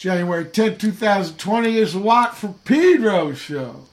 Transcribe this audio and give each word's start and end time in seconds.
January 0.00 0.46
10, 0.46 0.78
2020 0.78 1.76
is 1.76 1.92
the 1.92 1.98
Watt 1.98 2.34
for 2.34 2.54
Pedro 2.64 3.34
show. 3.34 3.84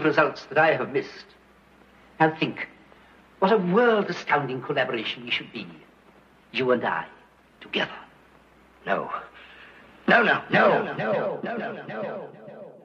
Achieve 0.00 0.16
results 0.16 0.44
that 0.46 0.58
I 0.58 0.72
have 0.74 0.92
missed. 0.92 1.26
Now 2.18 2.34
think, 2.38 2.68
what 3.38 3.52
a 3.52 3.58
world-astounding 3.58 4.62
collaboration 4.62 5.24
we 5.24 5.30
should 5.30 5.52
be. 5.52 5.66
You 6.52 6.70
and 6.72 6.82
I, 6.84 7.06
together. 7.60 7.90
No. 8.86 9.10
No, 10.08 10.22
no, 10.22 10.42
no, 10.50 10.82
no, 10.82 10.94
no, 10.96 11.40
no, 11.42 11.72
no, 11.72 11.82
no. 11.86 12.30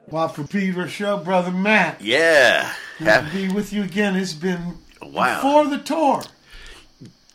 Watt 0.08 0.36
from 0.36 0.48
Pedro 0.48 0.88
show, 0.88 1.18
brother 1.18 1.52
Matt. 1.52 2.02
Yeah. 2.02 2.72
Good 3.00 3.08
Hap- 3.08 3.26
to 3.26 3.32
be 3.32 3.50
with 3.54 3.72
you 3.74 3.84
again. 3.84 4.16
It's 4.16 4.34
been 4.34 4.78
Wow. 5.02 5.36
before 5.42 5.66
the 5.68 5.80
tour. 5.84 6.22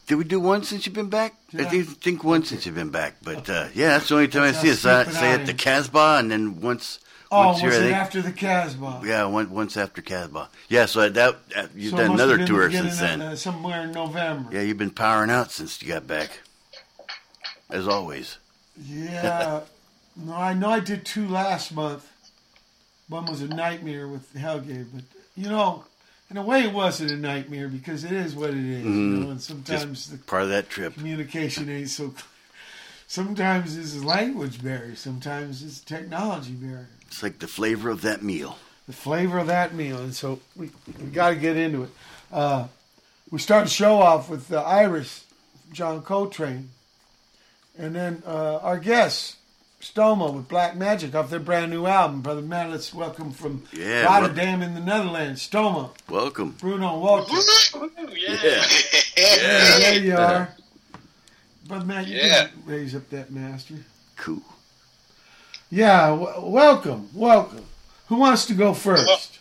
Did 0.07 0.17
we 0.17 0.25
do 0.25 0.41
one 0.41 0.63
since 0.65 0.87
you've 0.87 0.95
been 0.95 1.09
back? 1.09 1.35
I 1.57 1.63
Yeah. 1.63 1.69
think, 1.71 1.89
think 2.03 2.25
one 2.25 2.45
since 2.45 2.67
you've 2.67 2.75
been 2.75 2.91
back. 2.91 3.17
But 3.23 3.49
uh, 3.49 3.69
yeah, 3.75 3.89
that's 3.99 4.09
the 4.09 4.15
only 4.17 4.29
time 4.29 4.43
I 4.43 4.47
I'll 4.49 4.55
see 4.55 4.69
it. 4.69 4.77
So 4.77 4.91
I 4.95 5.03
sneak 5.05 5.15
it 5.17 5.19
say 5.19 5.33
at 5.33 5.47
the. 5.47 5.55
Casbah, 5.55 6.17
and 6.21 6.31
then 6.31 6.61
once. 6.61 7.01
Oh, 7.33 7.47
once 7.49 7.63
was 7.63 7.79
it 7.79 7.93
after 7.93 8.21
the 8.23 8.33
Casbah? 8.33 9.03
Yeah, 9.05 9.25
one, 9.27 9.51
once 9.51 9.77
after 9.77 10.03
Casbah. 10.03 10.49
Yeah, 10.69 10.87
so 10.87 11.09
that 11.09 11.37
uh, 11.55 11.67
you've 11.77 11.93
So 11.93 11.99
done 11.99 12.13
another 12.13 12.45
tour 12.45 12.71
since 12.73 12.99
then. 12.99 13.23
uh, 13.23 13.37
somewhere 13.37 13.83
in 13.83 13.93
November. 13.93 14.53
Yeah, 14.53 14.63
you've 14.63 14.79
been 14.79 14.91
powering 14.91 15.31
out 15.31 15.53
since 15.53 15.81
you 15.81 15.87
got 15.89 16.07
back, 16.09 16.41
as 17.71 17.87
always. 17.87 18.39
Yeah. 18.85 19.61
no, 20.17 20.35
I 20.35 20.55
know 20.55 20.71
I 20.71 20.81
did 20.81 21.05
two 21.07 21.29
last 21.29 21.73
month. 21.73 22.11
One 23.09 23.27
was 23.27 23.43
a 23.43 23.49
nightmare 23.49 24.09
with 24.09 24.33
Helge, 24.35 24.87
but 24.93 25.05
you 25.37 25.49
know, 25.49 25.85
in 26.31 26.37
a 26.37 26.43
way, 26.43 26.65
it 26.65 26.73
wasn't 26.73 27.11
a 27.13 27.17
nightmare 27.17 27.69
because 27.69 28.03
it 28.05 28.13
is 28.13 28.35
what 28.35 28.51
it 28.51 28.57
is. 28.57 28.85
You 28.85 28.91
know, 28.91 29.31
and 29.31 29.39
Just 29.39 29.49
sometimes 29.49 30.11
the 30.11 30.19
part 30.19 30.43
of 30.45 30.49
that 30.51 30.69
trip. 30.69 30.95
communication 30.95 31.69
ain't 31.69 31.91
so. 31.91 32.09
clear. 32.09 32.25
Sometimes 33.07 33.77
it's 33.77 33.97
a 33.97 34.07
language 34.07 34.63
barrier. 34.63 34.95
Sometimes 34.95 35.65
it's 35.65 35.83
a 35.83 35.85
technology 35.85 36.53
barrier. 36.53 36.89
It's 37.11 37.23
like 37.23 37.39
the 37.41 37.49
flavor 37.49 37.91
of 37.91 38.03
that 38.03 38.23
meal. 38.23 38.57
the 38.87 38.93
flavor 38.93 39.39
of 39.39 39.47
that 39.49 39.75
meal, 39.75 39.99
and 39.99 40.15
so 40.15 40.41
we 40.57 40.71
we 40.99 41.07
got 41.11 41.31
to 41.31 41.37
get 41.37 41.57
into 41.57 41.83
it. 41.85 41.91
Uh, 42.33 42.67
we 43.31 43.39
start 43.39 43.65
the 43.65 43.71
show 43.71 44.01
off 44.01 44.29
with 44.29 44.53
uh, 44.53 44.63
Iris, 44.63 45.25
John 45.73 46.03
Coltrane, 46.03 46.71
and 47.79 47.95
then 47.95 48.23
uh, 48.27 48.59
our 48.63 48.79
guest 48.79 49.37
Stoma 49.81 50.33
with 50.33 50.49
Black 50.49 50.77
Magic 50.77 51.15
off 51.15 51.31
their 51.31 51.41
brand 51.41 51.71
new 51.73 51.87
album. 51.87 52.21
Brother 52.23 52.43
Matt, 52.43 52.71
let's 52.71 52.93
welcome 52.95 53.33
from 53.33 53.65
Yeah, 53.73 54.05
Rotterdam 54.05 54.63
in 54.63 54.75
the 54.75 54.81
Netherlands, 54.81 55.49
Stoma, 55.49 55.91
Welcome. 56.09 56.53
Bruno 56.61 56.99
Walter. 56.99 57.35
Yeah. 58.15 58.65
Yeah, 59.17 59.79
there 59.79 59.99
you 59.99 60.17
are. 60.17 60.49
Brother 61.67 61.85
Matt, 61.87 62.07
you 62.09 62.17
Yeah. 62.19 62.47
can 62.49 62.63
raise 62.67 62.95
up 62.95 63.09
that 63.11 63.31
master. 63.31 63.75
Cool. 64.17 64.43
Yeah, 65.71 66.09
w- 66.11 66.47
welcome, 66.51 67.09
welcome. 67.15 67.65
Who 68.09 68.17
wants 68.17 68.47
to 68.47 68.55
go 68.55 68.75
first? 68.75 69.39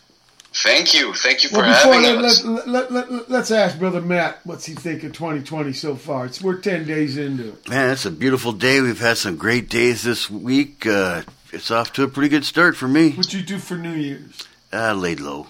Thank 0.52 0.94
you. 0.94 1.12
Thank 1.14 1.42
you 1.44 1.48
for 1.48 1.58
Well, 1.58 1.74
before 1.74 1.94
having 2.00 2.22
let, 2.22 2.30
us. 2.30 2.44
let, 2.44 2.68
let, 2.68 2.92
let, 2.92 3.12
let, 3.12 3.30
let's 3.30 3.50
ask 3.50 3.78
Brother 3.78 4.00
Matt 4.00 4.40
what's 4.44 4.66
he 4.66 4.74
think 4.74 5.02
of 5.04 5.12
2020 5.12 5.72
so 5.72 5.94
far. 5.94 6.26
It's 6.26 6.42
we're 6.42 6.58
10 6.60 6.86
days 6.86 7.16
into 7.16 7.48
it. 7.50 7.68
Man, 7.68 7.90
it's 7.90 8.04
a 8.04 8.10
beautiful 8.10 8.52
day. 8.52 8.80
We've 8.80 8.98
had 8.98 9.16
some 9.18 9.36
great 9.36 9.68
days 9.68 10.02
this 10.02 10.28
week. 10.30 10.86
Uh, 10.86 11.22
it's 11.52 11.70
off 11.70 11.92
to 11.94 12.02
a 12.04 12.08
pretty 12.08 12.28
good 12.28 12.44
start 12.44 12.76
for 12.76 12.88
me. 12.88 13.10
What'd 13.12 13.32
you 13.32 13.42
do 13.42 13.58
for 13.58 13.76
New 13.76 13.92
Year's? 13.94 14.46
Uh, 14.72 14.92
laid 14.94 15.20
low. 15.20 15.48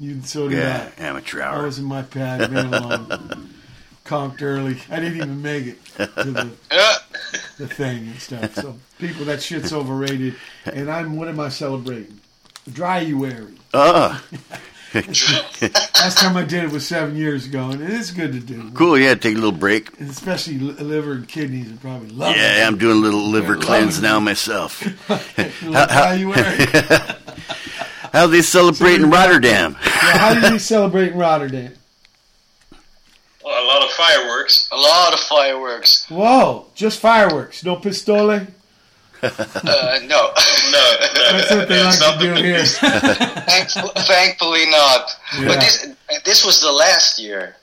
You 0.00 0.20
so 0.22 0.48
did 0.48 0.58
Yeah, 0.58 0.90
amateur 0.98 1.42
I. 1.42 1.44
I 1.46 1.48
hour. 1.56 1.62
was 1.64 1.78
in 1.78 1.84
my 1.84 2.02
pad, 2.02 2.50
ran 2.52 2.72
along, 2.74 3.48
conked 4.04 4.42
early. 4.42 4.78
I 4.90 4.96
didn't 5.00 5.16
even 5.16 5.42
make 5.42 5.66
it 5.66 5.84
to 5.96 6.06
the, 6.30 6.50
Yeah. 6.72 6.94
The 7.68 7.74
thing 7.74 8.08
and 8.08 8.20
stuff. 8.20 8.54
So 8.54 8.76
people, 8.98 9.24
that 9.26 9.42
shit's 9.42 9.72
overrated. 9.72 10.34
And 10.66 10.90
I'm 10.90 11.16
what 11.16 11.28
am 11.28 11.40
I 11.40 11.48
celebrating? 11.48 12.20
Dryuary. 12.70 13.56
Ah, 13.74 14.22
Last 14.94 16.18
time 16.18 16.36
I 16.36 16.42
did 16.44 16.64
it 16.64 16.70
was 16.70 16.86
seven 16.86 17.16
years 17.16 17.46
ago, 17.46 17.70
and 17.70 17.80
it 17.82 17.88
is 17.90 18.10
good 18.10 18.32
to 18.32 18.40
do. 18.40 18.70
cool. 18.72 18.98
Yeah, 18.98 19.14
take 19.14 19.32
a 19.34 19.38
little 19.38 19.50
break. 19.52 19.98
And 19.98 20.10
especially 20.10 20.58
liver 20.58 21.12
and 21.12 21.26
kidneys 21.26 21.72
are 21.72 21.76
probably 21.76 22.08
love 22.10 22.36
Yeah, 22.36 22.64
I'm 22.66 22.76
doing 22.76 22.98
a 22.98 23.00
little 23.00 23.26
liver 23.26 23.54
Loving 23.54 23.62
cleanse 23.62 23.98
it. 23.98 24.02
now 24.02 24.20
myself. 24.20 24.82
Like 25.08 25.88
Dryuary. 25.88 27.18
How 28.12 28.26
they 28.26 28.42
celebrate 28.42 28.96
in 28.96 29.10
Rotterdam? 29.10 29.76
Yeah, 29.82 29.90
how 30.18 30.34
do 30.38 30.52
you 30.52 30.58
celebrate 30.58 31.12
in 31.12 31.18
Rotterdam? 31.18 31.72
Well, 33.44 33.64
a 33.64 33.66
lot 33.66 33.82
of 33.84 33.90
fireworks. 33.90 34.68
A 34.72 34.76
lot 34.76 35.12
of 35.14 35.20
fireworks. 35.20 36.06
Whoa, 36.08 36.66
just 36.74 37.00
fireworks, 37.00 37.64
no 37.64 37.76
pistole. 37.76 38.30
Uh, 38.30 38.40
no. 40.06 40.30
No, 40.72 40.96
no, 41.14 41.32
That's 41.32 41.50
what 41.50 41.68
they 41.68 41.84
like 41.84 41.98
to 41.98 42.16
do 42.18 42.34
the 42.34 42.40
here. 42.40 42.64
Thankful, 43.46 43.88
thankfully 44.04 44.64
not. 44.70 45.10
Yeah. 45.38 45.48
But 45.48 45.60
this 45.60 45.86
this 46.24 46.46
was 46.46 46.62
the 46.62 46.72
last 46.72 47.18
year 47.20 47.56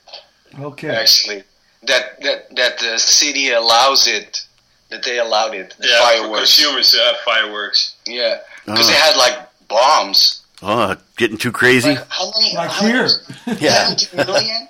Okay. 0.60 0.88
actually 0.90 1.42
that 1.82 2.20
that 2.22 2.54
that 2.54 2.78
the 2.78 2.98
city 2.98 3.50
allows 3.50 4.06
it. 4.06 4.46
That 4.90 5.02
they 5.02 5.18
allowed 5.18 5.54
it. 5.54 5.74
The 5.78 5.88
Yeah, 5.88 6.22
for 6.28 6.36
consumers 6.38 6.92
to 6.92 6.98
have 6.98 7.16
fireworks. 7.24 7.96
Yeah, 8.06 8.38
because 8.64 8.86
Oh. 8.86 8.90
they 8.92 8.96
had 8.96 9.16
like 9.16 9.38
bombs. 9.68 10.42
Oh, 10.62 10.94
getting 11.16 11.36
too 11.38 11.52
crazy? 11.52 11.90
Like, 11.96 12.06
how 12.10 12.30
many? 12.38 12.54
Like 12.54 12.70
how 12.70 12.86
here. 12.86 13.08
many- 13.46 13.60
Yeah. 13.60 13.86
70 13.88 14.16
million? 14.32 14.68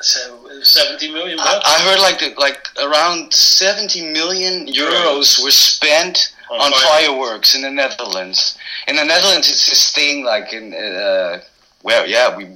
So, 0.00 0.38
70 0.62 1.12
million 1.12 1.38
I, 1.40 1.44
bucks 1.44 1.64
I 1.66 1.80
heard 1.82 2.00
like 2.00 2.18
the, 2.20 2.40
like 2.40 2.68
around 2.82 3.32
70 3.34 4.12
million 4.12 4.66
euros 4.68 5.42
were 5.42 5.50
spent 5.50 6.32
On 6.50 6.60
on 6.60 6.70
fireworks. 6.72 6.84
fireworks 6.88 7.54
in 7.56 7.62
the 7.62 7.70
Netherlands. 7.70 8.56
In 8.86 8.96
the 8.96 9.04
Netherlands, 9.04 9.48
it's 9.48 9.66
this 9.68 9.92
thing 9.92 10.24
like 10.24 10.52
in 10.52 10.72
uh, 10.74 11.40
well, 11.82 12.06
yeah, 12.08 12.36
we 12.36 12.46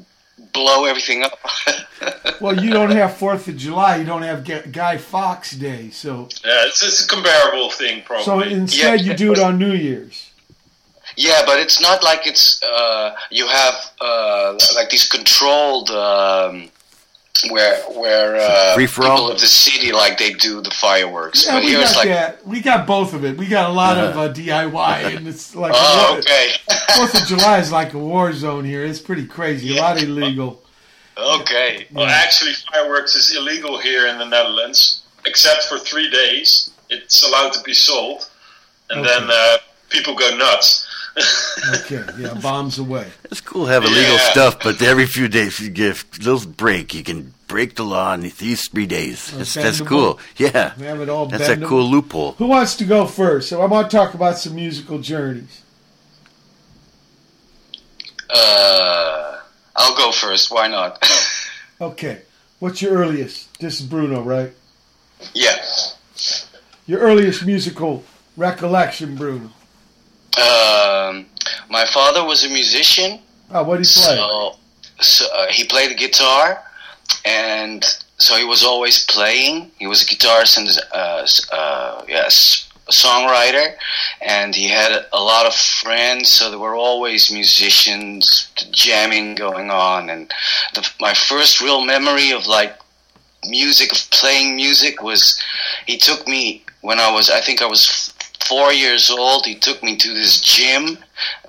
blow 0.53 0.85
everything 0.85 1.23
up. 1.25 1.39
Well, 2.41 2.61
you 2.61 2.71
don't 2.71 2.91
have 2.91 3.17
Fourth 3.17 3.47
of 3.47 3.57
July. 3.57 3.99
You 3.99 4.05
don't 4.05 4.23
have 4.23 4.43
Guy 4.73 4.97
Fawkes 4.99 5.53
Day. 5.53 5.91
So, 5.91 6.29
Yeah, 6.45 6.67
it's, 6.67 6.83
it's 6.83 7.05
a 7.05 7.07
comparable 7.07 7.71
thing, 7.71 8.03
probably. 8.05 8.25
so 8.25 8.41
instead 8.41 9.01
Yeah. 9.01 9.13
you 9.13 9.17
do 9.17 9.31
it 9.33 9.39
on 9.39 9.59
New 9.61 9.71
Year's. 9.73 10.29
yeah, 11.17 11.43
but 11.47 11.61
it's 11.61 11.81
not 11.81 12.03
like 12.03 12.27
it's 12.27 12.61
uh, 12.65 13.15
you 13.31 13.47
have 13.47 13.75
uh, 14.01 14.59
like 14.75 14.91
these 14.91 15.09
controlled. 15.09 15.91
Um, 15.91 16.71
where 17.51 17.77
where 17.93 18.37
uh, 18.37 18.75
Free-for-all? 18.75 19.11
people 19.17 19.31
of 19.33 19.41
the 19.41 19.47
city 19.47 19.93
like 19.93 20.19
they 20.19 20.33
do 20.33 20.61
the 20.61 20.71
fireworks, 20.71 21.45
Yeah, 21.47 21.55
but 21.55 21.65
we 21.65 21.71
here 21.71 21.81
got 21.81 21.97
like 21.97 22.09
that. 22.09 22.47
We 22.47 22.61
got 22.61 22.87
both 22.87 23.15
of 23.15 23.25
it. 23.25 23.37
We 23.37 23.47
got 23.47 23.71
a 23.71 23.73
lot 23.73 23.99
of 23.99 24.17
uh, 24.17 24.33
DIY, 24.33 25.17
and 25.17 25.27
it's 25.29 25.55
like 25.55 25.73
oh 25.75 26.17
okay 26.19 26.53
Fourth 26.97 27.21
of 27.21 27.27
July 27.27 27.59
is 27.59 27.73
like 27.73 27.95
a 27.95 27.99
war 27.99 28.33
zone 28.33 28.65
here. 28.65 28.85
It's 28.85 29.01
pretty 29.01 29.27
crazy. 29.27 29.77
A 29.77 29.81
lot 29.81 30.01
illegal. 30.03 30.63
okay 31.17 31.87
Well, 31.93 32.07
actually, 32.07 32.53
fireworks 32.73 33.15
is 33.17 33.37
illegal 33.37 33.79
here 33.79 34.07
in 34.07 34.19
the 34.19 34.27
Netherlands, 34.27 35.03
except 35.27 35.65
for 35.65 35.79
three 35.79 36.11
days. 36.11 36.71
It's 36.91 37.27
allowed 37.27 37.53
to 37.55 37.63
be 37.63 37.75
sold, 37.75 38.29
and 38.91 39.01
Okay. 39.01 39.09
then 39.09 39.29
uh, 39.31 39.57
people 39.89 40.15
go 40.15 40.37
nuts. 40.37 40.87
Okay, 41.75 42.03
yeah, 42.19 42.35
bombs 42.35 42.79
away. 42.79 43.07
It's 43.25 43.41
cool 43.41 43.67
to 43.67 43.71
have 43.73 43.85
illegal 43.85 44.15
Yeah. 44.17 44.31
stuff, 44.33 44.59
but 44.63 44.81
every 44.83 45.07
few 45.07 45.29
days 45.29 45.61
you 45.61 45.69
give 45.71 46.05
a 46.19 46.23
little 46.25 46.51
break. 46.51 46.95
You 46.95 47.03
can 47.05 47.35
break 47.47 47.77
the 47.77 47.85
law 47.85 48.15
in 48.15 48.23
these 48.39 48.67
three 48.69 48.87
days. 48.87 49.31
That's, 49.31 49.55
that's 49.55 49.81
cool. 49.83 50.19
Yeah. 50.39 50.73
We 50.79 50.87
have 50.87 51.01
it 51.03 51.09
all. 51.11 51.27
That's 51.27 51.49
a 51.49 51.57
cool 51.59 51.85
loophole. 51.89 52.33
Who 52.39 52.47
wants 52.47 52.77
to 52.77 52.85
go 52.85 53.07
first? 53.07 53.49
So 53.51 53.61
I 53.61 53.67
want 53.67 53.91
to 53.91 53.97
talk 53.97 54.15
about 54.15 54.39
some 54.39 54.55
musical 54.55 54.99
journeys. 55.01 55.61
uh, 58.35 59.39
I'll 59.77 59.97
go 59.97 60.13
first 60.13 60.51
why 60.51 60.69
not 60.69 60.99
Okay, 61.81 62.23
what's 62.61 62.81
your 62.81 62.93
earliest? 62.93 63.59
This 63.61 63.81
is 63.81 63.87
Bruno, 63.87 64.23
right? 64.23 64.53
yeah 65.35 65.57
Your 66.87 67.01
earliest 67.01 67.45
musical 67.45 68.03
recollection, 68.37 69.17
Bruno. 69.17 69.51
Um, 70.39 71.27
my 71.69 71.85
father 71.93 72.25
was 72.25 72.45
a 72.45 72.49
musician, 72.49 73.21
Oh, 73.51 73.63
what 73.65 73.77
do 73.77 73.83
you 73.83 73.95
play? 73.95 74.17
so, 74.17 74.57
so 75.01 75.27
uh, 75.35 75.47
he 75.49 75.65
played 75.65 75.91
the 75.91 75.95
guitar, 75.95 76.63
and 77.25 77.85
so 78.19 78.37
he 78.37 78.45
was 78.45 78.65
always 78.65 79.05
playing. 79.07 79.71
He 79.79 79.87
was 79.87 80.03
a 80.03 80.07
guitarist 80.07 80.57
and 80.57 80.69
uh, 80.95 81.27
uh, 81.55 82.05
yes, 82.09 82.69
a 82.89 82.93
songwriter, 82.93 83.75
and 84.23 84.55
he 84.55 84.69
had 84.69 85.05
a 85.13 85.21
lot 85.21 85.45
of 85.47 85.55
friends. 85.55 86.31
So 86.31 86.49
there 86.51 86.59
were 86.59 86.75
always 86.75 87.31
musicians, 87.31 88.51
jamming 88.71 89.35
going 89.35 89.71
on, 89.71 90.09
and 90.09 90.33
the, 90.75 90.89
my 90.99 91.13
first 91.13 91.61
real 91.61 91.85
memory 91.85 92.31
of 92.33 92.47
like 92.47 92.75
music 93.47 93.93
of 93.93 93.99
playing 94.13 94.57
music 94.57 95.03
was 95.03 95.39
he 95.87 95.99
took 95.99 96.27
me 96.29 96.63
when 96.81 96.99
I 97.01 97.13
was 97.13 97.29
I 97.29 97.41
think 97.41 97.61
I 97.61 97.67
was 97.67 98.02
four 98.49 98.73
years 98.73 99.11
old. 99.11 99.47
He 99.47 99.55
took 99.55 99.83
me 99.83 99.97
to 99.97 100.09
this 100.15 100.41
gym 100.41 100.99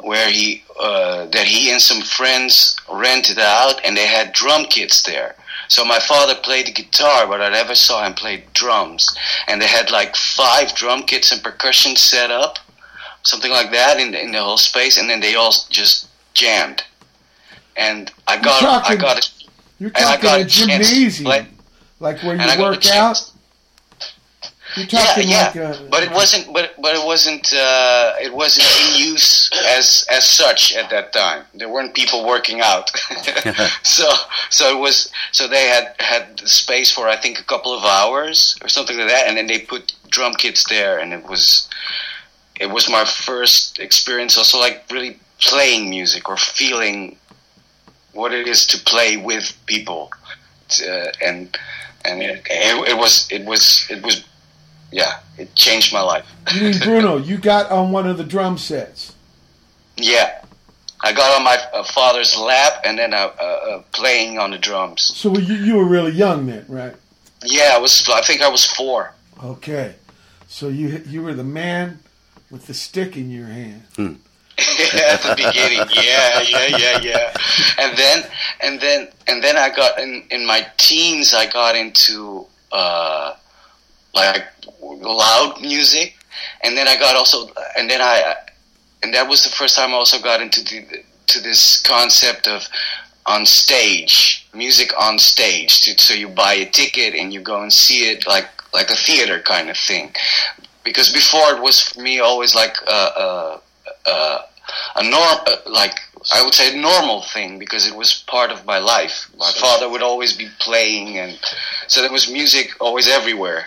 where 0.01 0.29
he 0.29 0.63
uh, 0.79 1.25
that 1.27 1.45
he 1.45 1.71
and 1.71 1.81
some 1.81 2.01
friends 2.01 2.77
rented 2.91 3.39
out, 3.39 3.79
and 3.85 3.95
they 3.95 4.05
had 4.07 4.33
drum 4.33 4.65
kits 4.65 5.03
there. 5.03 5.35
So 5.69 5.85
my 5.85 6.00
father 6.00 6.35
played 6.35 6.67
the 6.67 6.71
guitar, 6.71 7.25
but 7.25 7.41
I 7.41 7.50
never 7.50 7.73
saw 7.73 8.05
him 8.05 8.13
play 8.13 8.43
drums. 8.53 9.15
And 9.47 9.62
they 9.62 9.67
had 9.67 9.91
like 9.91 10.15
five 10.15 10.75
drum 10.75 11.03
kits 11.03 11.31
and 11.31 11.41
percussion 11.43 11.95
set 11.95 12.29
up, 12.31 12.59
something 13.23 13.51
like 13.51 13.71
that 13.71 14.00
in 14.00 14.12
the, 14.12 14.21
in 14.21 14.31
the 14.31 14.39
whole 14.43 14.57
space, 14.57 14.97
and 15.00 15.09
then 15.09 15.19
they 15.21 15.35
all 15.35 15.53
just 15.69 16.07
jammed. 16.33 16.83
And 17.75 18.12
I 18.27 18.38
got 18.38 18.59
talking- 18.62 18.97
I 18.97 19.01
got 19.01 19.25
a, 19.25 19.29
You're 19.79 19.91
and 19.95 20.05
I 20.05 20.17
got 20.21 20.39
a 20.41 20.43
gymnasium, 20.45 21.25
like 22.00 22.21
where 22.23 22.35
you 22.35 22.41
work 22.59 22.83
out. 22.93 23.31
Yeah, 24.77 25.20
yeah, 25.20 25.46
like 25.46 25.56
a, 25.56 25.88
but 25.89 26.03
it 26.03 26.12
wasn't. 26.12 26.53
But 26.53 26.74
but 26.82 26.96
it 26.96 27.06
wasn't. 27.06 27.53
Uh, 27.53 28.13
it 28.22 28.34
wasn't 28.34 28.68
in 28.82 29.08
use 29.08 29.50
as 29.68 30.06
as 30.10 30.27
such 30.30 30.75
at 30.75 30.89
that 30.89 31.13
time. 31.13 31.46
There 31.53 31.70
weren't 31.70 31.94
people 31.94 32.25
working 32.25 32.62
out, 32.62 32.89
so 33.84 34.10
so 34.50 34.75
it 34.75 34.80
was. 34.80 35.12
So 35.32 35.48
they 35.48 35.68
had 35.68 35.96
had 36.00 36.39
space 36.39 36.92
for 36.92 37.08
I 37.08 37.15
think 37.15 37.39
a 37.39 37.44
couple 37.44 37.74
of 37.74 37.84
hours 37.84 38.58
or 38.62 38.68
something 38.68 38.98
like 38.98 39.10
that, 39.10 39.27
and 39.27 39.38
then 39.38 39.48
they 39.48 39.60
put 39.60 39.94
drum 40.10 40.34
kits 40.34 40.68
there, 40.70 41.00
and 41.00 41.13
it 41.13 41.27
was 41.27 41.70
it 42.60 42.70
was 42.70 42.89
my 42.89 43.06
first 43.06 43.80
experience. 43.80 44.38
Also, 44.38 44.60
like 44.60 44.84
really 44.92 45.20
playing 45.39 45.89
music 45.89 46.30
or 46.30 46.38
feeling 46.38 47.18
what 48.13 48.34
it 48.34 48.48
is 48.48 48.65
to 48.68 48.77
play 48.77 49.18
with 49.18 49.53
people, 49.65 50.12
uh, 50.88 51.08
and 51.22 51.58
and 52.06 52.22
it, 52.22 52.46
it, 52.50 52.89
it 52.89 52.98
was 52.98 53.27
it 53.32 53.46
was 53.46 53.88
it 53.89 54.03
was 54.03 54.24
yeah, 54.93 55.19
it 55.38 55.55
changed 55.55 55.91
my 55.91 56.01
life. 56.01 56.25
You 56.53 56.62
mean 56.62 56.79
Bruno? 56.79 57.17
You 57.23 57.38
got 57.38 57.71
on 57.71 57.91
one 57.91 58.07
of 58.07 58.17
the 58.17 58.23
drum 58.23 58.57
sets. 58.57 59.15
Yeah, 59.97 60.43
I 61.01 61.13
got 61.13 61.35
on 61.35 61.43
my 61.43 61.57
uh, 61.73 61.83
father's 61.83 62.38
lap 62.38 62.81
and 62.85 62.97
then 62.97 63.13
uh, 63.13 63.31
uh, 63.39 63.43
uh, 63.43 63.83
playing 63.91 64.38
on 64.38 64.51
the 64.51 64.57
drums. 64.57 65.01
So 65.15 65.35
you 65.38 65.55
you 65.55 65.75
were 65.75 65.85
really 65.85 66.12
young 66.12 66.45
then, 66.45 66.65
right? 66.67 66.95
Yeah, 67.43 67.71
I 67.73 67.79
was. 67.79 68.07
I 68.07 68.21
think 68.21 68.41
I 68.41 68.50
was 68.50 68.65
four. 68.65 69.13
Okay. 69.43 69.95
So 70.47 70.69
you 70.69 71.03
you 71.07 71.23
were 71.23 71.33
the 71.33 71.43
man 71.43 72.00
with 72.51 72.67
the 72.67 72.73
stick 72.73 73.17
in 73.17 73.31
your 73.31 73.47
hand. 73.47 73.83
at 74.57 75.21
the 75.21 75.33
beginning. 75.35 75.79
Yeah, 75.91 76.41
yeah, 76.41 76.77
yeah, 76.77 77.00
yeah. 77.00 77.33
And 77.79 77.97
then, 77.97 78.23
and 78.62 78.79
then, 78.79 79.07
and 79.27 79.43
then 79.43 79.57
I 79.57 79.73
got 79.75 80.00
in 80.00 80.23
in 80.29 80.45
my 80.45 80.67
teens. 80.77 81.33
I 81.33 81.47
got 81.47 81.75
into 81.75 82.45
uh, 82.71 83.33
like 84.13 84.46
loud 84.82 85.62
music, 85.62 86.15
and 86.62 86.77
then 86.77 86.88
I 86.88 86.98
got 86.98 87.15
also, 87.15 87.51
and 87.77 87.89
then 87.89 88.01
I, 88.01 88.36
and 89.01 89.13
that 89.13 89.27
was 89.27 89.43
the 89.43 89.50
first 89.50 89.75
time 89.75 89.91
I 89.91 89.93
also 89.93 90.20
got 90.22 90.41
into 90.41 90.63
the 90.63 91.03
to 91.27 91.39
this 91.39 91.82
concept 91.82 92.48
of 92.48 92.67
on 93.25 93.46
stage 93.46 94.46
music 94.53 94.91
on 95.00 95.17
stage. 95.20 95.72
So 96.00 96.13
you 96.13 96.29
buy 96.29 96.53
a 96.53 96.70
ticket 96.70 97.15
and 97.15 97.34
you 97.34 97.41
go 97.41 97.62
and 97.62 97.72
see 97.72 98.10
it 98.12 98.27
like 98.27 98.50
like 98.74 98.89
a 98.89 98.96
theater 98.96 99.39
kind 99.39 99.70
of 99.70 99.77
thing. 99.77 100.13
Because 100.84 101.12
before 101.12 101.55
it 101.55 101.62
was 101.62 101.82
for 101.82 102.01
me 102.01 102.20
always 102.20 102.55
like 102.55 102.75
a, 102.88 102.91
a, 102.91 103.62
a, 104.05 104.39
a 104.96 105.03
norm, 105.03 105.38
uh, 105.48 105.58
like 105.70 106.00
I 106.34 106.43
would 106.43 106.53
say 106.53 106.74
a 106.77 106.82
normal 106.82 107.22
thing 107.22 107.60
because 107.60 107.86
it 107.88 107.96
was 107.96 108.24
part 108.27 108.50
of 108.51 108.65
my 108.65 108.77
life. 108.77 109.29
My 109.38 109.51
father 109.51 109.89
would 109.89 110.01
always 110.01 110.34
be 110.38 110.48
playing, 110.60 111.17
and 111.17 111.38
so 111.88 112.01
there 112.01 112.12
was 112.12 112.32
music 112.32 112.72
always 112.79 113.08
everywhere. 113.08 113.65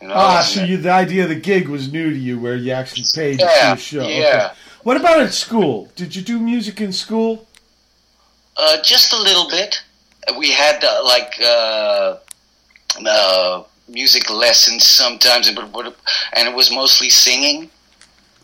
You 0.00 0.08
know? 0.08 0.14
Ah, 0.16 0.42
so 0.42 0.62
you, 0.62 0.76
the 0.76 0.92
idea 0.92 1.24
of 1.24 1.28
the 1.28 1.34
gig 1.40 1.68
was 1.68 1.90
new 1.92 2.10
to 2.10 2.16
you, 2.16 2.38
where 2.38 2.54
you 2.54 2.72
actually 2.72 3.04
paid 3.14 3.40
to 3.40 3.44
Yeah, 3.46 3.74
see 3.74 3.98
a 3.98 4.02
show. 4.02 4.08
yeah. 4.08 4.16
Okay. 4.18 4.48
What 4.84 4.96
about 4.96 5.20
at 5.20 5.34
school? 5.34 5.90
Did 5.96 6.14
you 6.14 6.22
do 6.22 6.38
music 6.38 6.80
in 6.80 6.92
school? 6.92 7.46
Uh, 8.56 8.80
just 8.82 9.12
a 9.12 9.20
little 9.20 9.48
bit. 9.48 9.82
We 10.38 10.52
had 10.52 10.84
uh, 10.84 11.02
like 11.04 11.32
uh, 11.42 12.16
uh, 13.04 13.62
music 13.88 14.30
lessons 14.30 14.86
sometimes, 14.86 15.48
and 15.48 15.58
it 16.48 16.54
was 16.54 16.70
mostly 16.72 17.10
singing 17.10 17.70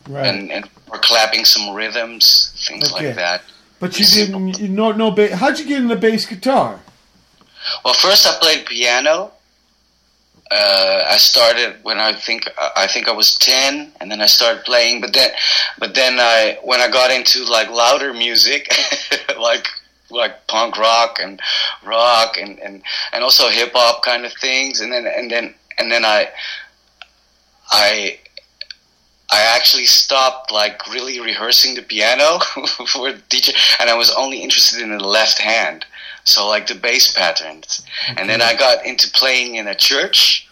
Right. 0.09 0.27
and, 0.27 0.51
and 0.53 0.69
or 0.91 0.99
clapping 0.99 1.45
some 1.45 1.75
rhythms, 1.75 2.53
things 2.69 2.93
Okay. 2.93 3.07
like 3.09 3.17
that. 3.17 3.43
but 3.81 3.99
you 3.99 4.05
didn't. 4.05 4.59
You 4.59 4.69
no 4.69 4.93
no. 4.93 5.11
Ba- 5.11 5.35
how'd 5.37 5.59
you 5.59 5.65
get 5.67 5.81
into 5.83 5.97
bass 5.97 6.27
guitar? 6.27 6.81
Well, 7.85 7.95
first 7.95 8.27
I 8.27 8.37
played 8.41 8.67
piano. 8.67 9.33
Uh, 10.51 11.03
I 11.09 11.17
started 11.17 11.77
when 11.83 11.99
I 11.99 12.13
think 12.13 12.49
I 12.77 12.87
think 12.87 13.09
I 13.09 13.13
was 13.13 13.35
ten, 13.37 13.93
and 14.01 14.11
then 14.11 14.21
I 14.21 14.27
started 14.27 14.63
playing. 14.65 15.01
But 15.01 15.15
then, 15.15 15.31
but 15.79 15.95
then 15.95 16.19
I 16.21 16.59
when 16.63 16.81
I 16.81 16.89
got 16.91 17.11
into 17.11 17.45
like 17.45 17.71
louder 17.71 18.13
music, 18.13 18.71
like 19.41 19.67
like 20.11 20.47
punk 20.47 20.77
rock 20.77 21.19
and 21.21 21.41
rock 21.85 22.37
and 22.37 22.59
and 22.61 22.83
and 23.13 23.25
also 23.25 23.49
hip 23.49 23.73
hop 23.75 24.05
kind 24.05 24.27
of 24.27 24.33
things, 24.35 24.81
and 24.81 24.93
then 24.93 25.07
and 25.07 25.31
then 25.31 25.55
and 25.79 25.91
then 25.91 26.05
I 26.05 26.29
I 27.71 28.19
I 29.35 29.57
actually 29.57 29.87
stopped 29.87 30.53
like 30.53 30.87
really 30.87 31.19
rehearsing 31.19 31.75
the 31.75 31.83
piano 31.83 32.39
for 32.93 33.11
the 33.11 33.23
teacher, 33.29 33.53
and 33.81 33.91
I 33.91 33.97
was 33.97 34.15
only 34.15 34.39
interested 34.43 34.81
in 34.81 34.97
the 34.97 35.05
left 35.05 35.39
hand. 35.39 35.85
So 36.23 36.47
like 36.47 36.69
the 36.69 36.77
bass 36.77 37.13
patterns, 37.13 37.85
and 38.17 38.31
then 38.31 38.41
I 38.41 38.55
got 38.55 38.87
into 38.87 39.11
playing 39.11 39.57
in 39.57 39.67
a 39.67 39.75
church. 39.75 40.49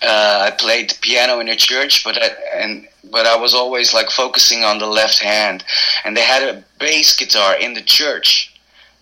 Uh, 0.00 0.48
I 0.48 0.50
played 0.52 0.94
piano 1.00 1.40
in 1.40 1.48
a 1.48 1.56
church, 1.56 2.04
but 2.04 2.16
I, 2.22 2.28
and 2.54 2.86
but 3.10 3.26
I 3.26 3.36
was 3.36 3.52
always 3.52 3.92
like 3.92 4.10
focusing 4.10 4.62
on 4.62 4.78
the 4.78 4.86
left 4.86 5.18
hand, 5.18 5.64
and 6.04 6.16
they 6.16 6.24
had 6.24 6.42
a 6.44 6.62
bass 6.78 7.16
guitar 7.18 7.56
in 7.56 7.74
the 7.74 7.82
church, 7.82 8.54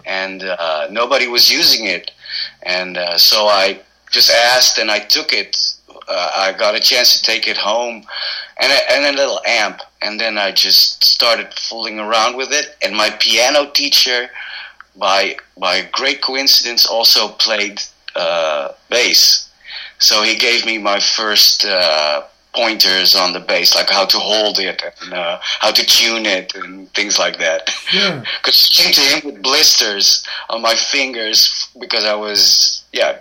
and 0.07 0.43
uh, 0.43 0.89
nobody 0.91 1.29
was 1.29 1.53
using 1.53 1.85
it, 1.87 2.11
and 2.63 2.97
uh, 2.97 3.19
so 3.19 3.47
I 3.47 3.81
just 4.11 4.31
asked 4.31 4.79
and 4.79 4.91
I 4.91 5.01
took 5.01 5.35
it. 5.35 5.57
Uh, 6.09 6.31
I 6.37 6.53
got 6.53 6.75
a 6.75 6.81
chance 6.81 7.19
to 7.21 7.23
take 7.25 7.47
it 7.49 7.57
home, 7.57 8.05
and 8.61 8.73
a, 8.73 8.93
and 8.93 9.15
a 9.15 9.19
little 9.19 9.41
amp, 9.47 9.81
and 10.01 10.21
then 10.21 10.39
I 10.39 10.53
just 10.53 11.05
started 11.05 11.53
fooling 11.55 11.99
around 11.99 12.37
with 12.37 12.53
it. 12.53 12.77
And 12.83 12.97
my 12.97 13.11
piano 13.11 13.71
teacher, 13.71 14.29
by 14.97 15.37
by 15.57 15.89
great 15.93 16.23
coincidence, 16.23 16.87
also 16.87 17.29
played 17.29 17.81
uh, 18.17 18.73
bass, 18.91 19.51
so 19.99 20.23
he 20.23 20.37
gave 20.37 20.65
me 20.67 20.79
my 20.79 21.01
first. 21.01 21.65
Uh, 21.65 22.25
pointers 22.55 23.15
on 23.15 23.33
the 23.33 23.41
bass 23.41 23.75
like 23.75 23.89
how 23.89 24.05
to 24.05 24.19
hold 24.19 24.59
it 24.59 24.83
and 25.01 25.15
uh, 25.15 25.39
how 25.61 25.71
to 25.71 25.83
tune 25.87 26.27
it 26.27 26.55
and 26.55 26.93
things 26.93 27.19
like 27.19 27.39
that 27.39 27.67
Sure. 27.71 28.23
because 28.43 28.69
came 28.69 28.93
to 28.93 29.01
him 29.01 29.21
with 29.25 29.43
blisters 29.43 30.23
on 30.51 30.61
my 30.61 30.75
fingers 30.75 31.67
because 31.81 32.05
I 32.05 32.15
was 32.15 32.85
yeah 32.93 33.21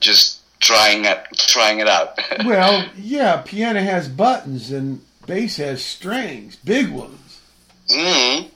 just 0.00 0.35
trying 0.66 1.04
it 1.04 1.24
trying 1.36 1.78
it 1.78 1.88
out. 1.88 2.18
Well, 2.44 2.88
yeah. 2.96 3.42
Piano 3.44 3.80
has 3.80 4.08
buttons 4.08 4.70
and 4.70 5.00
bass 5.26 5.56
has 5.56 5.84
strings, 5.84 6.56
big 6.56 6.90
ones. 6.90 7.40
mm 7.88 8.50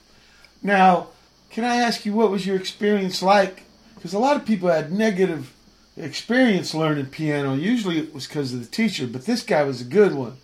Now, 0.62 1.08
can 1.50 1.64
I 1.64 1.76
ask 1.76 2.04
you 2.04 2.12
what 2.12 2.30
was 2.30 2.46
your 2.46 2.56
experience 2.56 3.22
like? 3.22 3.62
Because 3.94 4.14
a 4.14 4.18
lot 4.18 4.36
of 4.36 4.44
people 4.46 4.68
had 4.68 4.92
negative 4.92 5.52
experience 5.96 6.74
learning 6.74 7.06
piano. 7.06 7.54
Usually 7.54 7.98
it 7.98 8.14
was 8.14 8.26
because 8.26 8.52
of 8.54 8.60
the 8.60 8.66
teacher, 8.66 9.06
but 9.06 9.26
this 9.26 9.42
guy 9.42 9.62
was 9.62 9.80
a 9.80 9.84
good 9.84 10.14
one. 10.14 10.38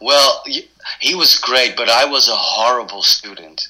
Well, 0.00 0.42
he 1.00 1.14
was 1.14 1.38
great, 1.38 1.76
but 1.76 1.88
I 1.88 2.04
was 2.04 2.28
a 2.28 2.36
horrible 2.36 3.02
student 3.02 3.68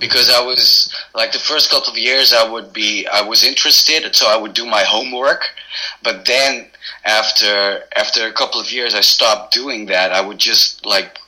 because 0.00 0.30
I 0.30 0.40
was 0.40 0.92
like 1.14 1.32
the 1.32 1.38
first 1.38 1.70
couple 1.70 1.90
of 1.90 1.98
years 1.98 2.32
I 2.32 2.48
would 2.48 2.72
be 2.72 3.06
I 3.06 3.22
was 3.22 3.44
interested, 3.44 4.14
so 4.14 4.26
I 4.28 4.36
would 4.36 4.54
do 4.54 4.66
my 4.66 4.82
homework, 4.82 5.42
but 6.02 6.24
then 6.24 6.66
after 7.04 7.84
after 7.96 8.26
a 8.26 8.32
couple 8.32 8.60
of 8.60 8.70
years 8.72 8.94
I 8.94 9.00
stopped 9.00 9.52
doing 9.52 9.86
that. 9.86 10.12
I 10.12 10.20
would 10.20 10.38
just 10.38 10.84
like 10.84 11.18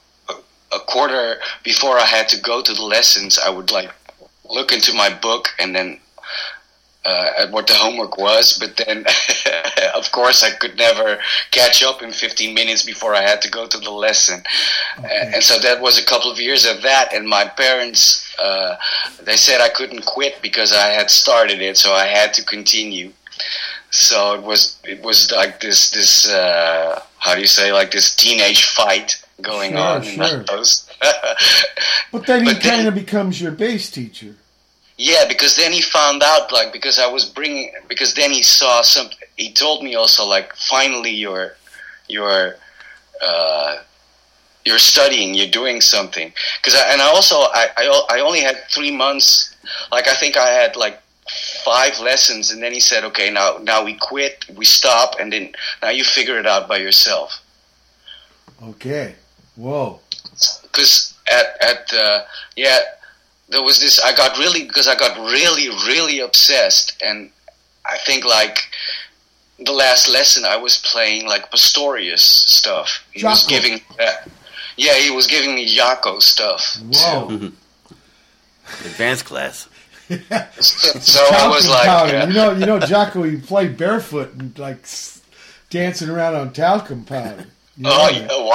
a, 0.72 0.78
quarter 0.86 1.40
before 1.64 1.98
I 1.98 2.06
had 2.06 2.28
to 2.28 2.40
go 2.40 2.62
to 2.62 2.72
the 2.72 2.84
lessons, 2.84 3.38
I 3.38 3.50
would 3.50 3.70
like 3.70 3.90
look 4.48 4.72
into 4.72 4.92
my 4.92 5.10
book 5.12 5.48
and 5.58 5.74
then 5.74 6.00
uh, 7.04 7.30
at 7.38 7.50
what 7.50 7.66
the 7.66 7.75
homework 7.75 8.19
was, 8.19 8.59
but 8.59 8.76
then, 8.76 9.04
of 9.95 10.12
course, 10.12 10.42
I 10.42 10.50
could 10.50 10.76
never 10.76 11.19
catch 11.50 11.83
up 11.83 12.02
in 12.02 12.12
15 12.12 12.52
minutes 12.54 12.85
before 12.85 13.14
I 13.14 13.23
had 13.23 13.40
to 13.42 13.50
go 13.50 13.66
to 13.66 13.78
the 13.78 13.90
lesson. 13.90 14.42
Uh, 14.99 15.07
and 15.07 15.42
so 15.42 15.59
that 15.61 15.80
was 15.80 15.99
a 15.99 16.04
couple 16.04 16.30
of 16.30 16.38
years 16.38 16.66
of 16.66 16.83
that. 16.83 17.14
And 17.14 17.26
my 17.26 17.47
parents, 17.47 18.35
uh, 18.38 18.76
they 19.23 19.37
said 19.37 19.61
I 19.62 19.71
couldn't 19.71 20.04
quit 20.04 20.40
because 20.42 20.73
I 20.75 20.88
had 20.88 21.11
started 21.11 21.61
it, 21.62 21.76
so 21.78 21.92
I 21.95 22.04
had 22.07 22.35
to 22.35 22.45
continue. 22.45 23.12
So 23.90 24.35
it 24.35 24.42
was, 24.42 24.78
it 24.85 25.02
was 25.02 25.33
like 25.33 25.61
this, 25.61 25.90
this, 25.92 26.28
uh, 26.30 27.02
how 27.19 27.35
do 27.35 27.40
you 27.40 27.47
say, 27.49 27.73
like 27.73 27.90
this 27.92 28.14
teenage 28.14 28.64
fight 28.64 29.16
going 29.40 29.71
Sure, 29.73 29.80
on 29.80 30.02
sure. 30.04 30.45
But 32.12 32.26
then 32.26 32.45
he 32.45 32.52
But 32.52 32.62
then- 32.62 32.76
kind 32.76 32.88
of 32.88 32.95
becomes 32.95 33.40
your 33.40 33.52
bass 33.52 33.90
teacher. 33.90 34.35
Yeah, 35.02 35.25
because 35.26 35.57
then 35.57 35.73
he 35.73 35.80
found 35.80 36.23
out, 36.23 36.52
like, 36.52 36.75
because 36.75 36.99
I 36.99 37.07
was 37.07 37.25
bringing, 37.25 37.73
because 37.88 38.12
then 38.12 38.30
he 38.30 38.42
saw 38.42 38.83
some. 38.83 39.09
He 39.38 39.50
told 39.50 39.83
me 39.83 39.95
also, 39.95 40.26
like, 40.26 40.54
finally, 40.54 41.11
you're, 41.11 41.57
you're, 42.07 42.57
uh, 43.25 43.78
you're 44.66 44.78
studying, 44.78 45.33
you're 45.33 45.49
doing 45.49 45.80
something. 45.80 46.30
Because 46.59 46.75
and 46.75 47.00
I 47.00 47.07
also, 47.07 47.37
I, 47.37 47.69
I, 47.78 48.07
I 48.11 48.21
only 48.21 48.40
had 48.40 48.59
three 48.69 48.95
months. 48.95 49.57
Like, 49.90 50.07
I 50.07 50.12
think 50.12 50.37
I 50.37 50.49
had 50.49 50.76
like 50.76 51.00
five 51.64 51.99
lessons, 52.00 52.50
and 52.50 52.62
then 52.62 52.75
he 52.75 52.80
said, 52.80 53.02
okay, 53.04 53.30
now, 53.30 53.57
now 53.62 53.83
we 53.83 53.95
quit, 53.95 54.45
we 54.54 54.66
stop, 54.66 55.19
and 55.19 55.33
then 55.33 55.54
now 55.80 55.88
you 55.88 56.04
figure 56.04 56.38
it 56.38 56.47
out 56.47 56.69
by 56.69 56.76
yourself. 56.76 57.42
Okay. 58.62 59.14
Whoa. 59.57 59.99
Because 60.61 61.14
at 61.26 61.57
at 61.62 61.90
uh, 61.95 62.25
yeah 62.54 62.80
there 63.50 63.62
was 63.62 63.80
this 63.80 64.00
i 64.00 64.14
got 64.14 64.37
really 64.38 64.64
because 64.64 64.88
i 64.88 64.95
got 64.95 65.16
really 65.19 65.69
really 65.87 66.21
obsessed 66.21 67.00
and 67.04 67.30
i 67.87 67.97
think 67.99 68.25
like 68.25 68.59
the 69.59 69.73
last 69.73 70.09
lesson 70.09 70.45
i 70.45 70.57
was 70.57 70.78
playing 70.78 71.26
like 71.26 71.50
pastorius 71.50 72.23
stuff 72.23 73.04
he 73.12 73.21
Jaco. 73.21 73.30
was 73.30 73.47
giving 73.47 73.80
that 73.99 74.28
yeah 74.76 74.95
he 74.95 75.11
was 75.11 75.26
giving 75.26 75.54
me 75.54 75.76
Jaco 75.76 76.21
stuff 76.21 76.78
Whoa. 76.92 77.28
Advanced 78.85 79.25
class 79.25 79.69
so, 80.11 80.16
so 80.99 81.25
I 81.33 81.49
was 81.49 81.69
like, 81.69 81.87
yeah. 82.11 82.26
you 82.26 82.35
know, 82.35 82.52
you 82.52 82.66
know, 82.66 82.78
Jaco, 82.80 83.30
he 83.30 83.37
played 83.37 83.76
barefoot 83.76 84.35
and 84.35 84.59
like 84.59 84.85
dancing 85.71 86.09
around 86.09 86.35
on 86.35 86.52
talcum 86.52 87.04
powder. 87.04 87.47
You 87.76 87.87
oh, 87.87 87.90
know 87.90 88.28
oh, 88.30 88.47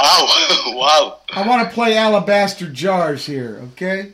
yeah. 0.73 0.73
wow, 0.75 0.77
wow! 0.79 1.19
I 1.31 1.47
want 1.47 1.67
to 1.67 1.73
play 1.73 1.97
alabaster 1.97 2.67
jarz 2.67 3.25
here, 3.25 3.61
okay? 3.71 4.13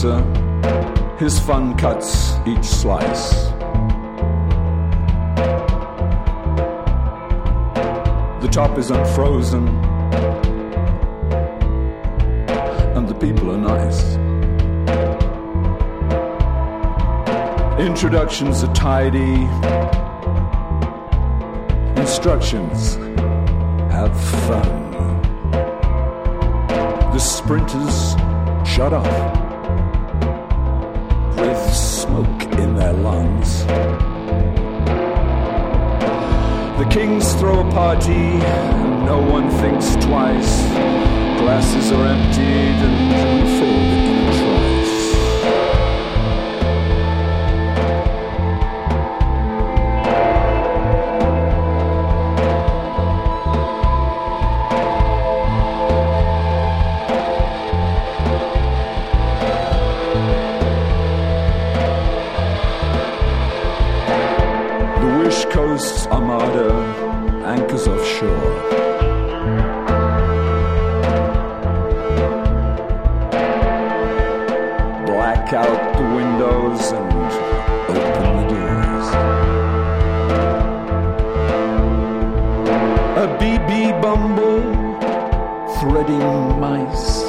Pizza. 0.00 1.16
His 1.18 1.38
fun 1.38 1.76
cuts 1.76 2.38
each 2.46 2.64
slice. 2.64 3.50
The 8.40 8.48
top 8.50 8.78
isn't 8.78 9.06
frozen, 9.08 9.68
and 12.96 13.06
the 13.06 13.14
people 13.14 13.50
are 13.50 13.58
nice. 13.58 14.16
Introductions 17.78 18.64
are 18.64 18.72
tidy. 18.72 19.46
Instructions 22.00 22.96
have 23.92 24.18
fun. 24.48 24.90
The 27.12 27.18
sprinters 27.18 28.14
shut 28.64 28.94
off 28.94 29.39
Kings 37.20 37.34
throw 37.34 37.60
a 37.60 37.70
party, 37.70 38.38
no 39.04 39.20
one 39.20 39.50
thinks 39.60 39.94
twice. 39.96 40.64
Glasses 41.38 41.92
are 41.92 42.06
emptied 42.06 42.80
and 42.86 43.42
refilled 43.42 43.99
Out 75.52 75.96
the 75.96 76.04
windows 76.14 76.92
and 76.92 77.12
open 77.90 78.36
the 78.36 78.44
doors. 78.54 79.08
A 83.18 83.26
BB 83.40 84.00
bumble 84.00 84.62
threading 85.80 86.60
mice. 86.60 87.24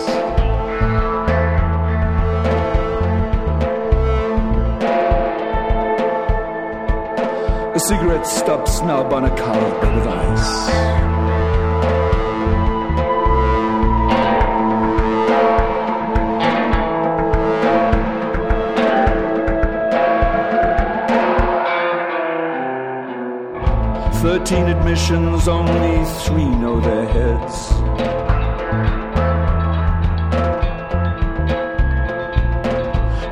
A 7.76 7.80
cigarette 7.80 8.28
stub 8.28 8.68
snub 8.68 9.14
on 9.14 9.26
a 9.26 9.36
carved 9.36 9.82
bed 9.82 9.98
of 9.98 10.08
ice. 10.08 11.21
Thirteen 24.32 24.68
admissions, 24.70 25.50
only 25.50 26.06
three 26.24 26.46
know 26.46 26.80
their 26.80 27.06
heads. 27.06 27.70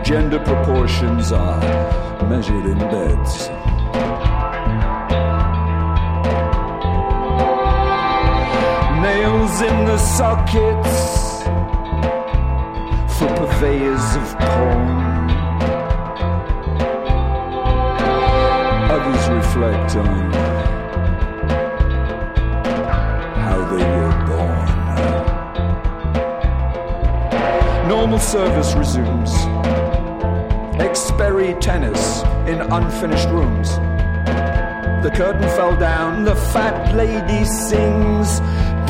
Gender 0.06 0.40
proportions 0.40 1.32
are 1.32 1.62
measured 2.28 2.66
in 2.66 2.78
beds. 2.80 3.48
Nails 9.00 9.62
in 9.62 9.86
the 9.86 9.98
sockets 10.00 11.44
for 13.18 13.28
purveyors 13.38 14.16
of 14.18 14.38
porn. 14.38 15.30
Others 18.92 19.30
reflect 19.30 19.96
on 19.96 20.49
service 28.30 28.76
resumes. 28.76 29.34
Experry 30.80 31.56
tennis 31.56 32.22
in 32.48 32.62
unfinished 32.62 33.28
rooms. 33.30 33.70
The 35.02 35.12
curtain 35.16 35.50
fell 35.58 35.76
down, 35.76 36.26
the 36.26 36.36
fat 36.36 36.94
lady 36.94 37.44
sings, 37.44 38.40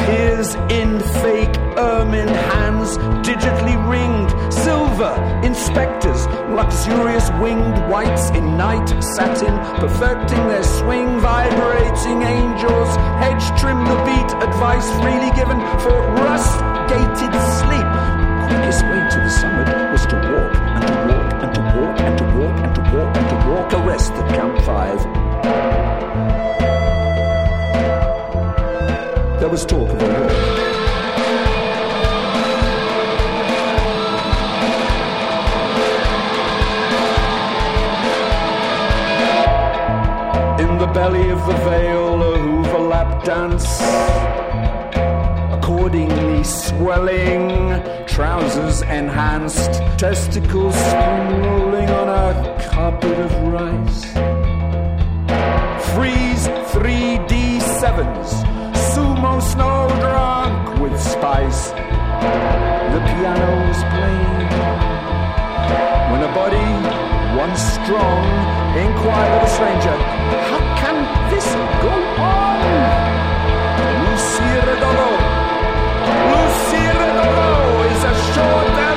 peers 0.02 0.56
in 0.70 1.00
fake 1.24 1.56
ermine 1.78 2.28
hands, 2.28 2.98
digitally 3.26 3.78
ringed, 3.88 4.30
silver 4.54 5.16
inspectors, 5.42 6.28
luxurious 6.50 7.30
winged 7.40 7.78
whites 7.90 8.32
in 8.32 8.58
night 8.58 8.90
satin, 9.02 9.56
perfecting 9.80 10.48
their 10.50 10.64
swing, 10.64 11.18
vibrating 11.22 12.24
angels, 12.24 12.90
hedge 13.24 13.48
trim 13.58 13.80
the 13.86 14.00
beat, 14.04 14.32
advice 14.44 14.90
freely 15.00 15.32
given 15.32 15.60
for 15.80 15.96
rust 16.28 16.60
gated 16.92 17.32
sleep. 17.62 18.19
Quickest 18.50 18.82
way 18.84 19.00
to 19.14 19.18
the 19.20 19.30
summit 19.30 19.68
was 19.92 20.06
to 20.08 20.16
walk 20.16 20.56
and 20.76 20.84
to 20.88 20.94
walk 21.08 21.34
and 21.44 21.52
to 21.56 21.62
walk 21.78 22.00
and 22.02 22.18
to 22.18 22.24
walk 22.36 22.58
and 22.66 22.74
to 22.76 22.82
walk 22.82 23.16
and 23.16 23.28
to 23.30 23.36
walk 23.50 23.74
a 23.74 23.78
rest 23.88 24.12
at 24.14 24.30
Camp 24.36 24.58
5. 24.66 25.04
There 29.40 29.50
was 29.50 29.66
talk 29.66 29.90
of 29.90 30.02
a 30.02 30.06
war. 30.06 30.30
In 40.60 40.78
the 40.78 40.88
belly 40.88 41.30
of 41.30 41.46
the 41.46 41.54
veil, 41.70 42.22
a 42.34 42.38
Hoover 42.40 42.80
lap 42.80 43.24
dance. 43.24 43.82
Accordingly 45.54 46.44
swelling, 46.44 47.80
trousers 48.20 48.82
enhanced, 48.82 49.72
testicles 49.98 50.76
spring 50.76 51.42
rolling 51.42 51.90
on 51.90 52.10
a 52.10 52.68
carpet 52.70 53.18
of 53.18 53.32
rice. 53.48 54.04
Freeze 55.94 56.46
3D 56.74 57.62
sevens, 57.80 58.30
sumo 58.92 59.42
snow 59.42 59.88
drunk 60.02 60.82
with 60.82 61.00
spice. 61.00 61.70
The 62.94 63.02
piano's 63.10 63.80
playing. 63.94 64.52
When 66.12 66.22
a 66.30 66.32
body, 66.42 66.72
once 67.40 67.62
strong, 67.78 68.24
inquired 68.84 69.34
of 69.38 69.44
a 69.48 69.52
stranger, 69.56 69.98
How 70.50 70.62
can 70.82 70.98
this 71.32 71.48
go 71.86 71.94
on? 72.22 72.40
Is 78.40 78.89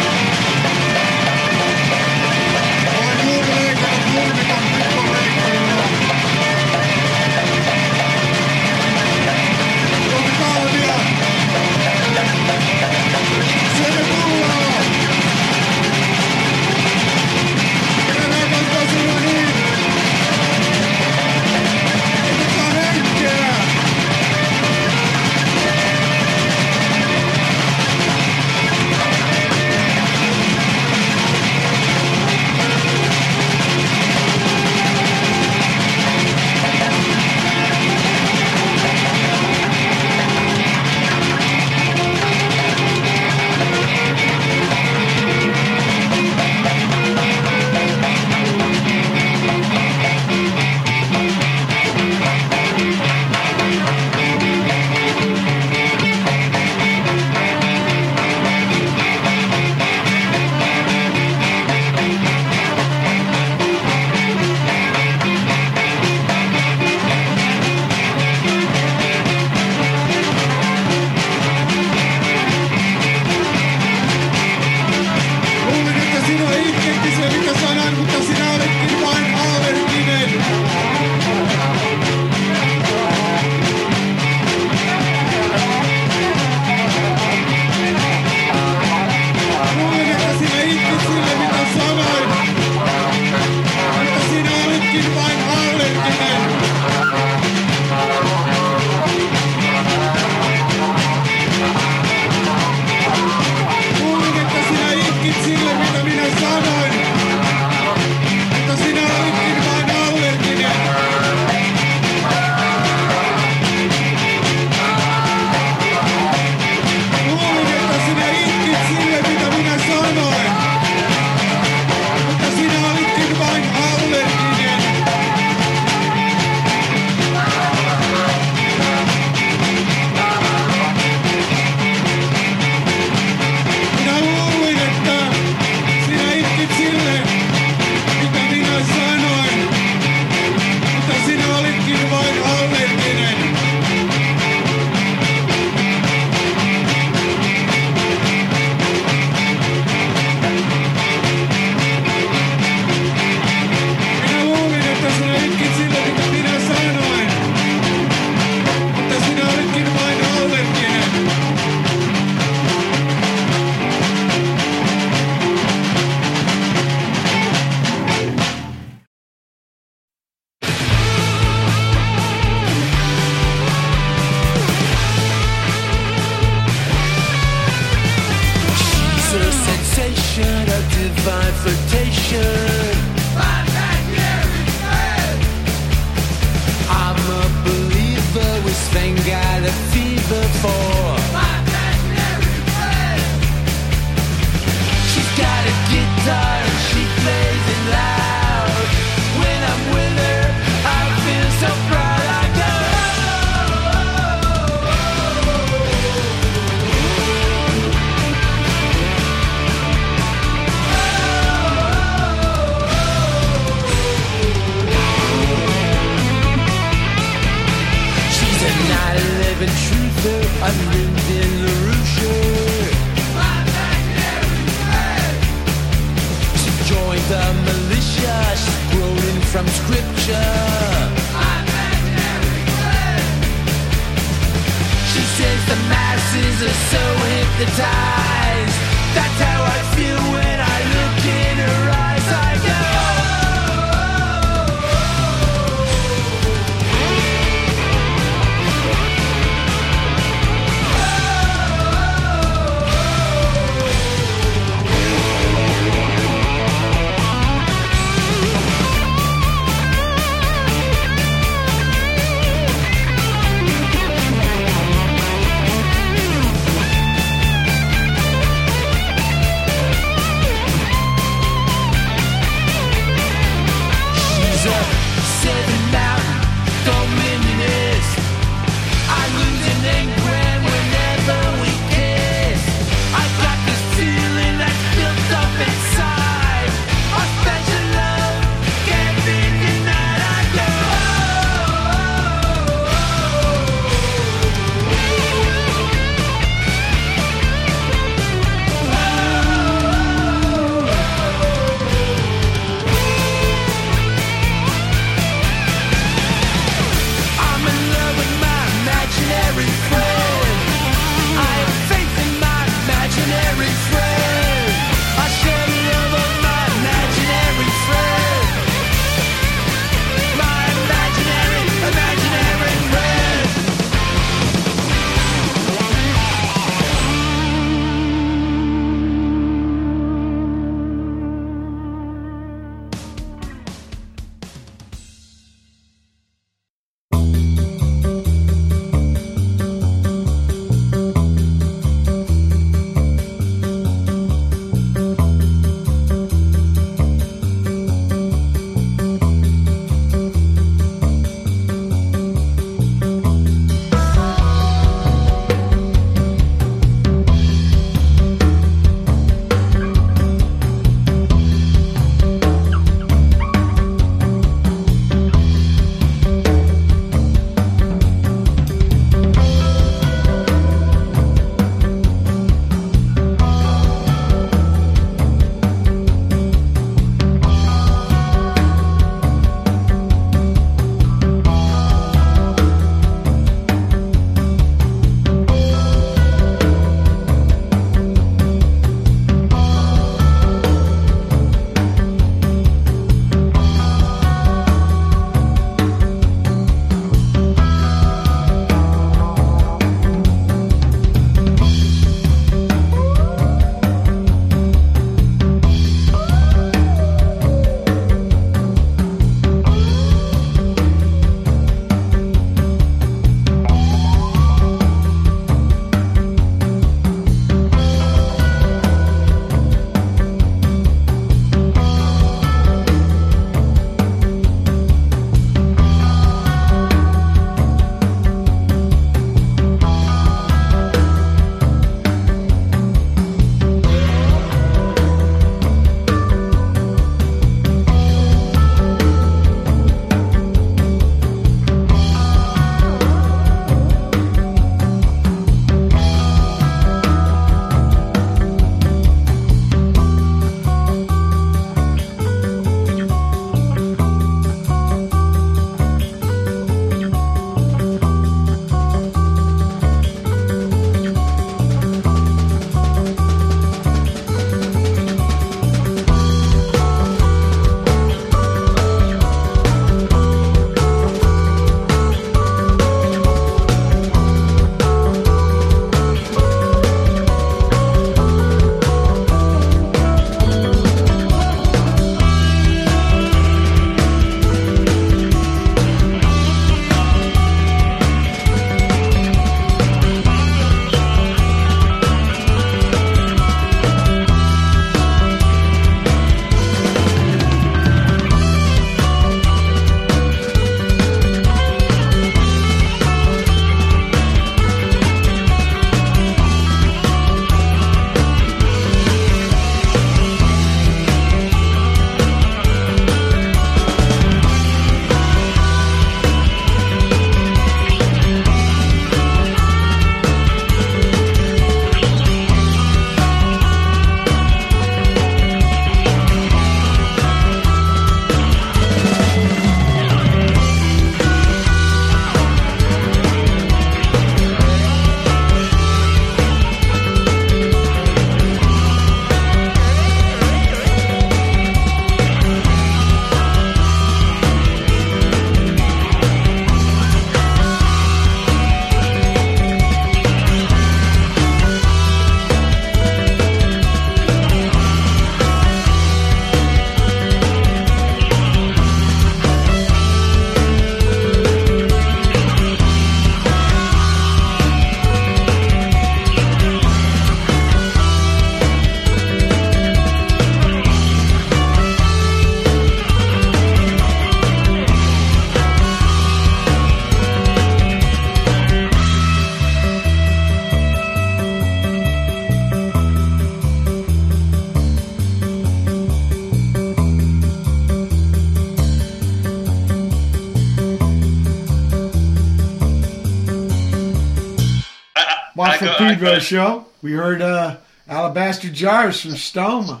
Pedro 595.56 596.38
show. 596.38 596.86
We 597.00 597.12
heard 597.12 597.40
uh, 597.40 597.78
Alabaster 598.06 598.68
Jarz 598.68 599.22
from 599.22 599.32
Stoma. 599.32 600.00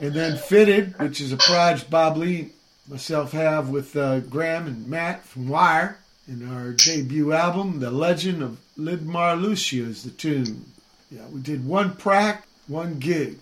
And 0.00 0.12
then 0.12 0.36
Fitted, 0.36 0.96
which 1.00 1.20
is 1.20 1.32
a 1.32 1.36
project 1.36 1.90
Bob 1.90 2.16
Lee, 2.16 2.50
myself 2.88 3.32
have 3.32 3.68
with 3.68 3.96
uh, 3.96 4.20
Graham 4.20 4.68
and 4.68 4.86
Matt 4.86 5.24
from 5.24 5.48
Wire. 5.48 5.98
And 6.28 6.48
our 6.52 6.72
debut 6.72 7.32
album, 7.32 7.80
The 7.80 7.90
Legend 7.90 8.42
of 8.42 8.60
Lydmar 8.78 9.40
Lucia, 9.40 9.82
is 9.82 10.04
the 10.04 10.10
tune. 10.10 10.66
Yeah, 11.10 11.26
we 11.32 11.40
did 11.40 11.66
one 11.66 11.96
prac, 11.96 12.46
one 12.68 12.98
gig, 12.98 13.38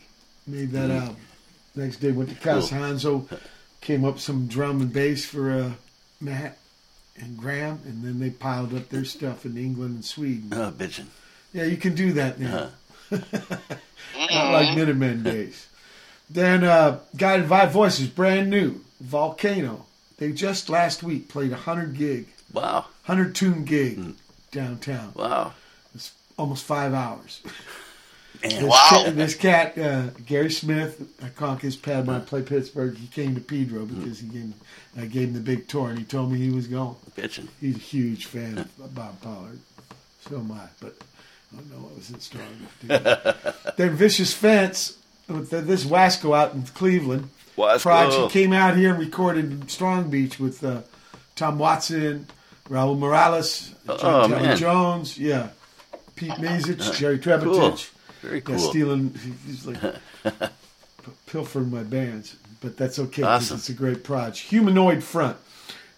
made 0.46 0.70
that 0.70 0.90
album. 0.90 1.16
Next 1.74 1.96
day 1.96 2.12
went 2.12 2.30
to 2.30 2.36
Casa 2.36 2.74
Hanzo, 2.74 3.28
came 3.80 4.04
up 4.04 4.18
some 4.18 4.46
drum 4.46 4.80
and 4.80 4.92
bass 4.92 5.26
for 5.26 5.50
uh, 5.50 5.72
Matt 6.20 6.58
and 7.18 7.36
Graham, 7.36 7.80
and 7.84 8.02
then 8.04 8.18
they 8.20 8.30
piled 8.30 8.74
up 8.74 8.88
their 8.88 9.04
stuff 9.04 9.44
in 9.44 9.56
England 9.56 9.94
and 9.96 10.04
Sweden. 10.04 10.48
Oh, 10.52 10.70
bitchin'. 10.70 11.06
Yeah, 11.52 11.64
you 11.64 11.76
can 11.76 11.94
do 11.94 12.12
that 12.14 12.38
now. 12.38 12.70
Not 13.10 14.52
like 14.52 14.76
Minutemen 14.76 15.22
days. 15.22 15.66
Then 16.28 16.64
uh, 16.64 17.00
Guided 17.16 17.48
by 17.48 17.66
Voices, 17.66 18.08
brand 18.08 18.50
new, 18.50 18.80
Volcano. 19.00 19.86
They 20.18 20.32
just 20.32 20.68
last 20.68 21.02
week 21.02 21.28
played 21.28 21.50
a 21.50 21.54
100 21.54 21.94
gig, 21.96 22.26
Wow. 22.52 22.86
100 23.06 23.34
tune 23.34 23.64
gig 23.64 24.14
downtown. 24.50 25.12
Wow. 25.14 25.52
It's 25.94 26.12
almost 26.38 26.64
five 26.64 26.94
hours. 26.94 27.42
Man. 28.42 28.50
This 28.50 28.62
Wow. 28.64 28.86
cat, 28.90 29.16
this 29.16 29.34
cat 29.34 29.78
uh, 29.78 30.02
Gary 30.24 30.50
Smith, 30.50 31.02
I 31.22 31.28
conk 31.30 31.62
his 31.62 31.76
pad 31.76 32.06
when 32.06 32.16
I 32.16 32.20
play 32.20 32.42
Pittsburgh. 32.42 32.96
He 32.96 33.06
came 33.08 33.34
to 33.34 33.40
Pedro 33.40 33.84
because 33.86 34.20
he 34.20 34.28
gave, 34.28 34.52
I 34.98 35.06
gave 35.06 35.28
him 35.28 35.34
the 35.34 35.40
big 35.40 35.68
tour, 35.68 35.90
and 35.90 35.98
he 35.98 36.04
told 36.04 36.32
me 36.32 36.38
he 36.38 36.50
was 36.50 36.66
going. 36.66 36.96
Bitchin'. 37.16 37.48
He's 37.60 37.76
a 37.76 37.78
huge 37.78 38.26
fan 38.26 38.58
of 38.58 38.94
Bob 38.94 39.20
Pollard. 39.20 39.58
So 40.28 40.36
am 40.38 40.52
I, 40.52 40.66
but 40.80 40.96
I 41.52 41.56
don't 41.56 41.70
know 41.70 41.78
what 41.86 41.96
was 41.96 42.10
it 42.10 42.20
strong 42.22 42.46
enough 42.82 43.24
to 43.24 43.62
do. 43.64 43.72
Then 43.76 43.96
Vicious 43.96 44.32
Fence 44.34 44.98
with 45.28 45.50
the, 45.50 45.60
this 45.60 45.84
Wasco 45.84 46.36
out 46.36 46.54
in 46.54 46.62
Cleveland. 46.64 47.30
Wasco. 47.56 47.80
Project 47.82 48.32
came 48.32 48.52
out 48.52 48.76
here 48.76 48.90
and 48.90 48.98
recorded 48.98 49.44
in 49.50 49.68
Strong 49.68 50.10
Beach 50.10 50.38
with 50.38 50.62
uh, 50.62 50.82
Tom 51.36 51.58
Watson, 51.58 52.26
Raul 52.68 52.98
Morales, 52.98 53.72
Oh, 53.88 53.96
John 53.96 54.30
man. 54.32 54.56
Jones, 54.56 55.16
yeah, 55.16 55.50
Pete 56.16 56.32
Mazich, 56.32 56.96
Jerry 56.98 57.18
Trebotic. 57.20 57.44
Cool. 57.44 57.78
Very 58.26 58.42
Yeah, 58.48 58.56
stealing. 58.56 59.14
He's 59.46 59.66
like 59.68 59.78
pilfering 61.26 61.70
my 61.70 61.82
bands, 61.84 62.36
but 62.60 62.76
that's 62.76 62.98
okay 62.98 63.22
'cause 63.22 63.44
Awesome. 63.44 63.56
it's 63.58 63.68
a 63.68 63.72
great 63.72 64.02
project. 64.04 64.38
Humanoid 64.50 65.02
Front. 65.04 65.36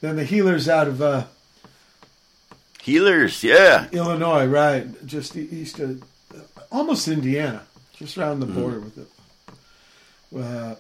Then 0.01 0.16
the 0.16 0.24
Heelerz 0.24 0.68
out 0.68 0.87
of 0.89 1.01
uh, 1.03 1.24
Heelerz, 2.83 3.43
yeah. 3.43 3.89
Illinois, 3.93 4.47
right, 4.47 4.87
just 5.07 5.37
east 5.37 5.79
of, 5.81 6.03
almost 6.70 7.09
Indiana, 7.09 7.62
just 7.97 8.16
around 8.18 8.41
the 8.41 8.47
Mm-hmm. 8.47 8.61
border 8.61 8.81
with 8.81 8.99
it. 8.99 9.09
Uh, 10.39 10.74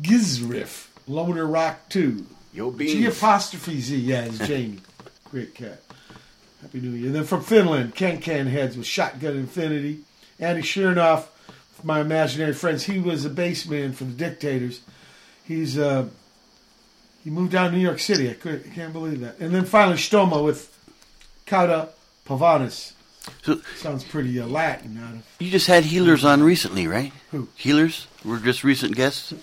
G'z 0.00 0.48
Riff, 0.48 0.90
Loner 1.06 1.46
Rock 1.46 1.88
Two. 1.88 2.26
Yo, 2.52 2.70
G 2.72 3.06
apostrophe 3.06 3.80
Z, 3.80 3.96
yeah, 3.96 4.24
it's 4.24 4.38
Jamie. 4.38 4.80
Great 5.30 5.54
cat. 5.54 5.80
Happy 6.62 6.80
New 6.80 6.90
Year. 6.90 7.06
And 7.06 7.14
then 7.14 7.24
from 7.24 7.42
Finland, 7.42 7.94
Can 7.94 8.18
Can 8.18 8.46
Heads 8.46 8.76
with 8.76 8.86
Shotgun 8.86 9.36
Infinity. 9.36 10.00
Andy 10.38 10.62
Shernoff, 10.62 11.26
my 11.82 12.00
imaginary 12.00 12.52
friends, 12.54 12.84
he 12.84 12.98
was 12.98 13.24
a 13.24 13.30
bass 13.30 13.66
man 13.66 13.92
for 13.92 14.04
the 14.04 14.12
Dictators. 14.12 14.80
He's 15.44 15.78
uh, 15.78 16.08
he 17.24 17.30
moved 17.30 17.52
down 17.52 17.70
to 17.70 17.76
New 17.76 17.82
York 17.82 17.98
City. 17.98 18.30
I, 18.30 18.34
could, 18.34 18.64
I 18.70 18.74
can't 18.74 18.92
believe 18.92 19.20
that. 19.20 19.38
And 19.38 19.54
then 19.54 19.64
finally 19.64 19.96
Stoma 19.96 20.42
with 20.44 20.74
Cauda 21.46 21.88
Pavonis. 22.26 22.92
So 23.42 23.60
Sounds 23.76 24.02
pretty 24.04 24.40
uh, 24.40 24.46
Latin 24.46 24.98
out 25.02 25.14
of 25.14 25.22
you 25.38 25.50
just 25.50 25.66
had 25.66 25.84
Heelerz 25.84 26.24
on 26.24 26.42
recently, 26.42 26.86
right? 26.86 27.12
Who? 27.32 27.48
Heelerz 27.58 28.06
were 28.24 28.38
just 28.38 28.64
recent 28.64 28.96
guests. 28.96 29.34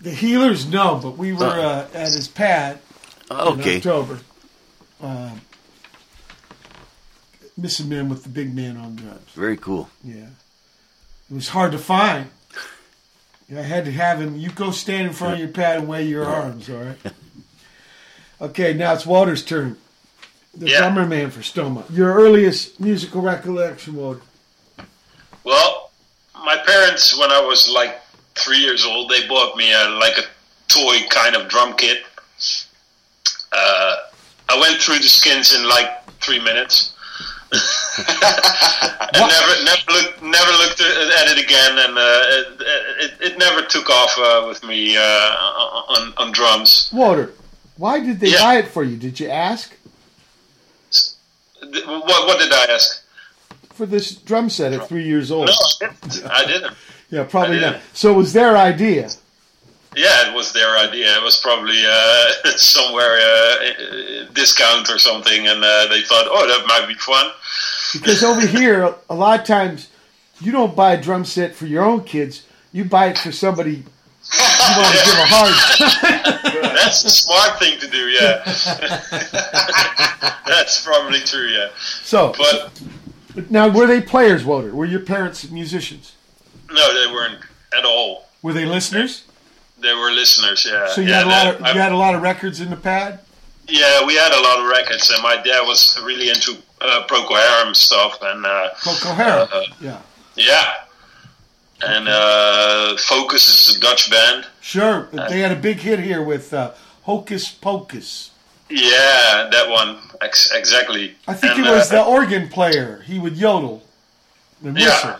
the 0.00 0.10
Heelerz. 0.10 0.68
No, 0.68 0.98
but 1.00 1.16
we 1.16 1.32
were 1.32 1.44
Uh. 1.46 1.86
at 1.94 2.06
his 2.12 2.26
pad 2.26 2.80
in 3.30 3.36
Okay. 3.36 3.76
October. 3.76 4.18
Uh, 5.00 5.30
Missingmen 7.62 8.08
with 8.08 8.24
the 8.24 8.28
big 8.28 8.54
man 8.54 8.76
on 8.76 8.96
drums. 8.96 9.30
Very 9.34 9.56
cool. 9.56 9.88
Yeah. 10.02 10.26
It 11.30 11.34
was 11.34 11.48
hard 11.48 11.72
to 11.72 11.78
find. 11.78 12.28
I 13.50 13.60
had 13.62 13.84
to 13.84 13.92
have 13.92 14.20
him. 14.20 14.36
You 14.36 14.50
go 14.50 14.70
stand 14.70 15.06
in 15.08 15.12
front 15.12 15.34
of 15.34 15.38
your 15.40 15.48
pad 15.48 15.78
and 15.78 15.88
wave 15.88 16.08
your 16.08 16.24
arms, 16.24 16.68
all 16.70 16.76
right? 16.76 16.96
Okay, 18.40 18.72
now 18.72 18.92
it's 18.92 19.06
Walter's 19.06 19.44
turn. 19.44 19.76
The 20.52 20.68
Yeah. 20.68 20.78
drummer 20.78 21.06
man 21.06 21.30
for 21.30 21.42
Stoma. 21.42 21.84
Your 21.90 22.12
earliest 22.12 22.80
musical 22.80 23.20
recollection, 23.20 23.94
Walter. 23.94 24.22
Well, 25.44 25.92
my 26.34 26.56
parents, 26.66 27.16
when 27.16 27.30
I 27.30 27.40
was 27.40 27.70
like 27.72 28.00
three 28.34 28.58
years 28.58 28.84
old, 28.84 29.10
they 29.10 29.28
bought 29.28 29.56
me 29.56 29.72
a, 29.72 29.90
like 29.90 30.18
a 30.18 30.22
toy 30.66 31.06
kind 31.08 31.36
of 31.36 31.48
drum 31.48 31.74
kit. 31.76 32.02
Uh, 33.52 33.96
I 34.48 34.58
went 34.58 34.80
through 34.82 34.98
the 34.98 35.08
skins 35.08 35.54
in 35.54 35.68
like 35.68 36.04
three 36.20 36.40
minutes. 36.42 36.94
and 39.12 39.28
never, 39.28 39.64
never 39.64 39.92
looked, 39.92 40.22
never 40.22 40.52
looked 40.52 40.80
at 40.80 41.28
it 41.28 41.38
again, 41.44 41.78
and 41.78 41.98
uh, 41.98 42.22
it, 42.28 42.60
it, 43.20 43.32
it 43.32 43.38
never 43.38 43.62
took 43.62 43.90
off 43.90 44.16
uh, 44.18 44.44
with 44.48 44.62
me 44.64 44.96
uh, 44.96 45.00
on, 45.00 46.12
on 46.16 46.32
drums. 46.32 46.90
Walter, 46.92 47.32
why 47.76 48.00
did 48.00 48.20
they 48.20 48.28
Yeah. 48.30 48.38
buy 48.40 48.54
it 48.58 48.68
for 48.68 48.82
you? 48.84 48.96
Did 48.96 49.20
you 49.20 49.28
ask 49.28 49.76
What, 51.62 52.26
what 52.26 52.38
did 52.38 52.52
I 52.52 52.66
ask? 52.74 53.00
for 53.74 53.86
this 53.86 54.14
drum 54.16 54.50
set 54.50 54.72
at 54.74 54.86
three 54.88 55.04
years 55.04 55.30
old? 55.30 55.46
No, 55.48 55.54
I 55.54 55.88
didn't. 55.88 56.26
I 56.30 56.44
didn't. 56.52 56.74
Yeah, 57.10 57.24
probably 57.24 57.58
I 57.58 57.60
not. 57.60 57.72
didn't. 57.72 57.96
So 57.96 58.12
it 58.12 58.16
was 58.16 58.32
their 58.32 58.56
idea. 58.56 59.10
Yeah, 59.94 60.30
it 60.30 60.34
was 60.34 60.52
their 60.52 60.76
idea. 60.78 61.14
It 61.16 61.22
was 61.22 61.36
probably 61.40 61.80
uh, 61.86 62.30
somewhere 62.56 63.18
uh, 63.18 64.24
discount 64.32 64.90
or 64.90 64.98
something, 64.98 65.46
and 65.48 65.62
uh, 65.62 65.86
they 65.88 66.02
thought, 66.02 66.26
"Oh, 66.30 66.46
that 66.46 66.66
might 66.66 66.86
be 66.88 66.94
fun." 66.94 67.30
Because 67.92 68.22
over 68.24 68.46
here, 68.46 68.94
a 69.10 69.14
lot 69.14 69.40
of 69.40 69.46
times, 69.46 69.88
you 70.40 70.50
don't 70.52 70.74
buy 70.74 70.94
a 70.94 71.02
drum 71.02 71.24
set 71.24 71.54
for 71.54 71.66
your 71.66 71.84
own 71.84 72.04
kids. 72.04 72.46
You 72.72 72.84
buy 72.86 73.08
it 73.08 73.18
for 73.18 73.32
somebody 73.32 73.84
you 74.32 74.76
want 74.78 74.96
to 74.96 75.04
give 75.04 75.14
a 75.14 75.26
hard. 75.26 76.62
That's 76.76 77.02
the 77.02 77.10
smart 77.10 77.58
thing 77.58 77.78
to 77.80 77.88
do. 77.88 78.08
Yeah, 78.08 78.42
that's 80.46 80.84
probably 80.84 81.20
true. 81.20 81.48
Yeah, 81.48 81.68
So 82.02 82.34
but 82.36 82.70
now, 83.50 83.68
were 83.68 83.86
they 83.86 84.00
players, 84.00 84.44
Walter? 84.44 84.74
Were 84.74 84.84
your 84.84 85.00
parents 85.00 85.48
musicians? 85.50 86.12
no, 86.70 86.94
they 87.06 87.12
weren't 87.12 87.38
at 87.76 87.84
all. 87.84 88.28
Were 88.42 88.52
they 88.52 88.64
listeners? 88.64 89.24
They 89.82 89.92
were 89.94 90.10
listeners. 90.12 90.66
Yeah. 90.68 90.88
So 90.88 91.00
you 91.00 91.08
yeah, 91.08 91.18
had 91.18 91.26
a 91.26 91.30
lot 91.30 91.46
of 91.54 91.60
that- 91.62 91.74
you 91.74 91.80
had 91.80 91.92
a 91.92 91.96
lot 91.96 92.14
of 92.14 92.22
records 92.22 92.60
in 92.60 92.70
the 92.70 92.76
pad. 92.76 93.18
yeah, 93.68 94.04
we 94.06 94.14
had 94.14 94.32
a 94.32 94.40
lot 94.40 94.58
of 94.60 94.66
records, 94.66 95.10
and 95.10 95.22
my 95.22 95.36
dad 95.36 95.62
was 95.66 95.98
really 96.04 96.28
into 96.28 96.56
uh, 96.80 97.04
Procol 97.08 97.36
Harum 97.36 97.74
stuff, 97.74 98.18
and 98.22 98.44
uh, 98.46 98.68
Coco 98.82 99.12
Harum. 99.14 99.48
Uh, 99.52 99.62
yeah, 99.80 99.98
yeah, 100.36 100.74
and 101.82 102.08
uh, 102.08 102.96
Focus 102.98 103.68
is 103.68 103.76
a 103.76 103.80
Dutch 103.80 104.10
band. 104.10 104.46
sure. 104.60 105.08
They 105.12 105.40
had 105.40 105.52
a 105.52 105.56
big 105.68 105.78
hit 105.78 105.98
here 106.00 106.22
with 106.22 106.52
uh, 106.54 106.72
Hocus 107.04 107.50
Pocus. 107.50 108.30
Yeah, 108.70 109.48
that 109.52 109.68
one 109.68 109.98
ex- 110.22 110.50
exactly. 110.52 111.14
I 111.28 111.34
think 111.34 111.56
And, 111.58 111.66
it 111.66 111.70
was 111.70 111.92
uh, 111.92 111.96
the 111.96 112.04
organ 112.04 112.48
player. 112.48 113.02
He 113.04 113.18
would 113.18 113.36
yodel 113.36 113.82
and 114.64 114.78
Yeah. 114.78 114.86
whistle. 114.86 115.16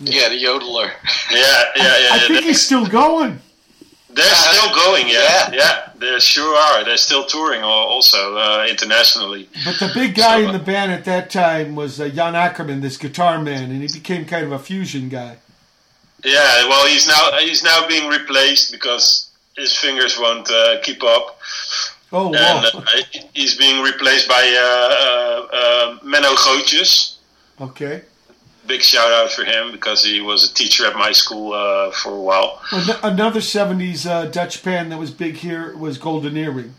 Yeah, 0.00 0.28
the 0.28 0.42
yodeler. 0.42 0.90
Yeah, 1.30 1.40
yeah, 1.40 1.62
yeah. 1.76 1.82
I 2.12 2.16
yeah. 2.20 2.26
think 2.28 2.44
he's 2.44 2.62
still 2.62 2.86
going. 2.86 3.40
They're 4.16 4.34
still 4.34 4.74
going, 4.74 5.06
yeah, 5.08 5.50
Yeah. 5.50 5.50
yeah. 5.52 5.82
They 5.98 6.18
sure 6.18 6.56
are. 6.56 6.84
They're 6.84 6.96
still 6.96 7.24
touring 7.24 7.62
also 7.62 8.36
uh, 8.36 8.66
internationally. 8.68 9.48
But 9.64 9.78
the 9.78 9.90
big 9.94 10.14
guy 10.14 10.40
So, 10.42 10.46
in 10.48 10.52
the 10.52 10.58
band 10.58 10.90
at 10.92 11.04
that 11.04 11.30
time 11.30 11.74
was 11.76 12.00
uh, 12.00 12.08
Jan 12.08 12.34
Akkerman, 12.34 12.80
this 12.82 12.96
guitar 12.96 13.40
man, 13.40 13.70
and 13.70 13.80
he 13.82 13.88
became 14.00 14.24
kind 14.26 14.44
of 14.44 14.52
a 14.52 14.58
fusion 14.58 15.08
guy. 15.08 15.36
Yeah, 16.24 16.68
well, 16.68 16.86
he's 16.86 17.06
now 17.06 17.38
he's 17.38 17.62
now 17.62 17.86
being 17.86 18.08
replaced 18.08 18.72
because 18.72 19.30
his 19.56 19.74
fingers 19.76 20.18
won't 20.18 20.50
uh, 20.50 20.80
keep 20.82 21.02
up, 21.04 21.38
Oh, 22.12 22.26
and 22.26 22.34
wow. 22.34 22.70
uh, 22.74 22.82
he's 23.34 23.56
being 23.56 23.82
replaced 23.82 24.28
by 24.28 24.34
uh, 24.34 24.94
uh, 25.06 25.56
uh, 25.60 25.98
Menno 26.04 26.34
Gootjes. 26.36 27.16
okay. 27.60 28.02
Big 28.66 28.82
shout 28.82 29.12
out 29.12 29.30
for 29.30 29.44
him 29.44 29.70
because 29.72 30.04
he 30.04 30.20
was 30.20 30.50
a 30.50 30.54
teacher 30.54 30.86
at 30.86 30.96
my 30.96 31.12
school 31.12 31.52
uh, 31.52 31.90
for 31.92 32.10
a 32.12 32.20
while. 32.20 32.60
Another 33.02 33.40
70s 33.40 34.06
uh, 34.08 34.26
Dutch 34.26 34.62
band 34.64 34.90
that 34.90 34.98
was 34.98 35.10
big 35.10 35.36
here 35.36 35.76
was 35.76 35.98
Golden 35.98 36.36
Earring. 36.36 36.74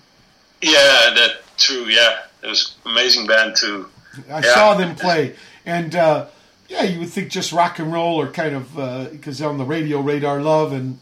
Yeah, 0.62 0.72
that 1.16 1.32
true. 1.58 1.86
Yeah, 1.86 2.18
it 2.44 2.48
was 2.48 2.76
amazing 2.86 3.28
band 3.28 3.56
too. 3.56 3.88
I 4.30 4.40
Yeah. 4.42 4.54
saw 4.54 4.74
them 4.74 4.96
play, 4.96 5.36
and 5.66 5.96
uh, 5.96 6.26
yeah, 6.68 6.84
you 6.84 7.00
would 7.00 7.10
think 7.10 7.30
just 7.30 7.52
rock 7.54 7.80
and 7.80 7.94
roll 7.94 8.20
or 8.20 8.28
kind 8.28 8.56
of 8.56 9.12
because 9.12 9.42
on 9.42 9.58
the 9.58 9.66
radio, 9.66 10.00
Radar 10.02 10.42
Love, 10.42 10.74
and 10.74 11.00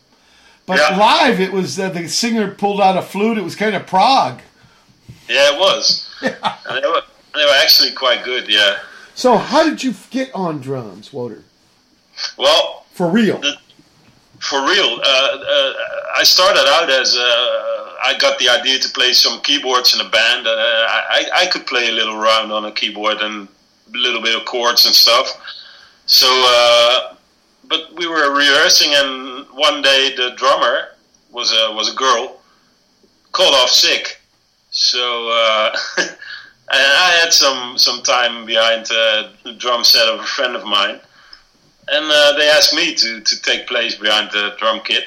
but 0.65 0.77
Yeah. 0.77 0.97
live 0.97 1.39
it 1.39 1.51
was 1.53 1.79
uh, 1.79 1.89
the 1.89 2.07
singer 2.09 2.51
pulled 2.51 2.81
out 2.81 2.97
a 2.97 3.01
flute. 3.01 3.37
It 3.37 3.43
was 3.43 3.55
kind 3.55 3.75
of 3.75 3.87
prog. 3.87 4.41
Yeah, 5.29 5.53
it 5.53 5.59
was. 5.59 6.07
and, 6.21 6.33
it 6.33 6.83
was 6.87 7.03
They 7.33 7.43
were 7.45 7.57
actually 7.63 7.91
quite 7.93 8.23
good. 8.23 8.47
Yeah. 8.49 8.77
So, 9.15 9.37
how 9.37 9.63
did 9.63 9.81
you 9.83 9.93
get 10.09 10.29
on 10.35 10.59
drums, 10.59 11.11
Wouter? 11.13 11.43
Well, 12.37 12.85
For 12.91 13.09
real? 13.09 13.41
for 14.39 14.59
real, 14.67 14.99
uh, 15.03 15.37
uh, 15.39 15.73
I 16.17 16.23
started 16.23 16.65
out 16.67 16.89
as 16.89 17.15
uh, 17.17 17.93
I 18.05 18.15
got 18.19 18.37
the 18.37 18.49
idea 18.49 18.77
to 18.79 18.89
play 18.89 19.13
some 19.13 19.41
keyboards 19.41 19.93
in 19.95 20.05
a 20.05 20.09
band. 20.09 20.45
Uh, 20.45 20.51
I, 20.51 21.25
I 21.33 21.45
could 21.47 21.65
play 21.65 21.89
a 21.89 21.91
little 21.91 22.15
around 22.15 22.51
on 22.51 22.65
a 22.65 22.71
keyboard 22.71 23.17
and 23.21 23.47
a 23.93 23.97
little 23.97 24.21
bit 24.21 24.35
of 24.35 24.45
chords 24.45 24.85
and 24.85 24.93
stuff. 24.93 25.27
So, 26.05 26.27
uh, 26.29 27.15
but 27.63 27.93
we 27.95 28.05
were 28.07 28.35
rehearsing, 28.35 28.91
and 28.93 29.47
one 29.53 29.81
day 29.81 30.13
the 30.15 30.33
drummer 30.37 30.89
was 31.31 31.51
a 31.53 31.73
was 31.73 31.91
a 31.91 31.95
girl 31.95 32.39
called 33.31 33.55
off 33.55 33.69
sick. 33.69 34.19
So, 34.69 35.29
uh, 35.29 35.75
and 36.67 36.81
I 37.07 37.19
had 37.21 37.31
some 37.33 37.77
some 37.77 38.01
time 38.03 38.45
behind 38.45 38.85
uh, 38.91 39.29
the 39.43 39.53
drum 39.53 39.83
set 39.83 40.07
of 40.07 40.19
a 40.19 40.23
friend 40.23 40.55
of 40.55 40.63
mine 40.65 40.99
and 41.87 42.05
uh, 42.11 42.33
they 42.37 42.49
asked 42.49 42.73
me 42.73 42.95
to, 42.95 43.21
to 43.21 43.41
take 43.43 43.67
place 43.67 43.93
behind 43.95 44.31
the 44.31 44.55
drum 44.57 44.79
kit, 44.83 45.03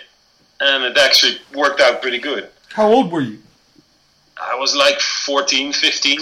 and 0.60 0.84
it 0.84 0.96
actually 0.96 1.36
worked 1.52 1.80
out 1.80 2.00
pretty 2.00 2.18
good. 2.20 2.48
How 2.72 2.86
old 2.86 3.10
were 3.10 3.20
you? 3.20 3.38
I 4.40 4.54
was 4.54 4.76
like 4.76 5.00
14, 5.00 5.72
15 5.72 6.20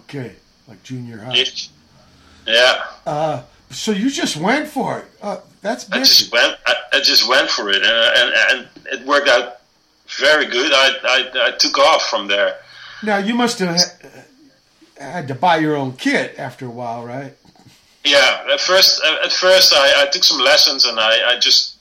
Okay, 0.00 0.32
like 0.68 0.82
junior 0.82 1.16
high. 1.20 1.36
ish. 1.38 1.70
Yeah, 2.46 2.84
Uh, 3.06 3.42
so 3.70 3.92
you 3.92 4.10
just 4.10 4.36
went 4.36 4.68
for 4.68 4.98
it. 4.98 5.06
Uh, 5.22 5.38
that's 5.62 5.90
I 5.90 6.00
just 6.00 6.30
went. 6.30 6.58
I, 6.66 6.74
I 6.92 7.00
just 7.00 7.26
went 7.26 7.48
for 7.48 7.70
it, 7.70 7.76
and, 7.82 7.86
and 7.86 8.34
and 8.50 8.68
it 9.00 9.06
worked 9.06 9.28
out 9.28 9.62
very 10.18 10.44
good. 10.44 10.70
I, 10.70 10.90
I 11.02 11.48
I 11.48 11.50
took 11.56 11.78
off 11.78 12.02
from 12.10 12.28
there. 12.28 12.56
Now 13.02 13.16
you 13.16 13.32
must 13.34 13.58
have 13.60 13.76
ha- 13.76 14.20
had 14.98 15.28
to 15.28 15.34
buy 15.34 15.56
your 15.58 15.76
own 15.76 15.92
kit 15.92 16.38
after 16.38 16.66
a 16.66 16.70
while, 16.70 17.04
right? 17.04 17.34
Yeah, 18.04 18.46
at 18.52 18.60
first, 18.60 19.02
at 19.24 19.32
first, 19.32 19.72
I, 19.74 20.02
I 20.02 20.06
took 20.06 20.24
some 20.24 20.38
lessons, 20.40 20.84
and 20.84 21.00
I, 21.00 21.34
I 21.34 21.38
just 21.38 21.76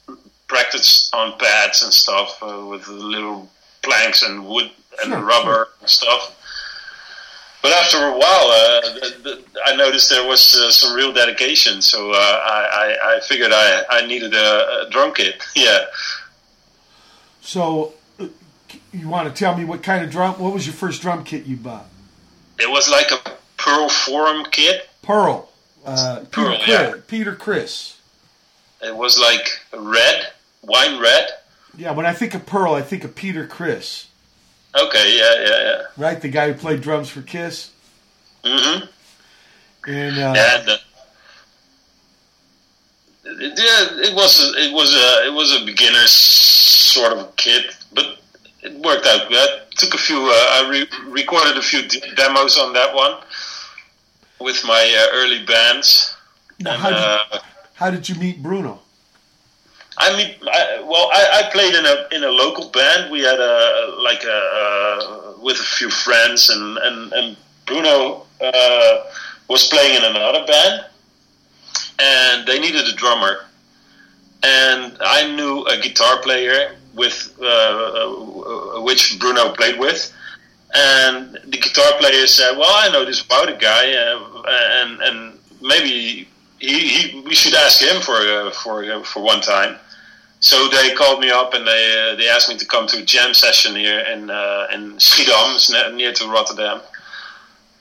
practiced 0.48 1.14
on 1.14 1.38
pads 1.38 1.84
and 1.84 1.92
stuff 1.94 2.42
uh, 2.42 2.66
with 2.66 2.88
little 2.88 3.50
planks 3.82 4.24
and 4.24 4.46
wood 4.48 4.72
and 5.02 5.12
Sure, 5.12 5.20
rubber 5.22 5.70
and 5.82 5.90
stuff. 5.90 6.40
But 7.62 7.72
after 7.74 7.98
a 7.98 8.12
while, 8.12 8.22
uh, 8.22 8.82
the, 8.82 9.18
the, 9.24 9.44
I 9.66 9.76
noticed 9.76 10.10
there 10.10 10.28
was 10.28 10.56
uh, 10.56 10.70
some 10.72 10.96
real 10.96 11.12
dedication, 11.14 11.82
so 11.82 12.12
uh, 12.12 12.16
I, 12.16 12.96
I, 13.02 13.16
I 13.16 13.20
figured 13.22 13.52
I, 13.54 13.84
I 13.90 14.06
needed 14.06 14.34
a, 14.34 14.86
a 14.86 14.90
drum 14.92 15.14
kit. 15.14 15.42
yeah, 15.56 15.86
So 17.42 17.94
uh, 18.20 18.28
you 18.92 19.10
want 19.10 19.28
to 19.28 19.34
tell 19.34 19.58
me 19.58 19.66
what 19.66 19.82
kind 19.84 20.04
of 20.06 20.12
drum? 20.12 20.36
What 20.40 20.54
was 20.54 20.66
your 20.66 20.74
first 20.76 21.02
drum 21.02 21.24
kit 21.24 21.46
you 21.46 21.56
bought? 21.58 21.86
It 22.60 22.70
was 22.70 22.90
like 22.90 23.12
a 23.12 23.32
Pearl 23.58 23.90
Forum 23.90 24.46
kit. 24.52 24.90
Pearl. 25.02 25.50
Uh, 25.86 26.20
Peter, 26.20 26.30
Pearl, 26.32 26.56
Chris, 26.58 26.68
yeah. 26.68 26.94
Peter 27.08 27.36
Criss. 27.36 28.00
It 28.82 28.96
was 28.96 29.20
like 29.20 29.60
red, 29.78 30.28
wine 30.62 31.02
red. 31.02 31.30
Yeah, 31.76 31.92
when 31.92 32.06
I 32.06 32.14
think 32.14 32.34
of 32.34 32.46
Pearl, 32.46 32.74
I 32.74 32.82
think 32.82 33.04
of 33.04 33.16
Peter 33.16 33.48
Criss, 33.48 34.08
Okay, 34.76 35.18
yeah, 35.18 35.36
yeah, 35.48 35.64
yeah. 35.64 35.82
right? 35.98 36.20
The 36.20 36.30
guy 36.30 36.52
who 36.52 36.58
played 36.58 36.82
drums 36.82 37.08
for 37.10 37.22
Kiss. 37.22 37.70
Mm-hmm. 38.44 38.86
And 39.86 40.18
uh, 40.18 40.34
and 40.36 40.70
uh, 40.70 40.78
yeah, 43.26 43.88
it 44.02 44.16
was 44.16 44.40
a, 44.40 44.68
it 44.68 44.74
was 44.74 44.96
a 44.96 45.28
it 45.28 45.34
was 45.34 45.62
a 45.62 45.66
beginner's 45.66 46.16
sort 46.16 47.14
of 47.14 47.36
kit, 47.36 47.76
but 47.94 48.18
it 48.64 48.74
worked 48.84 49.06
out 49.06 49.30
good. 49.30 49.50
Took 49.78 49.94
a 49.94 49.98
few. 49.98 50.18
Uh, 50.18 50.32
I 50.32 50.68
re- 50.70 51.12
recorded 51.12 51.58
a 51.58 51.62
few 51.62 51.88
d- 51.88 52.02
demos 52.16 52.58
on 52.58 52.74
that 52.74 52.94
one 52.94 53.18
with 54.40 54.64
my 54.66 54.84
uh, 55.00 55.16
early 55.18 55.44
bands. 55.46 56.16
now, 56.60 56.74
And, 56.74 56.82
how, 56.82 56.90
did, 56.90 56.98
uh, 56.98 57.40
how 57.74 57.90
did 57.92 58.08
you 58.10 58.16
meet 58.16 58.42
Bruno? 58.42 58.80
I 59.98 60.16
mean, 60.18 60.36
I, 60.52 60.82
well, 60.82 61.10
I, 61.14 61.42
I 61.44 61.50
played 61.52 61.76
in 61.76 61.86
a 61.86 62.08
in 62.16 62.24
a 62.24 62.32
local 62.32 62.70
band. 62.70 63.12
We 63.12 63.22
had 63.22 63.40
a 63.40 63.96
like 64.02 64.24
a 64.24 64.40
uh, 64.62 65.34
with 65.42 65.58
a 65.58 65.64
few 65.78 65.90
friends, 65.90 66.50
and 66.50 66.78
and 66.80 67.14
and 67.14 67.38
Bruno 67.66 68.26
uh, 68.42 69.04
was 69.50 69.68
playing 69.68 69.96
in 69.96 70.04
another 70.04 70.46
band, 70.48 70.86
and 72.00 72.48
they 72.48 72.60
needed 72.60 72.88
a 72.88 72.96
drummer, 72.96 73.46
and 74.42 74.98
I 75.02 75.32
knew 75.36 75.64
a 75.66 75.78
guitar 75.80 76.18
player 76.22 76.76
with 76.94 77.36
uh, 77.42 77.46
uh, 77.46 78.82
which 78.82 79.18
Bruno 79.20 79.54
played 79.54 79.80
with. 79.80 80.12
And 80.76 81.34
the 81.46 81.58
guitar 81.58 81.92
player 82.00 82.26
said, 82.28 82.58
"Well, 82.58 82.72
I 82.74 82.90
know 82.92 83.06
this 83.06 83.28
Wouter 83.30 83.56
guy, 83.58 83.94
uh, 83.94 84.44
and 84.82 85.02
and 85.02 85.40
maybe 85.62 86.28
he, 86.60 86.80
he 86.88 87.20
we 87.22 87.36
should 87.36 87.54
ask 87.54 87.82
him 87.82 88.02
for 88.02 88.16
uh, 88.16 88.52
for 88.52 88.84
uh, 88.84 89.04
for 89.04 89.22
one 89.22 89.42
time." 89.42 89.78
So 90.40 90.68
they 90.70 90.94
called 90.94 91.22
me 91.22 91.30
up 91.30 91.54
and 91.54 91.66
they 91.66 92.12
uh, 92.12 92.16
they 92.16 92.28
asked 92.28 92.50
me 92.50 92.58
to 92.58 92.66
come 92.66 92.86
to 92.88 92.98
a 92.98 93.02
jam 93.06 93.34
session 93.34 93.76
here 93.76 94.00
in 94.00 94.30
uh, 94.30 94.68
in 94.74 94.94
Schiedam, 94.98 95.56
it's 95.56 95.72
near 95.94 96.12
to 96.14 96.28
Rotterdam. 96.28 96.82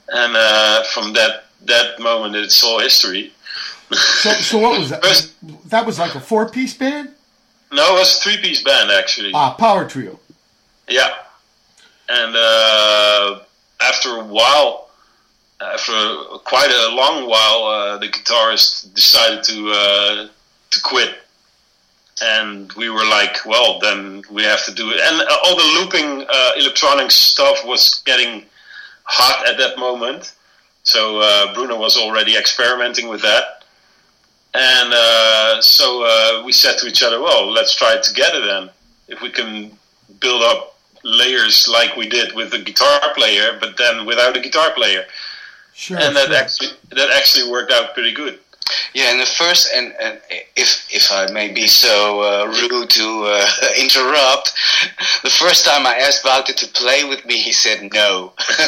And 0.09 0.37
uh, 0.37 0.83
from 0.85 1.13
that 1.15 1.47
that 1.67 1.99
moment, 1.99 2.37
it's 2.37 2.63
all 2.63 2.79
history. 2.81 3.33
So, 3.93 4.31
so 4.35 4.59
what 4.59 4.79
was 4.79 4.91
that? 4.91 5.03
First- 5.05 5.33
That 5.71 5.87
was 5.87 5.99
like 5.99 6.15
a 6.15 6.21
four-piece 6.21 6.75
band. 6.75 7.11
No, 7.73 7.97
it 7.97 8.01
was 8.01 8.19
a 8.19 8.21
three 8.21 8.37
piece 8.37 8.63
band 8.63 8.91
actually. 8.91 9.33
Ah, 9.35 9.55
power 9.55 9.89
trio. 9.89 10.21
Yeah, 10.89 11.09
and 12.09 12.37
uh, 12.37 13.41
after 13.81 14.17
a 14.17 14.25
while, 14.25 14.91
after 15.61 15.93
quite 16.45 16.71
a 16.71 16.95
long 16.95 17.29
while, 17.29 17.65
uh, 17.65 17.99
the 17.99 18.09
guitarist 18.09 18.93
decided 18.95 19.43
to 19.45 19.71
uh, 19.71 20.29
to 20.71 20.81
quit, 20.83 21.15
and 22.21 22.71
we 22.75 22.91
were 22.91 23.07
like, 23.07 23.39
"Well, 23.47 23.79
then 23.79 24.23
we 24.31 24.43
have 24.43 24.65
to 24.67 24.75
do 24.75 24.91
it." 24.91 25.01
And 25.01 25.23
uh, 25.23 25.37
all 25.45 25.57
the 25.57 25.81
looping 25.81 26.27
uh, 26.29 26.51
electronic 26.59 27.11
stuff 27.11 27.65
was 27.65 28.03
getting 28.05 28.45
hot 29.05 29.49
at 29.49 29.57
that 29.57 29.79
moment, 29.79 30.35
so 30.83 31.21
uh, 31.21 31.55
Bruno 31.55 31.79
was 31.79 31.97
already 31.97 32.37
experimenting 32.37 33.09
with 33.09 33.23
that. 33.23 33.62
And 34.55 34.93
uh, 34.93 35.63
so 35.63 36.05
uh, 36.05 36.45
we 36.45 36.53
said 36.53 36.77
to 36.79 36.87
each 36.87 37.03
other, 37.03 37.21
"Well, 37.21 37.51
let's 37.51 37.75
try 37.75 37.95
it 37.95 38.03
together 38.03 38.45
then. 38.45 38.71
If 39.09 39.23
we 39.23 39.31
can 39.31 39.77
build 40.21 40.43
up 40.43 40.77
layers 41.05 41.69
like 41.69 41.97
we 41.97 42.09
did 42.09 42.35
with 42.35 42.51
the 42.51 42.59
guitar 42.59 43.15
player, 43.15 43.57
but 43.59 43.77
then 43.79 44.07
without 44.07 44.37
a 44.37 44.41
guitar 44.41 44.71
player." 44.73 45.05
Sure. 45.75 45.99
And 45.99 46.15
that 46.17 46.27
sure. 46.27 46.37
actually 46.37 46.69
that 46.91 47.11
actually 47.11 47.51
worked 47.51 47.73
out 47.73 47.95
pretty 47.95 48.13
good. 48.13 48.39
Yeah, 48.95 49.11
and 49.11 49.21
the 49.21 49.27
first, 49.27 49.73
and, 49.75 49.93
and 50.01 50.21
if 50.55 50.87
if 50.91 51.11
I 51.11 51.31
may 51.33 51.53
be 51.53 51.67
so 51.67 52.21
uh, 52.23 52.47
rude 52.47 52.91
to 52.91 53.25
uh, 53.27 53.49
interrupt, 53.81 54.53
the 55.23 55.31
first 55.31 55.65
time 55.65 55.87
I 55.87 55.97
asked 55.97 56.25
Wouter 56.25 56.53
to 56.53 56.67
play 56.69 57.05
with 57.05 57.25
me, 57.25 57.39
he 57.39 57.53
said 57.53 57.93
no. 57.93 58.33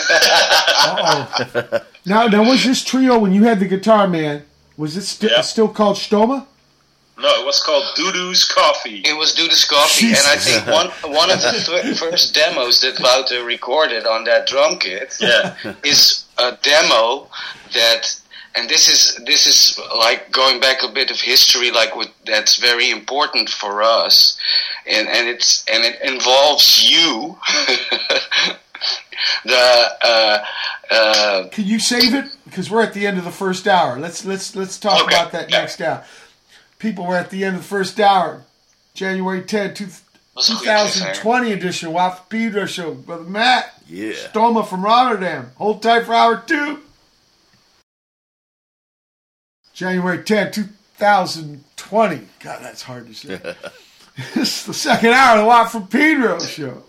Uh-oh. 0.80 1.80
now, 2.06 2.26
now 2.26 2.48
was 2.48 2.64
this 2.64 2.82
trio 2.82 3.18
when 3.18 3.32
you 3.32 3.44
had 3.44 3.60
the 3.60 3.66
guitar 3.66 4.08
man? 4.08 4.44
Was 4.76 4.96
it 4.96 5.02
sti- 5.02 5.28
Yeah. 5.30 5.40
still 5.42 5.68
called 5.68 5.96
Stoma? 5.96 6.46
No, 7.16 7.28
it 7.40 7.46
was 7.46 7.62
called 7.62 7.84
Doodoo's 7.94 8.44
Coffee. 8.44 9.00
It 9.04 9.16
was 9.16 9.32
Doodoo's 9.34 9.64
the 9.68 9.74
Coffee, 9.76 10.08
and 10.08 10.26
I 10.26 10.36
think 10.36 10.66
one 10.66 10.88
one 11.12 11.30
of 11.30 11.40
the 11.40 11.52
fir- 11.66 11.94
first 11.94 12.34
demos 12.34 12.80
that 12.80 12.98
Wouter 12.98 13.44
recorded 13.44 14.04
on 14.04 14.24
that 14.24 14.48
drum 14.48 14.78
kit 14.80 15.14
Yeah, 15.20 15.54
is 15.84 16.24
a 16.38 16.58
demo 16.62 17.28
that, 17.72 18.18
and 18.56 18.68
this 18.68 18.88
is 18.88 19.14
this 19.26 19.46
is 19.46 19.78
like 19.96 20.32
going 20.32 20.58
back 20.58 20.82
a 20.82 20.88
bit 20.88 21.12
of 21.12 21.20
history, 21.20 21.70
like 21.70 21.94
what 21.94 22.10
that's 22.26 22.56
very 22.56 22.90
important 22.90 23.48
for 23.48 23.80
us, 23.84 24.36
and 24.84 25.06
and 25.08 25.28
it's 25.28 25.64
and 25.72 25.84
it 25.84 26.00
involves 26.02 26.82
you, 26.82 27.38
the. 29.44 29.96
Uh, 30.02 30.44
uh, 30.90 31.48
Can 31.48 31.64
you 31.64 31.78
save 31.78 32.14
it? 32.14 32.36
Because 32.44 32.70
we're 32.70 32.82
at 32.82 32.92
the 32.94 33.06
end 33.06 33.18
of 33.18 33.24
the 33.24 33.30
first 33.30 33.66
hour. 33.66 33.98
Let's 33.98 34.24
let's 34.24 34.54
let's 34.54 34.78
talk 34.78 35.02
Okay, 35.04 35.14
about 35.14 35.32
that 35.32 35.50
yeah. 35.50 35.58
next 35.60 35.80
hour. 35.80 36.04
People, 36.78 37.06
we're 37.06 37.16
at 37.16 37.30
the 37.30 37.44
end 37.44 37.56
of 37.56 37.62
the 37.62 37.68
first 37.68 37.98
hour. 37.98 38.42
January 38.92 39.42
10, 39.42 39.74
two, 39.74 39.86
was 40.34 40.50
a 40.50 40.52
good 40.52 40.62
cliffhanger. 40.62 40.92
2020 41.14 41.52
edition 41.52 41.88
of 41.88 41.94
Waff 41.94 42.28
Pedro 42.28 42.66
Show. 42.66 42.94
Brother 42.94 43.24
Matt, 43.24 43.72
Yeah. 43.88 44.12
Stoma 44.12 44.66
from 44.66 44.84
Rotterdam. 44.84 45.50
Hold 45.56 45.82
tight 45.82 46.04
for 46.04 46.14
hour 46.14 46.42
two. 46.46 46.80
January 49.72 50.22
10, 50.22 50.52
2020. 50.52 52.20
God, 52.40 52.62
that's 52.62 52.82
hard 52.82 53.06
to 53.08 53.14
say. 53.14 53.40
this 54.34 54.60
is 54.60 54.66
the 54.66 54.74
second 54.74 55.10
hour 55.10 55.38
of 55.38 55.42
the 55.42 55.46
Watt 55.48 55.72
from 55.72 55.88
Pedro 55.88 56.38
Show. 56.38 56.84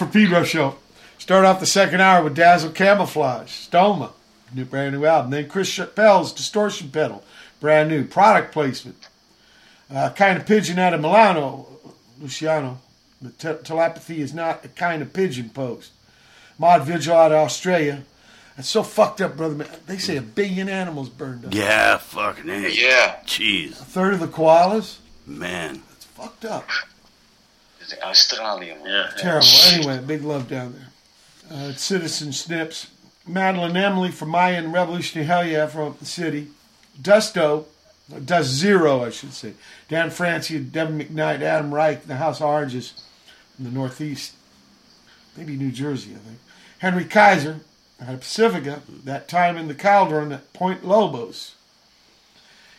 For 0.00 0.06
Pedro 0.06 0.44
show. 0.44 0.76
Start 1.18 1.44
off 1.44 1.60
the 1.60 1.66
second 1.66 2.00
hour 2.00 2.24
with 2.24 2.34
Dazzle 2.34 2.70
Camouflage, 2.70 3.50
Stoma, 3.68 4.12
new 4.54 4.64
brand 4.64 4.94
new 4.94 5.04
album. 5.04 5.30
Then 5.30 5.46
Chris 5.46 5.70
Chappell's 5.70 6.32
Distortion 6.32 6.88
Pedal, 6.90 7.22
brand 7.60 7.90
new 7.90 8.06
product 8.06 8.50
placement. 8.50 9.08
Uh, 9.94 10.08
kind 10.08 10.38
of 10.38 10.46
pigeon 10.46 10.78
out 10.78 10.94
of 10.94 11.02
Milano, 11.02 11.66
Luciano. 12.18 12.78
The 13.20 13.28
te- 13.32 13.62
telepathy 13.62 14.22
is 14.22 14.32
not 14.32 14.64
a 14.64 14.68
kind 14.68 15.02
of 15.02 15.12
pigeon 15.12 15.50
post. 15.50 15.92
Mod 16.58 16.84
Vigil 16.84 17.14
out 17.14 17.32
of 17.32 17.36
Australia. 17.44 18.04
That's 18.56 18.70
so 18.70 18.82
fucked 18.82 19.20
up, 19.20 19.36
brother. 19.36 19.54
Man. 19.56 19.68
They 19.86 19.98
say 19.98 20.16
a 20.16 20.22
billion 20.22 20.70
animals 20.70 21.10
burned 21.10 21.44
up. 21.44 21.52
Yeah, 21.54 21.98
fucking 21.98 22.48
A. 22.48 22.70
Yeah, 22.70 23.16
Jeez, 23.26 23.72
A 23.72 23.84
third 23.84 24.14
of 24.14 24.20
the 24.20 24.28
koalas. 24.28 24.96
man. 25.26 25.82
It's 25.92 26.06
fucked 26.06 26.46
up. 26.46 26.66
It's 27.92 28.02
Australian. 28.02 28.78
Yeah. 28.84 29.10
Terrible. 29.16 29.46
Anyway, 29.66 29.98
big 30.06 30.22
love 30.22 30.48
down 30.48 30.74
there. 30.74 31.58
Uh, 31.58 31.72
Citizen 31.72 32.32
Snips. 32.32 32.88
Madeleine 33.26 33.76
Emily 33.76 34.10
from 34.10 34.30
Mayan 34.30 34.72
Revolutionary 34.72 35.26
Hell 35.26 35.46
Yeah 35.46 35.66
from 35.66 35.96
the 35.98 36.06
city. 36.06 36.48
Dusto, 37.00 37.66
Dust 38.24 38.50
Zero, 38.50 39.04
I 39.04 39.10
should 39.10 39.32
say. 39.32 39.54
Dan 39.88 40.10
Francia, 40.10 40.58
Devin 40.58 40.98
McKnight, 40.98 41.42
Adam 41.42 41.72
Reich, 41.72 42.06
the 42.06 42.16
House 42.16 42.40
of 42.40 42.46
Oranges 42.46 43.04
from 43.54 43.66
the 43.66 43.70
Northeast. 43.70 44.34
Maybe 45.36 45.56
New 45.56 45.70
Jersey, 45.70 46.12
I 46.12 46.18
think. 46.18 46.38
Henry 46.78 47.04
Kaiser 47.04 47.60
out 48.00 48.14
of 48.14 48.20
Pacifica, 48.20 48.82
that 49.04 49.28
time 49.28 49.56
in 49.56 49.68
the 49.68 49.74
cauldron 49.74 50.32
at 50.32 50.52
Point 50.52 50.84
Lobos. 50.84 51.54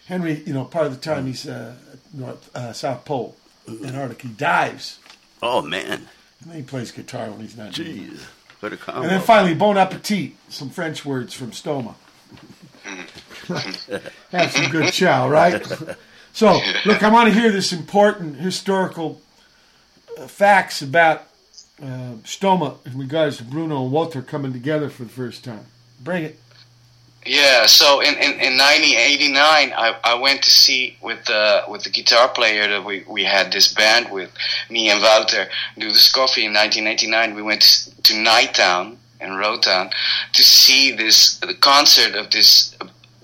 Henry, 0.07 0.43
you 0.45 0.53
know, 0.53 0.65
part 0.65 0.87
of 0.87 0.93
the 0.93 0.99
time 0.99 1.27
he's 1.27 1.47
uh, 1.47 1.75
North, 2.13 2.53
uh, 2.55 2.73
South 2.73 3.05
Pole, 3.05 3.35
Antarctica. 3.69 4.27
He 4.27 4.33
dives. 4.33 4.99
Oh 5.41 5.61
man, 5.61 6.07
And 6.41 6.51
then 6.51 6.57
he 6.57 6.63
plays 6.63 6.91
guitar 6.91 7.29
when 7.29 7.41
he's 7.41 7.57
not 7.57 7.71
jeez, 7.71 8.19
what 8.59 8.73
a 8.73 8.77
combo. 8.77 9.01
And 9.01 9.09
then 9.11 9.21
finally, 9.21 9.55
bon 9.55 9.77
appetit. 9.77 10.33
Some 10.49 10.69
French 10.69 11.03
words 11.05 11.33
from 11.33 11.51
Stoma. 11.51 11.95
Have 14.31 14.51
some 14.51 14.69
good 14.71 14.93
chow, 14.93 15.29
right? 15.29 15.65
So, 16.33 16.59
look, 16.85 17.03
I 17.03 17.09
want 17.09 17.27
to 17.27 17.37
hear 17.37 17.51
this 17.51 17.73
important 17.73 18.37
historical 18.37 19.21
uh, 20.17 20.27
facts 20.27 20.81
about 20.81 21.23
uh, 21.81 22.13
Stoma 22.23 22.77
in 22.85 22.97
regards 22.97 23.37
to 23.37 23.43
Bruno 23.43 23.83
and 23.83 23.91
Walter 23.91 24.21
coming 24.21 24.53
together 24.53 24.89
for 24.89 25.03
the 25.03 25.09
first 25.09 25.43
time. 25.43 25.65
Bring 25.99 26.23
it. 26.23 26.39
Yeah, 27.25 27.67
so 27.67 28.01
in, 28.01 28.15
in, 28.15 28.31
in 28.39 28.57
1989, 28.57 29.73
I, 29.73 29.95
I 30.03 30.15
went 30.15 30.41
to 30.41 30.49
see 30.49 30.97
with 31.01 31.23
the 31.25 31.63
with 31.67 31.83
the 31.83 31.91
guitar 31.91 32.27
player 32.27 32.67
that 32.67 32.83
we, 32.83 33.03
we 33.07 33.23
had 33.23 33.51
this 33.51 33.71
band 33.71 34.11
with, 34.11 34.31
me 34.71 34.89
and 34.89 35.01
Walter 35.03 35.47
do 35.77 35.89
the 35.89 35.99
Scoffy 35.99 36.45
in 36.45 36.53
1989. 36.53 37.35
We 37.35 37.43
went 37.43 37.61
to 37.61 38.13
Nighttown 38.13 38.97
in 39.19 39.29
Rotown 39.29 39.91
to 40.33 40.43
see 40.43 40.93
this 40.95 41.37
the 41.37 41.53
concert 41.53 42.15
of 42.15 42.31
this 42.31 42.75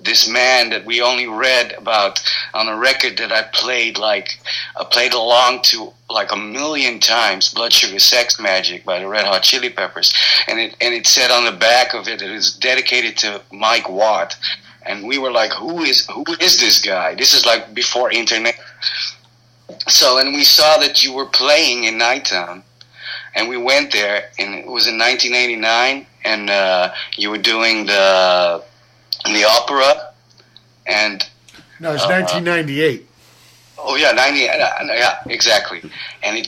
this 0.08 0.28
man 0.28 0.70
that 0.70 0.86
we 0.86 1.02
only 1.02 1.28
read 1.28 1.74
about 1.74 2.20
on 2.54 2.68
a 2.68 2.76
record 2.76 3.18
that 3.18 3.32
I 3.32 3.44
played 3.54 3.98
like 3.98 4.40
I 4.76 4.86
played 4.86 5.14
along 5.14 5.62
to 5.64 5.94
like 6.10 6.32
a 6.32 6.38
million 6.38 7.00
times 7.00 7.54
Blood 7.54 7.74
Sugar 7.74 8.00
Sex 8.00 8.38
Magik 8.38 8.86
by 8.86 9.00
the 9.00 9.08
Red 9.08 9.26
Hot 9.26 9.44
Chili 9.44 9.70
Peppers. 9.70 10.14
And 10.48 10.60
it 10.60 10.76
and 10.82 10.96
it 10.96 11.06
said 11.06 11.30
on 11.30 11.46
the 11.46 11.60
back 11.60 11.94
of 11.94 12.08
it 12.08 12.22
it 12.22 12.32
is 12.32 12.56
dedicated 12.56 13.18
to 13.18 13.42
Mike 13.52 13.90
Watt. 13.90 14.36
And 14.84 15.06
we 15.06 15.18
were 15.18 15.32
like 15.32 15.52
who 15.52 15.84
is 15.84 16.08
who 16.08 16.24
is 16.40 16.60
this 16.60 16.82
guy? 16.82 17.14
This 17.14 17.34
is 17.34 17.46
like 17.46 17.74
before 17.74 18.10
internet. 18.10 18.56
So 19.88 20.18
and 20.18 20.34
we 20.34 20.46
saw 20.46 20.78
that 20.78 21.04
you 21.04 21.14
were 21.14 21.28
playing 21.28 21.84
in 21.84 21.96
Nighttown. 22.00 22.64
And 23.36 23.50
we 23.50 23.58
went 23.58 23.92
there 23.92 24.32
and 24.40 24.56
it 24.56 24.66
was 24.66 24.88
in 24.88 24.98
1989 24.98 26.08
and 26.26 26.50
uh, 26.50 26.92
you 27.18 27.30
were 27.30 27.38
doing 27.38 27.86
the 27.86 28.64
the 29.34 29.44
opera 29.46 30.14
and 30.86 31.28
No, 31.80 31.94
it's 31.94 32.04
1998. 32.06 33.06
oh 33.80 33.96
yeah 33.96 34.12
90 34.12 34.50
uh, 34.50 34.94
yeah 34.94 35.20
exactly 35.28 35.80
and 36.24 36.38
it 36.38 36.48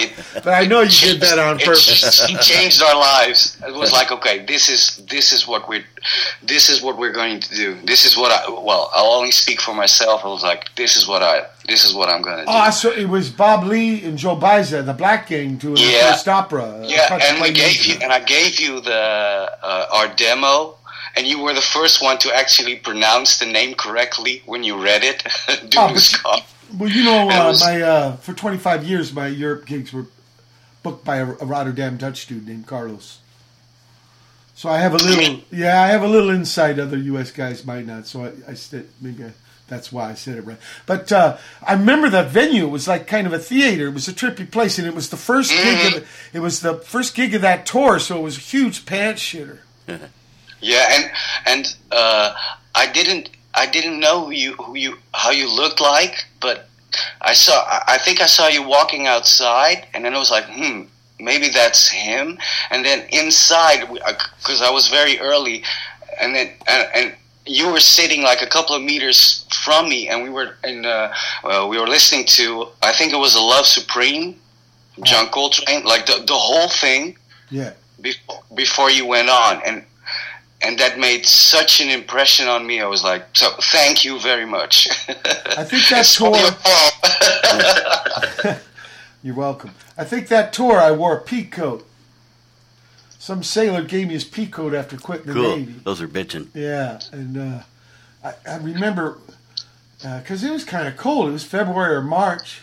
it 0.00 0.10
But 0.44 0.54
I 0.62 0.64
know 0.66 0.80
you 0.80 0.88
did 1.12 1.20
that 1.20 1.38
on 1.38 1.58
purpose. 1.58 2.24
it 2.30 2.40
changed 2.40 2.82
our 2.82 2.96
lives 2.96 3.58
it 3.66 3.74
was 3.74 3.92
like 3.92 4.10
okay 4.10 4.44
this 4.46 4.68
is 4.70 5.04
this 5.10 5.32
is 5.32 5.46
what 5.46 5.68
we're 5.68 5.84
this 6.42 6.70
is 6.70 6.80
what 6.82 6.96
we're 6.96 7.12
going 7.12 7.40
to 7.40 7.54
do 7.54 7.76
this 7.84 8.04
is 8.06 8.16
what 8.16 8.32
i 8.32 8.48
well 8.50 8.90
i'll 8.94 9.12
only 9.20 9.30
speak 9.32 9.60
for 9.60 9.74
myself 9.74 10.24
i 10.24 10.28
was 10.28 10.42
like 10.42 10.74
this 10.76 10.96
is 10.96 11.06
what 11.06 11.22
i 11.22 11.44
this 11.68 11.84
is 11.84 11.94
what 11.94 12.08
i'm 12.08 12.22
going 12.22 12.38
to 12.38 12.44
do 12.44 12.50
Oh, 12.50 12.56
I 12.56 12.70
saw 12.70 12.88
it 12.88 13.08
was 13.08 13.28
Bob 13.30 13.64
Lee 13.66 14.02
and 14.06 14.16
Joe 14.18 14.34
Baiza, 14.36 14.84
the 14.84 14.94
Black 14.94 15.28
Gang, 15.28 15.56
doing 15.58 15.74
the 15.76 15.98
first 16.10 16.26
opera. 16.26 16.64
uh, 16.64 16.82
Yeah, 16.94 17.18
and 17.26 17.40
we 17.40 17.52
gave 17.52 17.84
you, 17.86 17.94
and 18.02 18.10
I 18.12 18.18
gave 18.36 18.58
you 18.58 18.80
the 18.80 19.02
uh, 19.62 19.86
our 19.96 20.08
demo, 20.24 20.76
and 21.16 21.26
you 21.26 21.40
were 21.40 21.54
the 21.54 21.60
first 21.60 22.02
one 22.02 22.18
to 22.18 22.34
actually 22.34 22.76
pronounce 22.76 23.38
the 23.38 23.46
name 23.46 23.74
correctly 23.74 24.42
when 24.46 24.62
you 24.64 24.82
read 24.82 25.02
it. 25.04 25.22
Oh, 25.76 25.92
but- 26.22 26.44
Well, 26.78 26.88
you 26.90 27.04
know, 27.04 27.28
uh, 27.30 27.48
was- 27.48 27.60
my 27.62 27.82
uh, 27.82 28.16
for 28.16 28.32
25 28.32 28.84
years, 28.84 29.12
my 29.12 29.26
Europe 29.26 29.66
gigs 29.66 29.92
were 29.92 30.06
booked 30.82 31.04
by 31.04 31.16
a, 31.18 31.26
a 31.26 31.44
Rotterdam 31.44 31.96
Dutch 31.96 32.26
dude 32.26 32.46
named 32.46 32.66
Carlos. 32.66 33.18
So 34.54 34.68
I 34.68 34.78
have 34.78 34.94
a 34.94 34.98
little, 34.98 35.40
yeah, 35.50 35.82
I 35.82 35.88
have 35.88 36.02
a 36.02 36.06
little 36.08 36.30
insight 36.30 36.78
other 36.78 36.96
U.S. 36.98 37.30
guys 37.30 37.64
might 37.64 37.86
not. 37.86 38.06
So 38.06 38.24
I, 38.26 38.32
I 38.52 38.54
said 38.54 38.86
maybe 39.00 39.24
I, 39.24 39.32
that's 39.68 39.90
why 39.90 40.10
I 40.10 40.14
said 40.14 40.36
it 40.36 40.42
right. 40.42 40.58
But 40.86 41.10
uh, 41.10 41.38
I 41.66 41.72
remember 41.72 42.10
that 42.10 42.28
venue. 42.30 42.64
It 42.66 42.70
was 42.70 42.86
like 42.86 43.06
kind 43.06 43.26
of 43.26 43.32
a 43.32 43.38
theater. 43.38 43.88
It 43.88 43.94
was 43.94 44.08
a 44.08 44.12
trippy 44.12 44.48
place, 44.50 44.78
and 44.78 44.86
it 44.86 44.94
was 44.94 45.08
the 45.08 45.16
1st 45.16 45.48
gig. 45.48 45.96
Of, 46.02 46.28
it 46.34 46.40
was 46.40 46.60
the 46.60 46.74
first 46.74 47.14
gig 47.14 47.34
of 47.34 47.40
that 47.42 47.64
tour, 47.66 47.98
so 47.98 48.18
it 48.18 48.22
was 48.22 48.36
a 48.36 48.40
huge 48.40 48.84
pants 48.86 49.22
shitter. 49.22 49.58
Yeah, 50.62 50.86
and 50.90 51.10
and 51.46 51.76
uh, 51.90 52.34
I 52.74 52.90
didn't 52.92 53.28
I 53.54 53.66
didn't 53.66 53.98
know 54.00 54.24
who 54.24 54.30
you 54.30 54.52
who 54.54 54.76
you 54.76 54.96
how 55.12 55.30
you 55.30 55.50
looked 55.50 55.80
like, 55.80 56.24
but 56.40 56.68
I 57.20 57.34
saw 57.34 57.56
I 57.86 57.98
think 57.98 58.20
I 58.20 58.26
saw 58.26 58.46
you 58.48 58.62
walking 58.62 59.06
outside, 59.06 59.86
and 59.92 60.04
then 60.04 60.14
I 60.14 60.18
was 60.18 60.30
like, 60.30 60.44
hmm, 60.46 60.82
maybe 61.18 61.48
that's 61.48 61.88
him. 61.90 62.38
And 62.70 62.84
then 62.84 63.04
inside, 63.10 63.88
because 63.90 64.62
I 64.62 64.70
was 64.70 64.88
very 64.88 65.18
early, 65.18 65.64
and 66.20 66.34
then 66.34 66.50
and, 66.68 66.88
and 66.94 67.14
you 67.44 67.72
were 67.72 67.80
sitting 67.80 68.22
like 68.22 68.40
a 68.40 68.46
couple 68.46 68.76
of 68.76 68.82
meters 68.82 69.44
from 69.64 69.88
me, 69.88 70.08
and 70.08 70.22
we 70.22 70.30
were 70.30 70.54
in. 70.62 70.86
Uh, 70.86 71.12
well, 71.42 71.68
we 71.68 71.76
were 71.78 71.88
listening 71.88 72.24
to. 72.38 72.68
I 72.82 72.92
think 72.92 73.12
it 73.12 73.18
was 73.18 73.34
"A 73.34 73.42
Love 73.42 73.66
Supreme," 73.66 74.38
John 75.02 75.26
Coltrane. 75.28 75.82
Like 75.84 76.06
the 76.06 76.22
the 76.24 76.38
whole 76.38 76.68
thing 76.68 77.16
Yeah. 77.50 77.72
before 78.00 78.42
before 78.54 78.90
you 78.90 79.06
went 79.06 79.28
on, 79.28 79.60
and 79.66 79.84
and 80.64 80.78
that 80.78 80.98
made 80.98 81.26
such 81.26 81.80
an 81.80 81.88
impression 81.88 82.46
on 82.48 82.66
me. 82.66 82.80
I 82.80 82.86
was 82.86 83.02
like, 83.04 83.24
so 83.34 83.48
thank 83.72 84.04
you 84.04 84.18
very 84.20 84.46
much. 84.46 84.86
I 85.08 85.64
think 85.64 85.88
that 85.88 86.00
It's 86.00 86.16
tour. 86.16 86.36
You're 89.22 89.34
welcome. 89.34 89.70
I 89.96 90.04
think 90.04 90.28
that 90.28 90.52
tour 90.52 90.78
I 90.78 90.92
wore 90.92 91.16
a 91.16 91.20
peak 91.20 91.52
coat. 91.52 91.86
Some 93.18 93.42
sailor 93.44 93.82
gave 93.82 94.08
me 94.08 94.14
his 94.14 94.24
peak 94.24 94.52
coat 94.52 94.74
after 94.74 94.96
quitting 94.96 95.26
the 95.26 95.32
Cool. 95.34 95.56
Navy. 95.56 95.74
Those 95.84 96.02
are 96.02 96.08
bitching. 96.08 96.48
Yeah, 96.54 96.98
and 97.12 97.36
uh, 97.36 97.60
I, 98.24 98.34
I 98.50 98.56
remember 98.56 99.18
because 100.02 100.42
it 100.42 100.50
was 100.50 100.64
kind 100.64 100.88
of 100.88 100.96
cold. 100.96 101.28
It 101.28 101.32
was 101.32 101.44
February 101.44 101.94
or 101.94 102.02
March. 102.02 102.62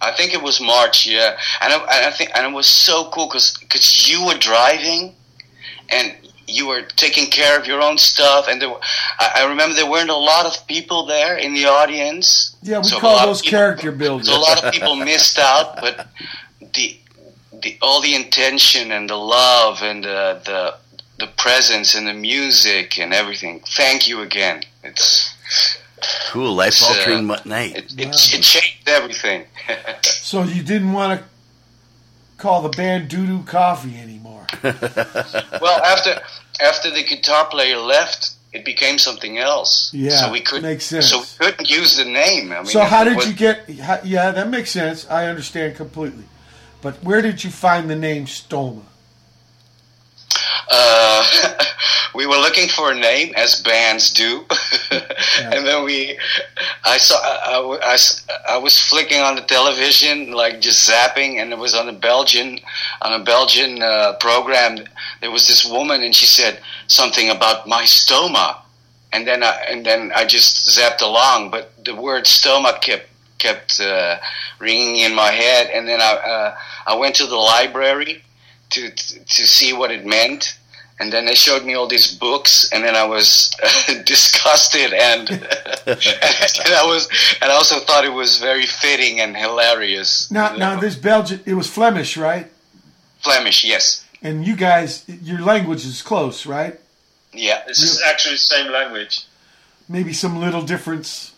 I 0.00 0.12
think 0.12 0.32
it 0.32 0.42
was 0.42 0.62
March, 0.62 1.06
yeah, 1.06 1.36
and 1.60 1.74
I, 1.74 1.76
and 1.76 2.06
I 2.06 2.10
think 2.10 2.30
and 2.34 2.46
it 2.46 2.56
was 2.56 2.66
so 2.66 3.10
cool 3.10 3.26
because 3.26 4.08
you 4.10 4.24
were 4.24 4.38
driving, 4.38 5.14
and 5.90 6.14
you 6.50 6.66
were 6.66 6.82
taking 6.82 7.26
care 7.30 7.58
of 7.58 7.66
your 7.66 7.80
own 7.82 7.96
stuff, 7.98 8.46
and 8.48 8.60
there 8.60 8.68
were, 8.70 8.80
I, 9.18 9.32
I 9.42 9.48
remember 9.48 9.74
there 9.74 9.90
weren't 9.90 10.10
a 10.10 10.16
lot 10.16 10.46
of 10.46 10.66
people 10.66 11.06
there 11.06 11.36
in 11.36 11.54
the 11.54 11.66
audience. 11.66 12.56
Yeah, 12.62 12.78
we 12.78 12.84
So 12.84 12.98
a 12.98 13.00
call 13.00 13.12
lot 13.14 13.22
of 13.22 13.28
those 13.30 13.40
people- 13.42 13.58
character 13.58 13.92
builders. 13.92 14.28
So 14.28 14.36
a 14.36 14.38
lot 14.40 14.62
of 14.64 14.72
people 14.72 14.96
missed 14.96 15.38
out, 15.38 15.76
but 15.80 16.08
the 16.74 16.96
the 17.62 17.76
all 17.82 18.00
the 18.00 18.14
intention 18.14 18.90
and 18.92 19.08
the 19.08 19.16
love 19.16 19.82
and 19.82 20.02
the 20.04 20.40
the 20.44 20.74
the 21.18 21.26
presence 21.36 21.94
and 21.94 22.06
the 22.06 22.14
music 22.14 22.98
and 22.98 23.12
everything. 23.12 23.60
Thank 23.66 24.08
you 24.08 24.22
again. 24.22 24.62
It's 24.82 25.34
Cool. 26.30 26.54
Life 26.54 26.68
It's, 26.68 26.82
uh, 26.82 26.86
altering 26.94 27.26
mu- 27.26 27.36
night. 27.44 27.76
it, 27.76 27.92
it, 27.98 28.08
it 28.08 28.42
changed 28.42 28.88
everything. 28.88 29.44
So 30.30 30.44
you 30.44 30.62
didn't 30.62 30.92
want 30.92 31.18
to 31.20 31.26
call 32.40 32.62
the 32.62 32.70
band 32.70 33.08
Doo 33.08 33.26
Doo 33.26 33.42
Coffee 33.42 33.98
anymore. 33.98 34.46
well, 34.62 35.82
after 35.84 36.20
after 36.60 36.90
the 36.90 37.04
guitar 37.04 37.46
player 37.46 37.76
left, 37.76 38.32
it 38.52 38.64
became 38.64 38.98
something 38.98 39.38
else. 39.38 39.92
Yeah, 39.94 40.10
so 40.10 40.32
we 40.32 40.40
couldn't. 40.40 40.62
makes 40.62 40.84
sense. 40.84 41.10
So 41.10 41.20
we 41.20 41.46
couldn't 41.46 41.70
use 41.70 41.96
the 41.96 42.04
name. 42.04 42.52
I 42.52 42.56
mean, 42.56 42.66
so 42.66 42.80
how 42.80 43.04
did 43.04 43.16
was- 43.16 43.28
you 43.28 43.34
get? 43.34 43.68
How, 43.78 44.00
yeah, 44.04 44.30
that 44.32 44.48
makes 44.48 44.70
sense. 44.70 45.08
I 45.08 45.26
understand 45.26 45.76
completely. 45.76 46.24
But 46.82 47.02
where 47.04 47.20
did 47.20 47.44
you 47.44 47.50
find 47.50 47.90
the 47.90 47.96
name 47.96 48.24
Stoma? 48.24 48.82
Uh, 50.70 51.64
we 52.14 52.26
were 52.26 52.36
looking 52.36 52.68
for 52.68 52.92
a 52.92 52.94
name, 52.94 53.32
as 53.36 53.60
bands 53.62 54.12
do, 54.12 54.44
and 54.90 55.66
then 55.66 55.84
we, 55.84 56.18
I 56.84 56.96
saw, 56.98 57.16
I 57.16 57.98
I 58.48 58.58
was 58.58 58.78
flicking 58.78 59.20
on 59.20 59.36
the 59.36 59.42
television, 59.42 60.32
like 60.32 60.60
just 60.60 60.88
zapping, 60.88 61.40
and 61.40 61.52
it 61.52 61.58
was 61.58 61.74
on 61.74 61.88
a 61.88 61.92
Belgian, 61.92 62.58
on 63.02 63.20
a 63.20 63.24
Belgian 63.24 63.82
uh, 63.82 64.14
program. 64.20 64.78
There 65.20 65.30
was 65.30 65.48
this 65.48 65.64
woman, 65.64 66.02
and 66.02 66.14
she 66.14 66.26
said 66.26 66.60
something 66.86 67.30
about 67.30 67.66
my 67.66 67.84
stoma, 67.84 68.56
and 69.12 69.26
then 69.26 69.42
I, 69.42 69.64
and 69.68 69.84
then 69.84 70.12
I 70.14 70.24
just 70.24 70.78
zapped 70.78 71.02
along, 71.02 71.50
but 71.50 71.72
the 71.84 71.94
word 71.94 72.24
stoma 72.24 72.80
kept 72.80 73.08
kept 73.38 73.80
uh, 73.80 74.18
ringing 74.58 74.96
in 74.96 75.14
my 75.14 75.30
head, 75.30 75.70
and 75.72 75.88
then 75.88 76.00
I 76.00 76.12
uh, 76.14 76.56
I 76.86 76.94
went 76.96 77.16
to 77.16 77.26
the 77.26 77.36
library 77.36 78.22
to 78.70 78.90
to 78.90 79.46
see 79.46 79.72
what 79.72 79.90
it 79.90 80.04
meant. 80.06 80.56
And 80.98 81.10
then 81.10 81.24
they 81.24 81.34
showed 81.34 81.64
me 81.64 81.72
all 81.72 81.86
these 81.86 82.14
books, 82.14 82.68
and 82.72 82.84
then 82.84 82.94
I 82.94 83.04
was 83.06 83.50
disgusted, 84.04 84.92
and 84.92 85.30
and 85.86 86.74
I 86.74 86.84
was, 86.84 87.08
and 87.40 87.50
I 87.50 87.54
also 87.54 87.78
thought 87.78 88.04
it 88.04 88.12
was 88.12 88.38
very 88.38 88.66
fitting 88.66 89.18
and 89.18 89.34
hilarious. 89.34 90.30
Now, 90.30 90.54
now 90.56 90.78
this 90.78 90.96
Belgian, 90.96 91.40
it 91.46 91.54
was 91.54 91.68
Flemish, 91.70 92.18
right? 92.18 92.48
Flemish, 93.20 93.64
yes, 93.64 94.04
And 94.22 94.46
you 94.46 94.56
guys, 94.56 95.04
your 95.08 95.40
language 95.40 95.86
is 95.86 96.02
close, 96.02 96.44
right? 96.44 96.78
yeah, 97.32 97.62
This 97.66 97.82
is 97.82 98.02
actually 98.02 98.34
the 98.34 98.38
same 98.56 98.70
language. 98.70 99.24
Maybe 99.88 100.12
some 100.12 100.38
little 100.38 100.62
difference. 100.62 101.32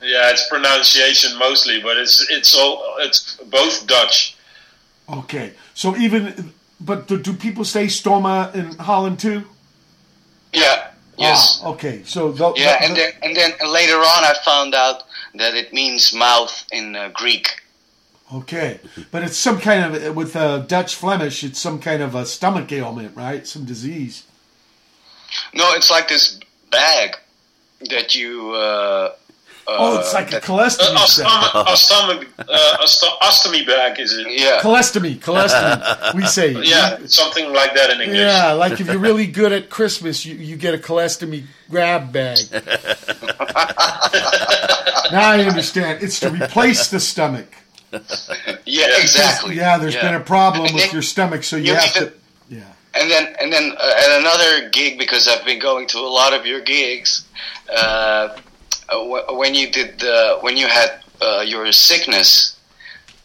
Yeah, 0.00 0.30
it's 0.30 0.48
pronunciation 0.48 1.38
mostly, 1.38 1.80
but 1.82 1.96
it's 1.98 2.26
it's 2.30 2.54
all 2.56 2.96
it's 3.00 3.36
both 3.50 3.86
Dutch. 3.86 4.34
Okay, 5.08 5.52
so 5.74 5.94
even, 5.96 6.52
but 6.84 7.06
do, 7.08 7.18
do 7.18 7.32
people 7.32 7.64
say 7.64 7.86
Stoma 7.86 8.54
in 8.54 8.76
Holland 8.78 9.18
too? 9.18 9.44
yeah, 10.52 10.90
yes, 11.18 11.60
Ah, 11.64 11.70
okay, 11.70 12.02
so 12.04 12.30
the, 12.32 12.52
yeah, 12.56 12.78
the- 12.78 12.84
and 12.84 12.96
then 12.96 13.12
and 13.22 13.36
then 13.36 13.52
later 13.72 13.96
on, 13.96 14.24
I 14.24 14.34
found 14.44 14.74
out 14.74 15.02
that 15.34 15.54
it 15.54 15.72
means 15.72 16.14
mouth 16.14 16.64
in 16.70 16.94
uh, 16.94 17.10
Greek. 17.12 17.46
okay, 18.32 18.78
but 19.10 19.22
it's 19.22 19.36
some 19.38 19.58
kind 19.60 19.82
of 19.96 20.14
with 20.16 20.36
uh, 20.36 20.58
Dutch 20.58 20.94
Flemish. 20.94 21.42
It's 21.44 21.60
some 21.60 21.78
kind 21.80 22.02
of 22.02 22.14
a 22.14 22.24
stomach 22.26 22.70
ailment, 22.72 23.16
right? 23.16 23.46
Some 23.46 23.64
disease. 23.64 24.24
No, 25.52 25.72
it's 25.74 25.90
like 25.90 26.08
this 26.08 26.38
bag 26.70 27.16
that 27.90 28.14
you. 28.14 28.52
Uh, 28.54 29.14
Oh, 29.66 29.98
it's 29.98 30.12
like 30.12 30.28
a 30.28 30.32
that- 30.32 30.42
colostomy. 30.42 30.94
Uh, 30.94 31.06
sac. 31.06 31.26
ostomy, 31.26 32.24
ostomy, 32.24 32.48
uh, 32.48 33.26
ostomy 33.26 33.66
bag 33.66 33.98
is 33.98 34.12
it? 34.12 34.26
yeah, 34.30 34.60
Colostomy, 34.60 35.16
colostomy. 35.18 36.14
We 36.14 36.26
say. 36.26 36.52
Yeah, 36.64 36.98
something 37.06 37.52
like 37.52 37.74
that 37.74 37.90
in 37.90 38.00
English. 38.02 38.18
Yeah, 38.18 38.52
like 38.52 38.80
if 38.80 38.86
you're 38.86 38.98
really 38.98 39.26
good 39.26 39.52
at 39.52 39.70
Christmas, 39.70 40.24
you, 40.26 40.34
you 40.36 40.56
get 40.56 40.74
a 40.74 40.78
colostomy 40.78 41.44
grab 41.70 42.12
bag. 42.12 42.38
now 45.12 45.30
I 45.30 45.44
understand. 45.46 46.02
It's 46.02 46.20
to 46.20 46.30
replace 46.30 46.88
the 46.88 47.00
stomach. 47.00 47.46
yeah, 48.64 48.86
exactly. 49.00 49.56
Yeah, 49.56 49.78
there's 49.78 49.94
Yeah. 49.94 50.02
been 50.02 50.14
a 50.14 50.24
problem 50.24 50.74
with 50.74 50.92
your 50.92 51.02
stomach, 51.02 51.42
so 51.44 51.56
you, 51.56 51.64
you 51.66 51.74
have 51.74 51.84
need 51.84 51.92
to. 51.94 52.06
to- 52.06 52.12
Yeah. 52.50 52.60
and 52.94 53.10
then 53.10 53.34
and 53.40 53.52
then 53.52 53.72
uh, 53.78 53.92
at 54.04 54.20
another 54.20 54.68
gig 54.70 54.98
because 54.98 55.28
I've 55.28 55.44
been 55.44 55.58
going 55.60 55.86
to 55.88 55.98
a 55.98 56.10
lot 56.20 56.32
of 56.34 56.44
your 56.46 56.60
gigs. 56.60 57.24
Uh, 57.70 57.76
uh, 57.76 58.36
when 58.90 59.54
you 59.54 59.70
did 59.70 59.98
the 59.98 60.38
when 60.40 60.56
you 60.56 60.66
had 60.66 61.00
uh, 61.20 61.44
your 61.46 61.70
sickness, 61.72 62.58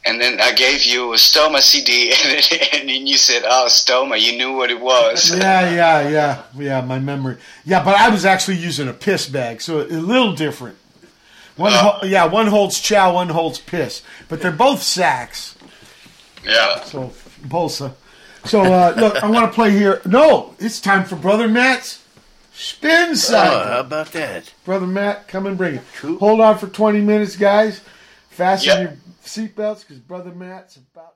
and 0.05 0.19
then 0.21 0.39
I 0.39 0.53
gave 0.53 0.83
you 0.83 1.13
a 1.13 1.17
stoma 1.17 1.59
CD, 1.59 2.11
and, 2.79 2.89
then 2.89 3.07
you 3.07 3.17
said, 3.17 3.43
"Oh, 3.45 3.67
stoma," 3.69 4.19
you 4.19 4.37
knew 4.37 4.53
what 4.53 4.71
it 4.71 4.79
was. 4.79 5.35
Yeah, 5.39 5.73
yeah, 5.73 6.09
yeah, 6.09 6.43
yeah. 6.55 6.81
My 6.81 6.99
memory. 6.99 7.37
Yeah, 7.65 7.83
but 7.83 7.95
I 7.95 8.09
was 8.09 8.25
actually 8.25 8.57
using 8.57 8.87
a 8.87 8.93
piss 8.93 9.27
bag, 9.27 9.61
so 9.61 9.81
a 9.81 9.83
little 9.83 10.33
different. 10.33 10.77
One, 11.55 11.73
ho- 11.73 12.05
yeah, 12.05 12.25
one 12.25 12.47
holds 12.47 12.79
chow, 12.79 13.15
one 13.15 13.29
holds 13.29 13.59
piss, 13.59 14.01
but 14.29 14.41
they're 14.41 14.51
both 14.51 14.81
sacks. 14.81 15.55
Yeah. 16.45 16.81
So 16.83 17.11
bolsa. 17.41 17.93
So 18.45 18.61
uh, 18.61 18.93
look, 18.95 19.21
I 19.21 19.29
want 19.29 19.51
to 19.51 19.53
play 19.53 19.71
here. 19.71 20.01
No, 20.05 20.55
it's 20.59 20.79
time 20.79 21.03
for 21.03 21.17
Brother 21.17 21.49
Matt's 21.49 21.98
spin 22.59 23.15
Oh, 23.29 23.63
how 23.63 23.79
about 23.79 24.11
that? 24.11 24.53
Brother 24.65 24.85
Matt, 24.87 25.27
come 25.27 25.45
and 25.45 25.57
bring 25.57 25.75
it. 25.75 25.81
Cool. 25.97 26.17
Hold 26.19 26.41
on 26.41 26.57
for 26.57 26.67
20 26.67 27.01
minutes, 27.01 27.35
guys. 27.35 27.81
Fasten 28.29 28.67
Yep. 28.69 28.79
your 28.79 28.97
seatbelts 29.23 29.81
because 29.81 29.99
Brother 29.99 30.31
Matt's 30.31 30.75
about 30.77 31.08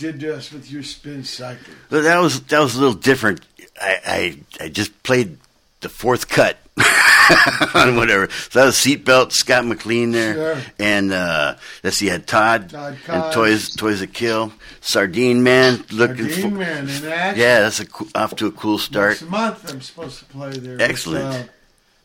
did 0.00 0.18
to 0.20 0.34
us 0.36 0.50
with 0.52 0.70
your 0.72 0.82
spin 0.82 1.22
cycle? 1.24 1.72
But 1.90 2.02
that 2.02 2.18
was 2.18 2.40
that 2.44 2.58
was 2.60 2.74
a 2.74 2.80
little 2.80 2.94
different. 2.98 3.42
I 3.80 4.36
I, 4.60 4.64
I 4.64 4.68
just 4.68 5.02
played 5.04 5.36
the 5.80 5.88
fourth 5.88 6.28
cut 6.28 6.58
on 7.74 7.96
whatever. 7.96 8.28
So 8.50 8.58
that 8.58 8.66
was 8.66 8.74
Seatbelt, 8.76 9.32
Scott 9.32 9.64
McLean 9.64 10.10
there, 10.12 10.34
Sure. 10.34 10.62
and 10.78 11.12
uh, 11.12 11.54
let's 11.84 11.96
see, 11.98 12.06
you 12.06 12.10
had 12.12 12.26
Todd, 12.26 12.70
Todd 12.70 12.96
and 13.08 13.32
Toys 13.32 13.74
Toys 13.76 14.00
that 14.00 14.12
Kill, 14.12 14.52
Sardine 14.80 15.42
Man, 15.42 15.84
looking 15.92 16.26
Dean 16.26 16.50
for 16.50 16.56
Man 16.56 16.88
in 16.88 17.04
action. 17.06 17.40
yeah, 17.40 17.60
that's 17.60 17.80
a 17.80 17.86
off 18.14 18.34
to 18.36 18.46
a 18.46 18.52
cool 18.52 18.78
start. 18.78 19.12
Next 19.20 19.30
month 19.30 19.72
I'm 19.72 19.80
supposed 19.80 20.18
to 20.18 20.24
play 20.26 20.50
there. 20.52 20.72
with, 20.72 20.80
Excellent. 20.82 21.24
uh, 21.24 21.42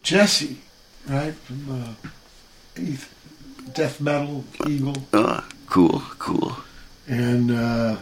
Jesse, 0.03 0.57
right 1.07 1.33
from 1.33 1.83
uh, 2.79 2.81
Death 3.73 3.99
Metal 3.99 4.43
Eagle, 4.67 4.95
Oh, 5.13 5.43
cool, 5.67 5.99
cool. 6.19 6.55
And 7.07 7.51
uh, 7.51 7.97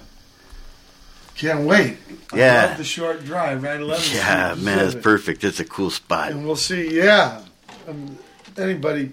can't 1.35 1.65
wait. 1.65 1.97
I 2.31 2.37
Yeah. 2.37 2.65
love 2.67 2.77
the 2.77 2.83
short 2.83 3.25
drive. 3.25 3.63
Right, 3.63 3.79
eleven. 3.79 4.05
Yeah, 4.15 4.55
man, 4.57 4.77
that's 4.77 4.95
perfect. 4.95 5.43
It's 5.43 5.59
a 5.59 5.65
cool 5.65 5.89
spot. 5.89 6.31
And 6.31 6.45
we'll 6.45 6.55
see. 6.55 6.95
Yeah, 6.95 7.41
um, 7.87 8.17
anybody 8.57 9.11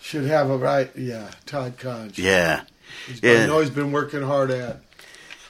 should 0.00 0.24
have 0.24 0.50
a 0.50 0.56
right. 0.56 0.90
Yeah, 0.96 1.30
Todd 1.46 1.74
Conch. 1.78 2.18
Yeah, 2.18 2.62
He's 3.06 3.22
yeah. 3.22 3.42
I 3.44 3.46
know 3.46 3.60
he's 3.60 3.70
been 3.70 3.92
working 3.92 4.22
hard 4.22 4.50
at. 4.50 4.80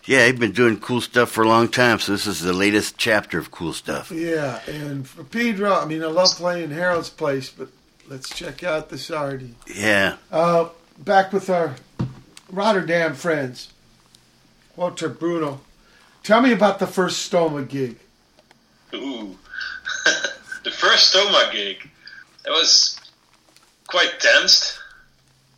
yeah. 0.04 0.26
he's 0.26 0.38
been 0.38 0.52
doing 0.52 0.78
cool 0.80 1.00
stuff 1.00 1.30
for 1.30 1.42
a 1.44 1.48
long 1.48 1.68
time, 1.68 1.98
so 2.00 2.12
this 2.12 2.26
is 2.26 2.40
the 2.40 2.52
latest 2.52 2.96
chapter 2.98 3.38
of 3.38 3.50
cool 3.50 3.72
stuff. 3.72 4.10
Yeah, 4.10 4.60
and 4.66 5.06
for 5.08 5.22
Pedro, 5.24 5.72
I 5.72 5.84
mean, 5.84 6.02
I 6.02 6.06
love 6.08 6.30
playing 6.30 6.70
Harold's 6.70 7.10
Place, 7.10 7.50
but 7.50 7.68
let's 8.08 8.28
check 8.28 8.64
out 8.64 8.88
the 8.88 8.98
Sardi. 8.98 9.54
Yeah, 9.72 10.16
Uh, 10.32 10.68
back 10.98 11.32
with 11.32 11.48
our 11.50 11.76
Rotterdam 12.50 13.14
friends, 13.14 13.72
Walter 14.76 15.08
Bruno. 15.08 15.60
Tell 16.22 16.40
me 16.40 16.52
about 16.52 16.78
the 16.78 16.86
first 16.86 17.30
Stoma 17.30 17.68
gig. 17.68 17.98
Ooh. 18.94 19.36
the 20.64 20.70
first 20.70 21.14
Stoma 21.14 21.50
gig, 21.52 21.88
it 22.46 22.50
was 22.50 22.98
quite 23.86 24.18
tensed 24.18 24.78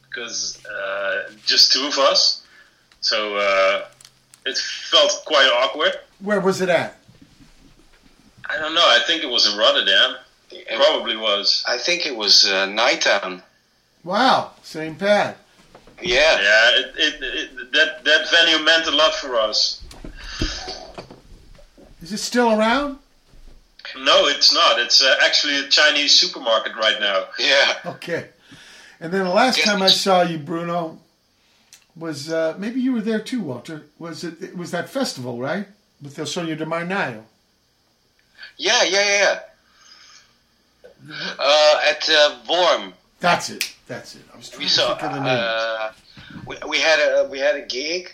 because 0.09 0.65
uh, 0.67 1.31
just 1.45 1.73
two 1.73 1.87
of 1.87 1.99
us. 1.99 2.45
So 3.01 3.37
uh, 3.37 3.87
it 4.45 4.59
felt 4.59 5.23
quite 5.27 5.49
awkward. 5.62 5.93
Where 6.21 6.41
was 6.41 6.61
it 6.61 6.69
at? 6.69 6.97
I 8.49 8.59
don't 8.59 8.75
know. 8.75 8.85
I 8.85 9.01
think 9.07 9.23
it 9.23 9.31
was 9.31 9.51
in 9.51 9.59
Rotterdam. 9.59 10.17
Probably 10.77 11.17
was. 11.17 11.65
I 11.67 11.79
think 11.79 12.07
it 12.07 12.17
was 12.17 12.45
uh, 12.45 12.67
Nighttown. 12.67 13.43
Wow, 14.03 14.53
same 14.62 14.97
pad. 14.97 15.37
Yeah. 16.02 16.40
Yeah, 16.40 16.70
it, 16.81 16.94
it, 16.97 17.14
it, 17.22 17.72
that 17.72 18.05
that 18.05 18.31
venue 18.31 18.64
meant 18.64 18.86
a 18.86 18.90
lot 18.90 19.14
for 19.14 19.36
us. 19.36 19.82
Is 22.02 22.12
it 22.12 22.18
still 22.18 22.59
around? 22.59 22.98
No, 23.98 24.27
it's 24.27 24.52
not. 24.55 24.78
It's 24.78 25.02
uh, 25.02 25.16
actually 25.22 25.59
a 25.59 25.68
Chinese 25.68 26.14
supermarket 26.18 26.74
right 26.77 26.98
now. 27.01 27.24
Yeah. 27.39 27.74
Okay. 27.85 28.28
And 29.01 29.12
then 29.12 29.24
the 29.24 29.31
last 29.31 29.59
Yes. 29.59 29.66
time 29.66 29.82
I 29.82 29.89
saw 29.89 30.22
you, 30.22 30.39
Bruno, 30.39 30.98
was 31.97 32.31
uh, 32.31 32.55
maybe 32.59 32.81
you 32.81 32.93
were 32.93 33.01
there 33.01 33.20
too, 33.20 33.40
Walter. 33.40 33.82
Was 33.98 34.24
it? 34.24 34.40
It 34.43 34.56
was 34.56 34.70
that 34.70 34.89
festival, 34.89 35.39
right? 35.39 35.66
With 36.01 36.18
Il 36.18 36.24
Sogno 36.27 36.56
del 36.56 36.66
Marinaio. 36.66 37.24
Yeah, 38.56 38.82
yeah, 38.85 39.05
yeah, 39.06 39.40
yeah. 41.09 41.14
Uh, 41.39 41.81
at 41.89 42.09
uh, 42.10 42.36
Vorm, 42.47 42.93
That's 43.20 43.48
it. 43.51 43.74
That's 43.91 44.15
it. 44.15 44.23
I 44.33 44.37
was 44.37 44.49
trying 44.49 44.61
we 44.61 44.67
to 44.67 44.71
saw. 44.73 44.89
think 44.97 45.03
of 45.03 45.12
the 45.17 45.21
name. 45.25 45.39
Uh, 45.41 45.93
we, 46.47 46.57
we 46.69 46.79
had 46.79 46.99
a 47.01 47.29
we 47.31 47.39
had 47.41 47.57
a 47.57 47.67
gig, 47.67 48.12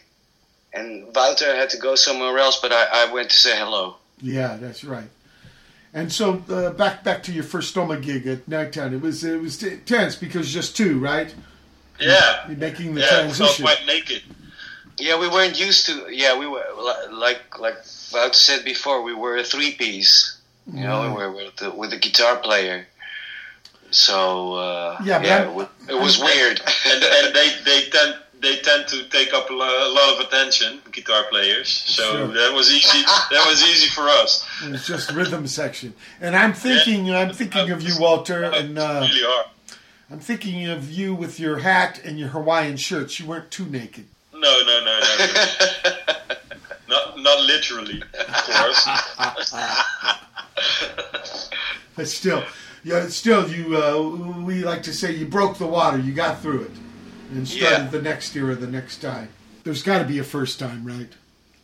and 0.73 1.15
Wouter 1.15 1.55
had 1.55 1.71
to 1.71 1.79
go 1.79 1.95
somewhere 1.95 2.37
else, 2.39 2.59
but 2.61 2.73
I, 2.73 2.87
I 3.09 3.13
went 3.13 3.31
to 3.31 3.37
say 3.37 3.57
hello. 3.57 3.97
Yeah, 4.21 4.57
that's 4.57 4.83
right. 4.85 5.09
And 5.93 6.13
so 6.13 6.43
uh, 6.51 6.71
back 6.71 7.05
back 7.05 7.23
to 7.25 7.33
your 7.33 7.45
first 7.45 7.75
Stoma 7.75 8.03
gig 8.03 8.27
at 8.27 8.47
Nighttown. 8.49 8.93
It 8.93 9.01
was 9.03 9.23
it 9.25 9.41
was 9.41 9.57
t- 9.59 9.77
tense 9.85 10.17
because 10.17 10.53
just 10.53 10.77
two, 10.77 10.99
right? 10.99 11.35
Yeah. 12.01 12.47
You're 12.49 12.57
making 12.59 12.95
the 12.95 13.01
Yeah, 13.03 13.09
transition. 13.09 13.65
quite 13.65 13.85
naked. 13.87 14.23
Yeah, 14.99 15.19
we 15.19 15.29
weren't 15.29 15.59
used 15.61 15.87
to. 15.87 16.09
Yeah, 16.11 16.39
we 16.39 16.47
were 16.47 16.65
like 17.13 17.59
like 17.59 17.77
Wouter 18.13 18.33
said 18.35 18.65
before. 18.65 19.03
We 19.03 19.15
were 19.15 19.37
a 19.37 19.45
three 19.45 19.73
piece. 19.75 20.39
You 20.73 20.81
know, 20.85 21.03
we 21.03 21.09
were 21.17 21.31
with 21.31 21.57
the, 21.57 21.71
with 21.71 21.93
a 21.93 21.97
guitar 21.99 22.37
player. 22.39 22.87
So 23.97 24.55
uh, 24.55 24.99
Yeah, 25.05 25.23
yeah, 25.23 25.37
I'm- 25.37 25.49
it 25.49 25.55
wa- 25.55 25.69
it 25.89 25.95
was 26.01 26.19
weird. 26.21 26.61
and, 26.87 27.03
and 27.03 27.35
they 27.35 27.49
they 27.65 27.89
tend 27.91 28.17
they 28.41 28.57
tend 28.59 28.87
to 28.89 29.09
take 29.09 29.33
up 29.33 29.49
a 29.49 29.55
lot 29.55 30.15
of 30.15 30.21
attention, 30.27 30.81
guitar 30.93 31.25
players. 31.31 31.69
So 31.69 32.03
Sure. 32.13 32.27
that 32.29 32.53
was 32.53 32.71
easy. 32.71 33.03
that 33.31 33.45
was 33.49 33.63
easy 33.63 33.89
for 33.89 34.09
us. 34.09 34.47
It 34.63 34.73
was 34.73 34.87
just 34.87 35.11
rhythm 35.13 35.47
section. 35.47 35.95
And 36.21 36.37
I'm 36.37 36.53
thinking 36.53 37.11
I'm 37.15 37.33
thinking 37.33 37.71
of 37.71 37.81
you, 37.83 37.95
Walter, 37.99 38.45
and 38.45 38.79
uh, 38.79 39.01
really 39.09 39.23
hard. 39.25 39.47
I'm 40.11 40.21
thinking 40.21 40.69
of 40.69 40.91
you 40.91 41.15
with 41.15 41.41
your 41.41 41.59
hat 41.59 42.01
and 42.05 42.19
your 42.19 42.29
Hawaiian 42.29 42.77
shirts. 42.77 43.19
You 43.19 43.27
weren't 43.27 43.51
too 43.51 43.65
naked. 43.67 44.07
No, 44.35 44.39
no, 44.41 44.85
no, 44.85 45.01
no. 45.01 45.27
not 46.89 47.19
not 47.19 47.41
literally, 47.41 48.03
of 48.03 48.35
course. 48.45 48.87
But 51.97 52.09
still, 52.09 52.45
yeah, 52.87 53.09
still, 53.09 53.51
you. 53.51 53.77
Uh, 53.77 54.43
we 54.45 54.65
like 54.65 54.83
to 54.85 54.93
say 54.93 55.13
you 55.13 55.27
broke 55.27 55.59
the 55.59 55.67
water. 55.67 55.99
You 55.99 56.13
got 56.13 56.41
through 56.41 56.63
it, 56.63 56.71
and 57.33 57.47
started 57.49 57.85
Yeah. 57.85 57.91
the 57.91 58.01
next 58.03 58.37
era 58.37 58.55
the 58.55 58.67
next 58.69 58.99
time. 59.03 59.29
There's 59.65 59.83
got 59.83 59.99
to 59.99 60.05
be 60.05 60.19
a 60.21 60.25
first 60.25 60.61
time, 60.61 60.85
right? 60.85 61.09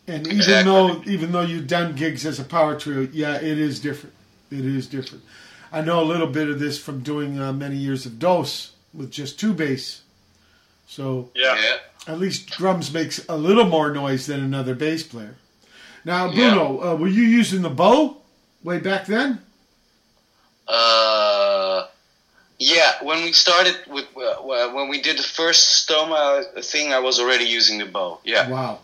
And 0.08 0.26
even 0.26 0.38
Exactly. 0.38 0.72
though 0.72 1.02
even 1.06 1.30
though 1.32 1.42
you've 1.42 1.68
done 1.68 1.94
gigs 1.94 2.26
as 2.26 2.40
a 2.40 2.44
power 2.44 2.78
trio, 2.78 3.08
yeah, 3.12 3.36
it 3.36 3.58
is 3.58 3.78
different. 3.78 4.14
It 4.50 4.64
is 4.66 4.88
different. 4.88 5.22
I 5.72 5.80
know 5.80 6.02
a 6.02 6.04
little 6.12 6.26
bit 6.26 6.48
of 6.48 6.58
this 6.58 6.78
from 6.78 7.00
doing 7.00 7.38
uh, 7.40 7.52
many 7.52 7.76
years 7.76 8.04
of 8.04 8.18
Dos 8.18 8.72
with 8.92 9.10
just 9.12 9.38
two 9.38 9.52
bass. 9.54 10.02
So 10.86 11.30
Yeah. 11.34 11.54
yeah. 11.56 12.12
at 12.12 12.18
least 12.18 12.50
drums 12.50 12.92
makes 12.92 13.24
a 13.28 13.36
little 13.36 13.64
more 13.64 13.92
noise 13.92 14.26
than 14.26 14.40
another 14.40 14.74
bass 14.74 15.04
player. 15.04 15.36
Now, 16.04 16.26
Yeah. 16.30 16.34
Bruno, 16.54 16.82
uh, 16.82 16.96
were 16.96 17.06
you 17.08 17.22
using 17.22 17.62
the 17.62 17.70
bow 17.70 18.16
way 18.64 18.78
back 18.80 19.06
then? 19.06 19.38
Uh, 20.72 21.86
yeah, 22.58 22.92
when 23.02 23.22
we 23.24 23.32
started 23.32 23.76
with 23.88 24.06
uh, 24.16 24.70
when 24.72 24.88
we 24.88 25.02
did 25.02 25.18
the 25.18 25.22
first 25.22 25.86
Stoma 25.88 26.64
thing, 26.64 26.92
I 26.92 26.98
was 27.00 27.18
already 27.20 27.44
using 27.44 27.78
the 27.78 27.86
bow. 27.86 28.20
Yeah. 28.24 28.48
Wow. 28.48 28.78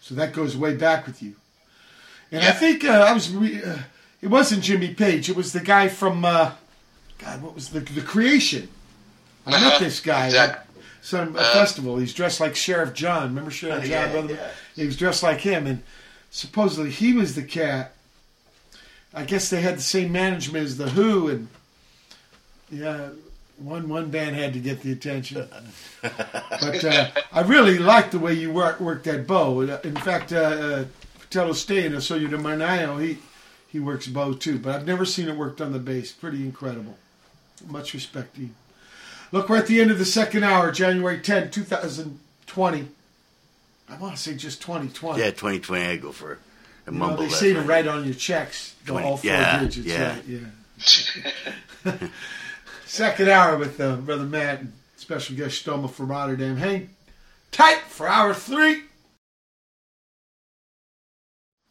So 0.00 0.14
that 0.14 0.32
goes 0.32 0.56
way 0.56 0.74
back 0.76 1.06
with 1.06 1.22
you. 1.22 1.34
And 2.30 2.42
I 2.44 2.52
think 2.52 2.84
uh, 2.84 2.90
I 3.08 3.12
was. 3.12 3.30
Re- 3.30 3.62
uh, 3.62 3.78
it 4.20 4.28
wasn't 4.28 4.62
Jimmy 4.62 4.94
Page. 4.94 5.28
It 5.28 5.36
was 5.36 5.52
the 5.52 5.60
guy 5.60 5.88
from. 5.88 6.24
Uh, 6.24 6.52
God, 7.18 7.42
what 7.42 7.54
was 7.54 7.70
the 7.70 7.80
the 7.80 8.00
Creation? 8.02 8.68
I 9.46 9.50
met 9.52 9.62
Uh-huh, 9.62 9.78
this 9.80 10.00
guy 10.00 10.26
exact- 10.26 10.58
at 10.58 10.66
some 11.02 11.34
a 11.36 11.40
Uh, 11.40 11.52
festival. 11.52 11.96
He's 11.98 12.14
dressed 12.14 12.38
like 12.40 12.54
Sheriff 12.54 12.94
John. 12.94 13.24
Remember 13.30 13.50
Sheriff 13.50 13.84
John? 13.84 14.28
yeah, 14.28 14.36
yeah. 14.36 14.48
He 14.76 14.86
was 14.86 14.96
dressed 14.96 15.22
like 15.22 15.40
him, 15.40 15.66
and 15.66 15.82
supposedly 16.30 16.90
he 16.90 17.12
was 17.12 17.34
the 17.34 17.42
cat. 17.42 17.92
I 19.14 19.24
guess 19.24 19.50
they 19.50 19.60
had 19.60 19.76
the 19.76 19.82
same 19.82 20.12
management 20.12 20.64
as 20.64 20.76
the 20.78 20.88
Who, 20.88 21.28
and 21.28 21.48
yeah, 22.70 23.10
one 23.58 23.88
one 23.88 24.10
band 24.10 24.36
had 24.36 24.54
to 24.54 24.60
get 24.60 24.80
the 24.80 24.92
attention. 24.92 25.48
but 26.02 26.84
uh, 26.84 27.10
I 27.32 27.42
really 27.42 27.78
liked 27.78 28.12
the 28.12 28.18
way 28.18 28.32
you 28.32 28.52
work, 28.52 28.80
worked 28.80 29.04
that 29.04 29.26
bow. 29.26 29.60
In 29.60 29.96
fact, 29.96 30.32
uh, 30.32 30.36
uh, 30.36 30.84
Fratello 31.18 31.52
Stay 31.52 31.84
in 31.84 31.92
Sogno 31.92 32.30
del 32.30 32.40
Marinaio, 32.40 33.02
he 33.02 33.18
he 33.68 33.78
works 33.78 34.06
bow 34.06 34.32
too. 34.32 34.58
But 34.58 34.74
I've 34.74 34.86
never 34.86 35.04
seen 35.04 35.28
it 35.28 35.36
worked 35.36 35.60
on 35.60 35.72
the 35.72 35.78
bass. 35.78 36.12
Pretty 36.12 36.42
incredible. 36.42 36.96
Much 37.68 37.94
respect 37.94 38.36
to 38.36 38.42
you. 38.42 38.50
Look, 39.30 39.48
we're 39.48 39.56
at 39.58 39.66
the 39.66 39.80
end 39.80 39.90
of 39.90 39.98
the 39.98 40.04
second 40.04 40.42
hour, 40.44 40.70
January 40.70 41.18
10, 41.18 41.50
2020. 41.50 42.88
I 43.88 43.96
want 43.96 44.14
to 44.14 44.20
say 44.20 44.34
just 44.34 44.60
2020. 44.60 45.18
Yeah, 45.18 45.30
2020, 45.30 45.84
I 45.84 45.96
go 45.96 46.12
for 46.12 46.38
a 46.86 46.90
You 46.92 46.98
know, 46.98 47.06
mumble. 47.06 47.22
they 47.22 47.28
that's 47.28 47.38
say 47.40 47.52
to 47.52 47.58
right. 47.60 47.68
write 47.68 47.86
on 47.86 48.04
your 48.04 48.14
checks, 48.14 48.74
the 48.84 48.92
20 48.92 49.06
all 49.06 49.16
four 49.16 49.30
yeah, 49.30 49.60
digits. 49.60 49.86
yeah. 49.86 50.14
Right, 50.14 50.24
yeah. 50.26 52.08
Second 52.86 53.28
hour 53.30 53.56
with 53.56 53.80
uh, 53.80 53.96
Brother 53.96 54.24
Matt 54.24 54.60
and 54.60 54.72
special 54.96 55.36
guest 55.36 55.64
Stoma 55.64 55.90
from 55.90 56.08
Rotterdam. 56.10 56.56
Hang 56.56 56.90
tight 57.50 57.80
for 57.88 58.08
hour 58.08 58.34
three. 58.34 58.82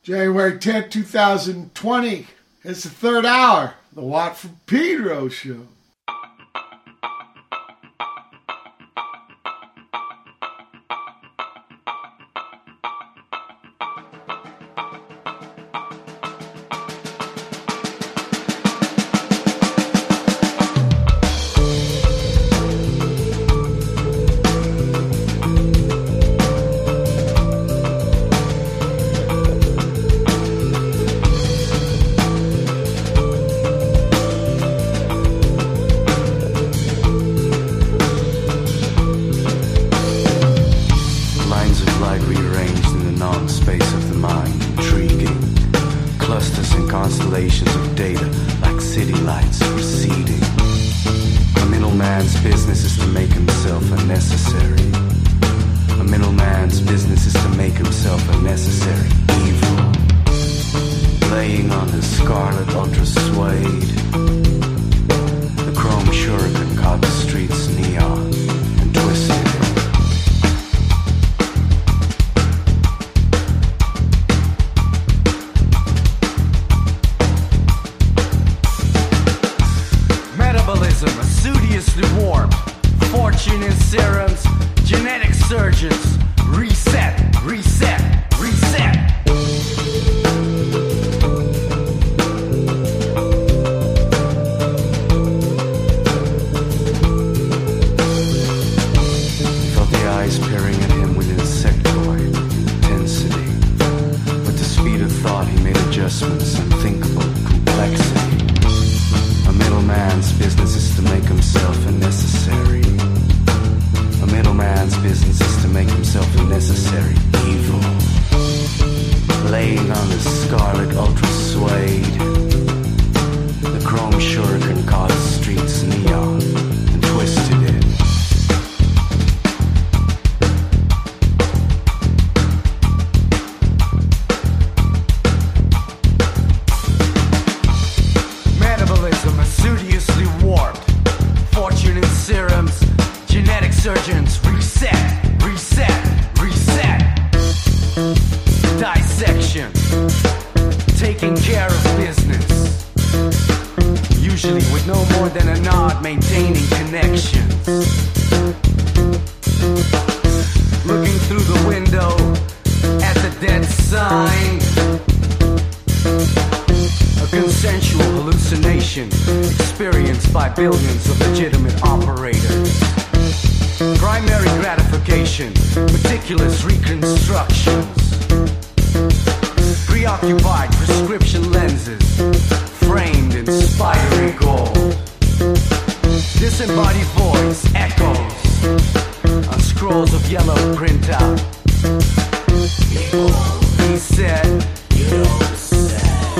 January 0.03 0.53
10th, 0.57 0.89
2020. 0.91 2.27
It's 2.63 2.83
the 2.83 2.89
third 2.89 3.25
hour. 3.25 3.75
The 3.93 4.01
Watt 4.01 4.37
from 4.37 4.57
Pedro 4.65 5.27
show. 5.29 5.67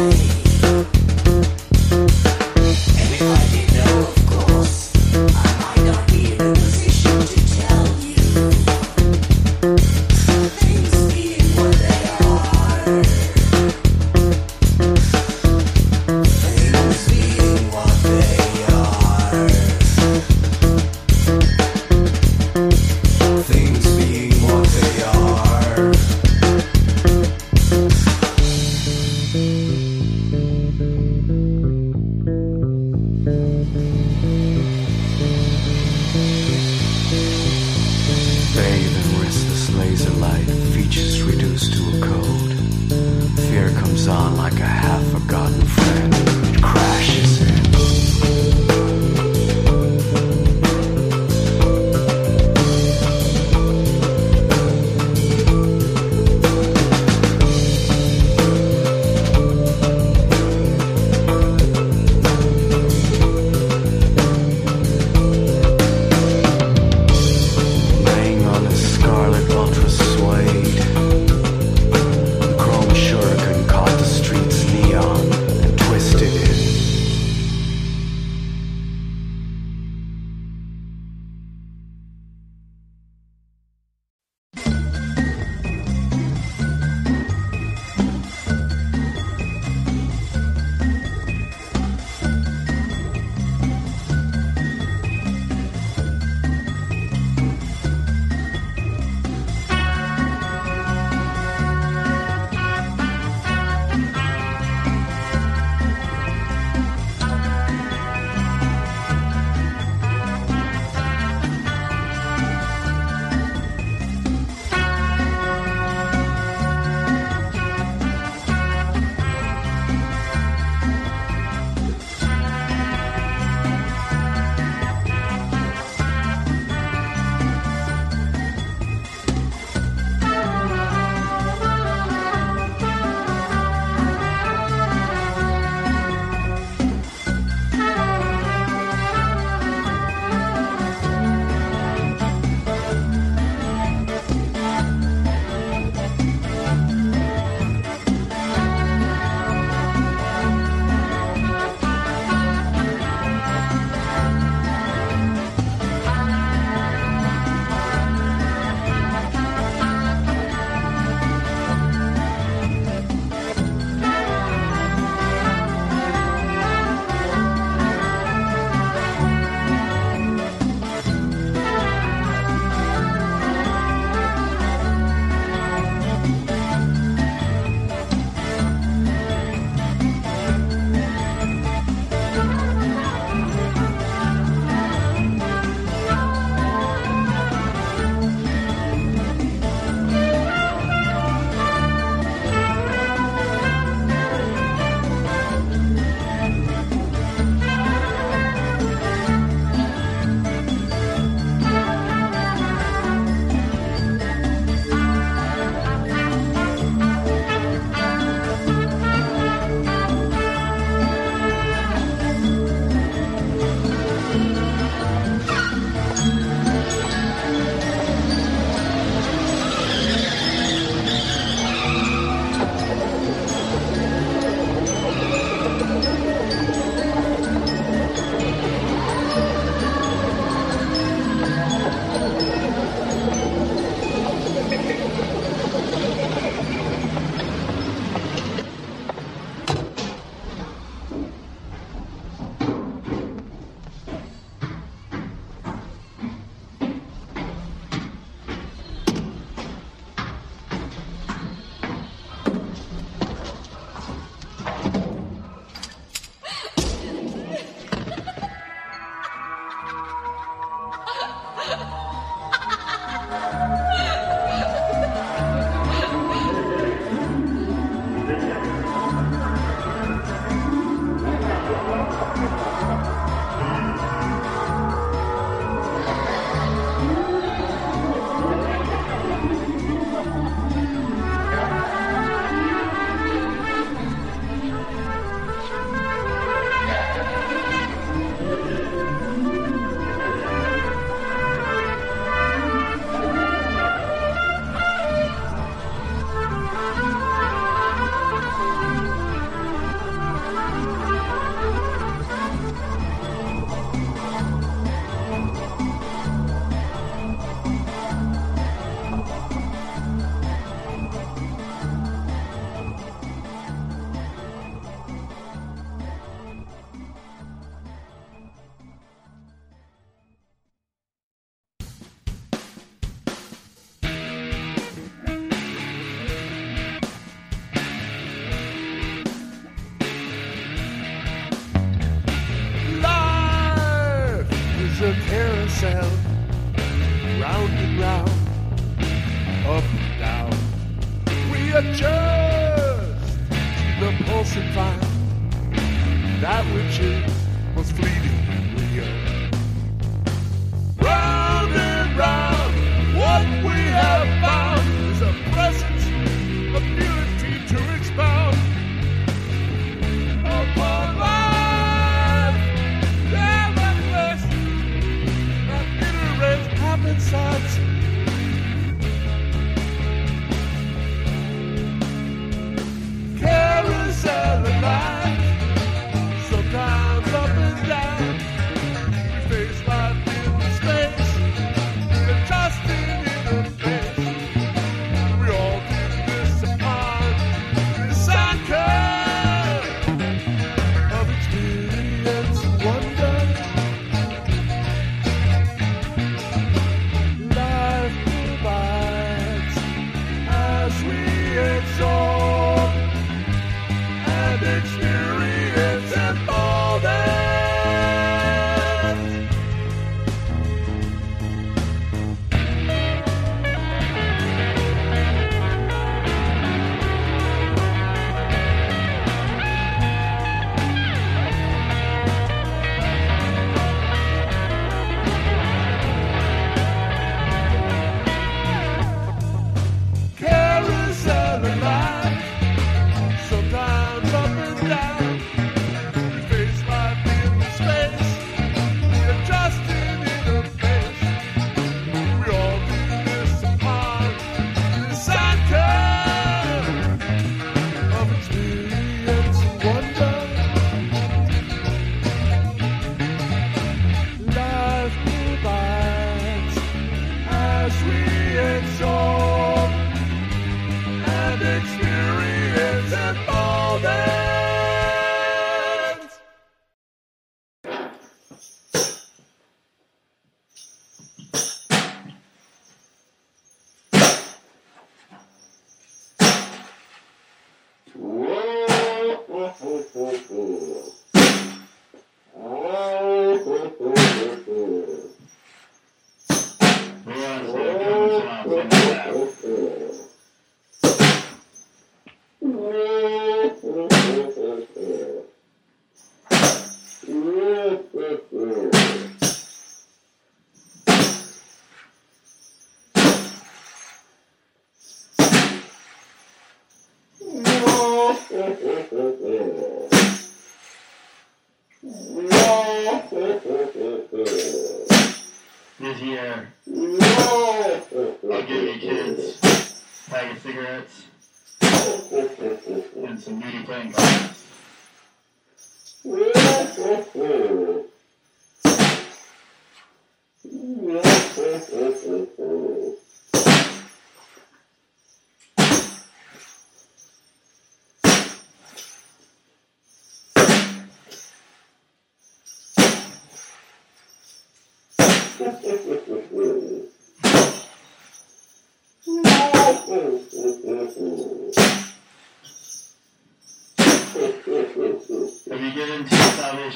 Say. 0.09 0.21
And 0.21 0.30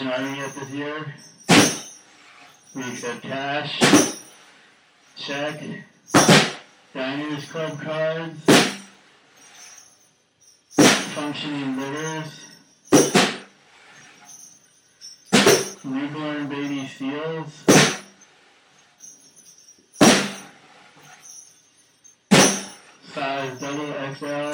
We 0.05 0.11
accept 2.91 3.23
cash, 3.23 3.81
check, 5.15 5.59
Diners 6.93 7.45
Club 7.49 7.81
cards, 7.81 8.39
functioning 11.15 11.79
litters, 11.79 12.39
newborn 15.83 16.49
baby 16.49 16.87
seals, 16.87 17.65
size 23.11 23.59
double 23.59 23.91
XL 24.13 24.51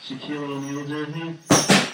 Shaquille 0.00 0.48
O'Neal 0.56 0.86
jerseys. 0.86 1.85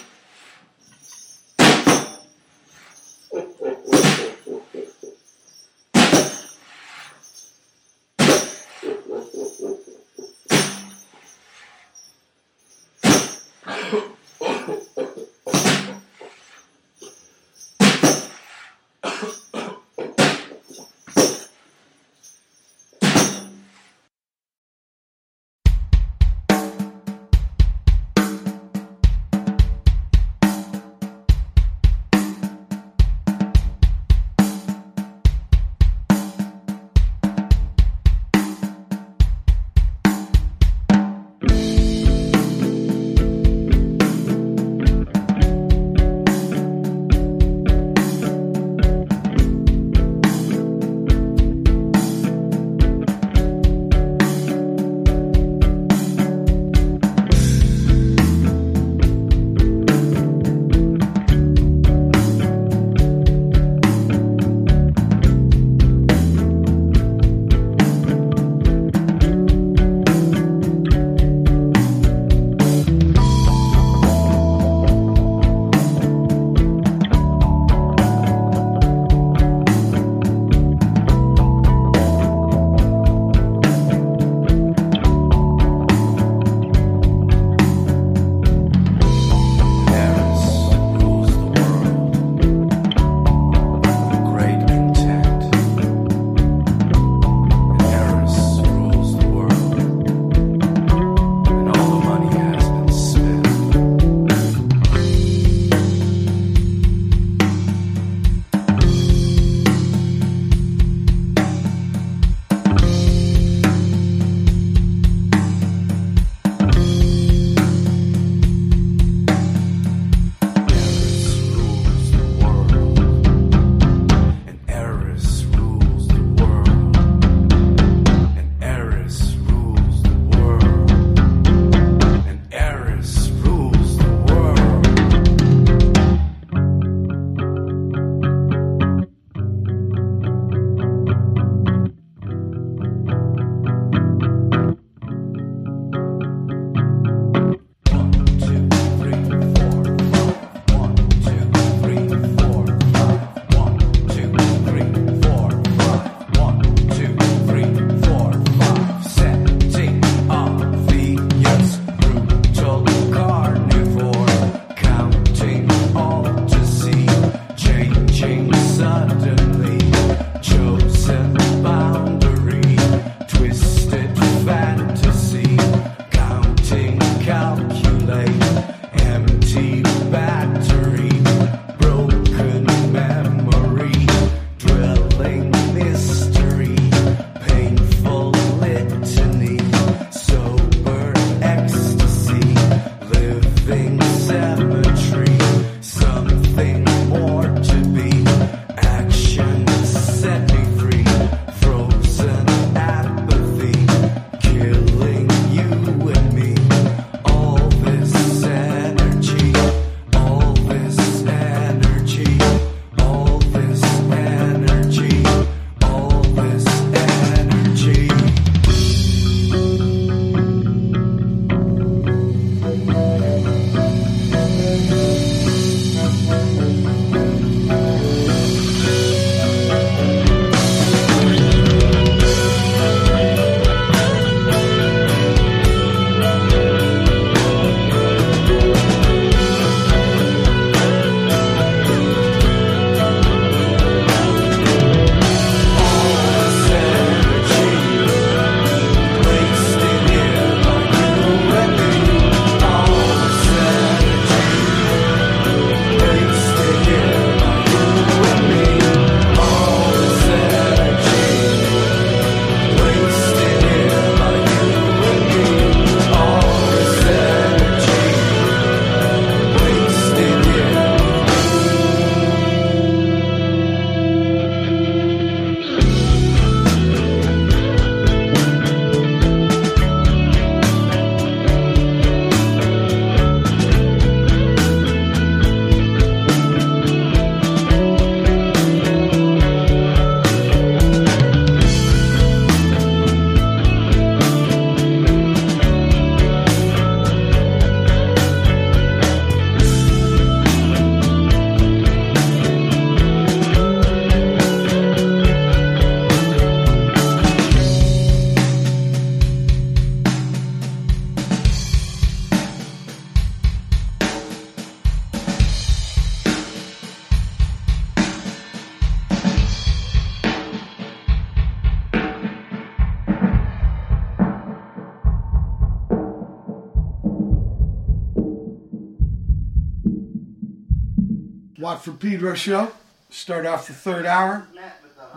Watt 331.83 331.85
from 331.85 331.97
Pedro 331.97 332.33
show. 332.33 332.71
Start 333.09 333.45
off 333.45 333.67
the 333.67 333.73
third 333.73 334.05
hour 334.05 334.47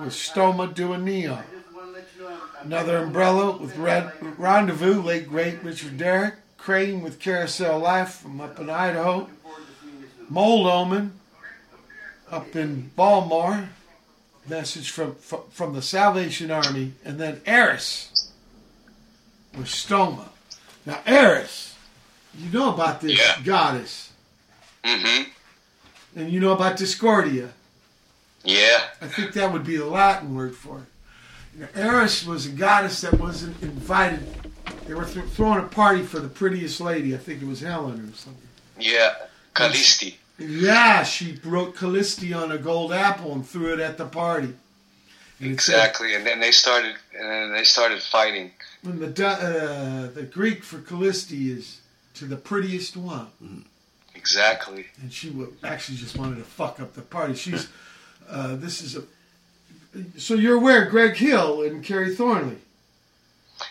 with 0.00 0.12
Stoma 0.12 0.72
doing 0.74 1.04
Neon. 1.04 1.44
Another 2.62 2.98
umbrella 2.98 3.56
with 3.56 3.76
Red 3.76 4.10
Rendezvous, 4.36 5.00
late 5.00 5.28
great 5.28 5.62
Richard 5.62 5.96
Derrick. 5.96 6.34
Crane 6.58 7.00
with 7.02 7.20
Carousel 7.20 7.78
Life 7.78 8.14
from 8.22 8.40
up 8.40 8.58
in 8.58 8.68
Idaho. 8.68 9.28
Mold 10.28 10.66
Omen 10.66 11.12
up 12.30 12.56
in 12.56 12.90
Baltimore. 12.96 13.68
Message 14.48 14.90
from, 14.90 15.14
from 15.16 15.42
from 15.50 15.74
the 15.74 15.82
Salvation 15.82 16.50
Army, 16.52 16.92
and 17.04 17.18
then 17.18 17.40
Eris 17.46 18.30
with 19.56 19.66
Stoma. 19.66 20.28
Now 20.84 21.00
Eris, 21.06 21.74
you 22.36 22.50
know 22.50 22.72
about 22.74 23.00
this 23.00 23.18
Yeah. 23.18 23.42
goddess, 23.44 24.12
Mm-hmm. 24.84 25.30
And 26.16 26.30
you 26.30 26.40
know 26.40 26.52
about 26.52 26.76
Discordia. 26.76 27.50
Yeah. 28.44 28.80
I 29.00 29.06
think 29.06 29.32
that 29.34 29.52
would 29.52 29.64
be 29.64 29.76
the 29.76 29.86
Latin 29.86 30.34
word 30.34 30.56
for 30.56 30.78
it. 30.78 30.84
Now, 31.60 31.68
Eris 31.74 32.24
was 32.26 32.46
a 32.46 32.50
goddess 32.50 33.00
that 33.02 33.14
wasn't 33.14 33.60
invited. 33.62 34.26
They 34.86 34.94
were 34.94 35.04
th- 35.04 35.24
throwing 35.26 35.58
a 35.60 35.68
party 35.68 36.02
for 36.02 36.18
the 36.20 36.28
prettiest 36.28 36.80
lady. 36.80 37.14
I 37.14 37.18
think 37.18 37.42
it 37.42 37.46
was 37.48 37.60
Helen 37.60 38.00
or 38.12 38.16
something. 38.16 38.42
Yeah. 38.78 39.14
Callisti. 39.54 40.16
Yeah, 40.38 41.02
she 41.02 41.38
wrote 41.44 41.74
Callisti 41.76 42.36
on 42.36 42.52
a 42.52 42.58
gold 42.58 42.92
apple 42.92 43.32
and 43.32 43.46
threw 43.46 43.72
it 43.72 43.80
at 43.80 43.96
the 43.96 44.04
party. 44.04 44.52
And 45.40 45.52
it 45.52 45.60
said- 45.60 45.74
Exactly. 45.76 46.14
And 46.14 46.26
then 46.26 46.40
they 46.40 46.50
started. 46.52 46.94
And 47.18 47.28
then 47.30 47.52
they 47.52 47.64
started 47.64 48.02
fighting. 48.02 48.50
when 48.82 48.98
the 49.00 49.26
uh, 49.26 50.12
the 50.14 50.22
Greek 50.22 50.62
for 50.62 50.78
Callisti 50.78 51.48
is 51.56 51.80
to 52.14 52.26
the 52.26 52.36
prettiest 52.36 52.96
one, 52.98 53.64
Exactly. 54.26 54.86
and 55.00 55.12
she 55.12 55.30
wa 55.30 55.46
actually 55.62 55.96
just 55.98 56.16
wanted 56.18 56.36
to 56.38 56.42
fuck 56.42 56.80
up 56.80 56.94
the 56.94 57.02
party. 57.02 57.34
She's 57.34 57.68
uh, 58.28 58.56
this 58.56 58.82
is 58.82 58.96
a. 58.96 59.02
So 60.18 60.34
you're 60.34 60.56
aware, 60.56 60.84
Greg 60.86 61.14
Hill 61.16 61.62
and 61.62 61.82
Kerry 61.84 62.12
Thornley. 62.14 62.56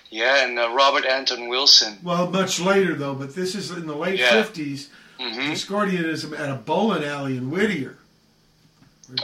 Yeah. 0.09 0.45
And 0.45 0.57
uh, 0.57 0.73
Robert 0.73 1.05
Anton 1.05 1.49
Wilson. 1.49 1.97
Well, 2.01 2.29
much 2.31 2.59
later 2.61 2.95
though, 2.95 3.13
but 3.15 3.35
this 3.35 3.53
is 3.53 3.69
in 3.71 3.85
the 3.85 3.95
late 3.95 4.17
Yeah. 4.17 4.31
fifties. 4.31 4.89
Mm-hmm. 5.19 5.51
Discordianism 5.51 6.37
at 6.39 6.49
a 6.49 6.55
bowling 6.55 7.03
alley 7.03 7.35
in 7.37 7.51
Whittier. 7.51 7.97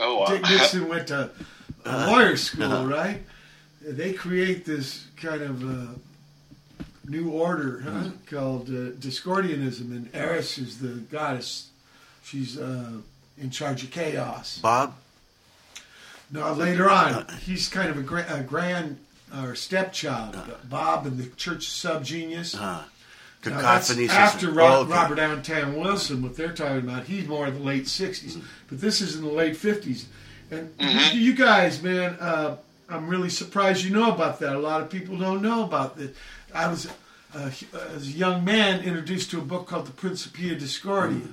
Oh 0.00 0.18
wow. 0.18 0.26
Dick 0.26 0.42
Nixon 0.42 0.86
went 0.88 1.08
to 1.08 1.30
a 1.86 2.06
lawyer 2.10 2.36
school, 2.36 2.86
right? 2.86 3.22
They 3.80 4.12
create 4.12 4.64
this 4.66 5.06
kind 5.16 5.40
of 5.42 5.62
uh, 5.64 5.92
new 7.06 7.30
order 7.30 7.80
huh, 7.84 7.90
Mm-hmm. 7.90 8.34
called 8.36 8.68
uh, 8.68 8.92
Discordianism, 8.98 9.90
and 9.90 10.08
Eris 10.14 10.58
is 10.58 10.78
the 10.78 10.88
goddess. 11.10 11.68
She's 12.24 12.58
uh, 12.58 12.90
in 13.38 13.50
charge 13.50 13.82
of 13.84 13.90
chaos. 13.90 14.58
Bob? 14.62 14.94
Now 16.30 16.52
later 16.52 16.88
on, 16.90 17.26
he's 17.44 17.68
kind 17.68 17.90
of 17.90 17.98
a, 17.98 18.02
gra- 18.02 18.26
a 18.28 18.42
grand 18.42 18.98
or 19.36 19.54
stepchild. 19.54 20.34
Uh-huh. 20.36 20.52
Bob 20.68 21.06
and 21.06 21.18
the 21.18 21.26
Church 21.36 21.66
Subgenius. 21.68 22.54
Uh, 22.54 22.58
Now, 22.58 22.84
that's 23.60 23.88
cacophony. 23.88 24.08
after 24.08 24.38
system. 24.38 24.56
Ro- 24.56 24.66
Oh, 24.66 24.80
okay. 24.82 24.92
Robert 24.92 25.18
Anton 25.18 25.76
Wilson, 25.76 26.22
what 26.22 26.36
they're 26.36 26.52
talking 26.52 26.78
about, 26.88 27.04
he's 27.04 27.26
more 27.26 27.46
in 27.48 27.54
the 27.54 27.60
late 27.60 27.84
60s. 27.84 28.40
But 28.68 28.80
this 28.80 29.00
is 29.00 29.16
in 29.16 29.22
the 29.24 29.30
late 29.30 29.54
50s. 29.56 30.04
And 30.50 30.70
you, 30.78 31.20
you 31.20 31.34
guys, 31.34 31.82
man, 31.82 32.16
uh, 32.20 32.56
I'm 32.88 33.08
really 33.08 33.30
surprised 33.30 33.82
you 33.84 33.90
know 33.90 34.12
about 34.12 34.38
that. 34.40 34.54
A 34.54 34.58
lot 34.58 34.80
of 34.82 34.90
people 34.90 35.16
don't 35.18 35.42
know 35.42 35.64
about 35.64 35.96
that. 35.98 36.14
I 36.54 36.68
was, 36.68 36.86
uh, 37.34 37.50
as 37.94 38.06
a 38.08 38.10
young 38.10 38.44
man, 38.44 38.80
introduced 38.82 39.30
to 39.30 39.38
a 39.38 39.42
book 39.42 39.66
called 39.66 39.86
The 39.86 39.92
Principia 39.92 40.54
Discordia. 40.54 41.28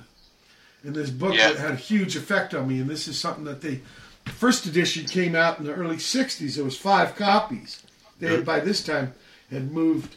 And 0.82 0.94
this 0.94 1.10
book 1.10 1.34
Yeah. 1.34 1.52
had 1.58 1.72
a 1.72 1.76
huge 1.76 2.16
effect 2.16 2.54
on 2.54 2.68
me. 2.68 2.80
And 2.80 2.88
this 2.88 3.06
is 3.06 3.18
something 3.18 3.44
that 3.44 3.60
they, 3.60 3.80
the 4.24 4.30
first 4.30 4.64
edition 4.66 5.04
came 5.06 5.34
out 5.34 5.58
in 5.58 5.66
the 5.66 5.74
early 5.74 5.98
60s. 5.98 6.54
There 6.56 6.64
was 6.64 6.76
five 6.76 7.16
copies. 7.16 7.82
They 8.18 8.28
had, 8.28 8.44
by 8.44 8.60
this 8.60 8.82
time 8.82 9.12
had 9.50 9.72
moved 9.72 10.16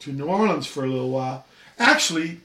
to 0.00 0.12
New 0.12 0.26
Orleans 0.26 0.66
for 0.66 0.84
a 0.84 0.88
little 0.88 1.10
while. 1.10 1.46
Actually, 1.78 2.40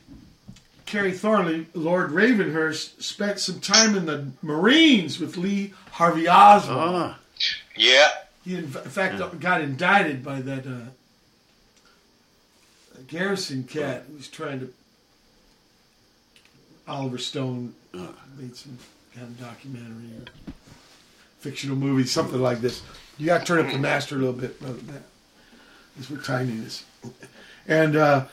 Kerry 0.86 1.12
Thornley, 1.12 1.68
Lord 1.76 2.10
Ravenhurst, 2.12 3.04
spent 3.04 3.40
some 3.40 3.60
time 3.60 3.96
in 3.96 4.06
the 4.08 4.28
Marines 4.42 5.20
with 5.20 5.38
Lee 5.38 5.74
Harvey 5.92 6.28
Oswald. 6.28 6.96
Ah, 6.96 7.20
Yeah. 7.76 8.08
He, 8.44 8.56
in 8.56 8.68
fact, 8.68 9.20
got 9.40 9.62
indicted 9.62 10.24
by 10.24 10.42
that 10.42 10.66
uh, 10.66 10.90
Garrison 13.10 13.64
cat 13.64 14.06
was 14.16 14.28
trying 14.28 14.60
to. 14.60 14.74
Oliver 16.88 17.18
Stone 17.18 17.76
made 18.38 18.56
some 18.56 18.78
kind 19.16 19.28
of 19.28 19.40
documentary 19.40 20.10
or 20.18 20.54
fictional 21.40 21.76
movie, 21.76 22.06
something 22.06 22.42
like 22.42 22.62
this. 22.62 22.82
You 23.18 23.26
got 23.28 23.40
to 23.40 23.46
turn 23.46 23.66
up 23.66 23.72
the 23.72 23.78
master 23.78 24.16
a 24.16 24.20
little 24.20 24.34
bit, 24.34 24.60
brother 24.60 24.80
That's 25.96 26.10
what 26.10 26.24
timing 26.24 26.60
is. 26.60 26.84
And 27.68 27.96
uh, 27.96 28.26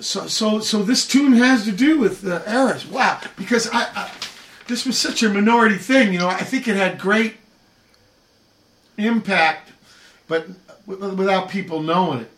so, 0.00 0.26
so, 0.26 0.60
so 0.60 0.82
this 0.82 1.06
tune 1.06 1.32
has 1.34 1.64
to 1.64 1.72
do 1.72 1.98
with 1.98 2.26
uh, 2.26 2.42
Eris. 2.46 2.86
Wow, 2.86 3.20
because 3.36 3.68
I, 3.70 3.82
I, 3.94 4.10
this 4.66 4.84
was 4.84 4.98
such 4.98 5.22
a 5.22 5.28
minority 5.28 5.76
thing. 5.76 6.12
You 6.12 6.18
know, 6.18 6.28
I 6.28 6.42
think 6.42 6.68
it 6.68 6.76
had 6.76 6.98
great 6.98 7.36
impact, 8.98 9.70
but 10.28 10.48
w- 10.86 11.14
without 11.14 11.48
people 11.48 11.82
knowing 11.82 12.20
it. 12.20 12.30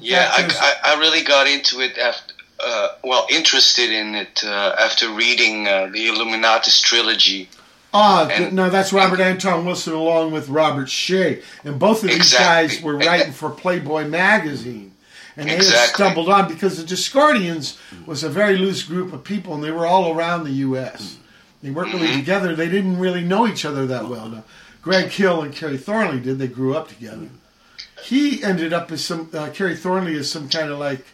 Yeah, 0.00 0.30
I, 0.36 0.74
I, 0.84 0.94
I 0.94 0.98
really 1.00 1.22
got 1.22 1.46
into 1.46 1.80
it 1.80 1.98
after, 1.98 2.34
uh, 2.64 2.88
well, 3.04 3.26
interested 3.30 3.90
in 3.90 4.14
it 4.14 4.42
uh, 4.44 4.74
after 4.78 5.10
reading 5.10 5.66
uh, 5.68 5.86
the 5.92 6.06
Illuminatus 6.08 6.82
trilogy. 6.82 7.48
Ah, 7.94 8.26
And- 8.28 8.54
no, 8.54 8.70
that's 8.70 8.92
Robert 8.92 9.20
Anton 9.20 9.66
Wilson 9.66 9.92
along 9.92 10.32
with 10.32 10.48
Robert 10.48 10.88
Shea, 10.88 11.42
and 11.64 11.78
both 11.78 12.02
of 12.02 12.08
these 12.08 12.16
Exactly. 12.16 12.76
guys 12.76 12.82
were 12.82 12.96
writing 12.96 13.32
for 13.32 13.50
Playboy 13.50 14.06
magazine, 14.08 14.94
and 15.36 15.48
they 15.48 15.56
Exactly. 15.56 15.94
stumbled 16.04 16.30
on 16.30 16.48
because 16.48 16.78
the 16.78 16.84
Discordians 16.84 17.76
was 18.06 18.22
a 18.24 18.30
very 18.30 18.56
loose 18.56 18.82
group 18.82 19.12
of 19.12 19.24
people, 19.24 19.54
and 19.54 19.62
they 19.62 19.70
were 19.70 19.86
all 19.86 20.14
around 20.16 20.44
the 20.44 20.52
U.S. 20.66 21.16
They 21.62 21.70
weren't 21.70 21.92
really 21.92 22.12
together. 22.14 22.56
They 22.56 22.68
didn't 22.70 22.98
really 22.98 23.22
know 23.22 23.46
each 23.46 23.64
other 23.66 23.86
that 23.86 24.08
well. 24.08 24.28
Now, 24.28 24.44
Greg 24.80 25.10
Hill 25.10 25.42
and 25.42 25.54
Kerry 25.54 25.76
Thornley 25.76 26.18
did. 26.18 26.38
They 26.38 26.48
grew 26.48 26.74
up 26.74 26.88
together. 26.88 27.28
He 28.02 28.42
ended 28.42 28.72
up 28.72 28.90
as 28.90 29.04
some 29.04 29.30
uh, 29.32 29.50
Kerry 29.50 29.76
Thornley 29.76 30.14
is 30.14 30.30
some 30.30 30.48
kind 30.48 30.70
of 30.70 30.78
like 30.78 31.04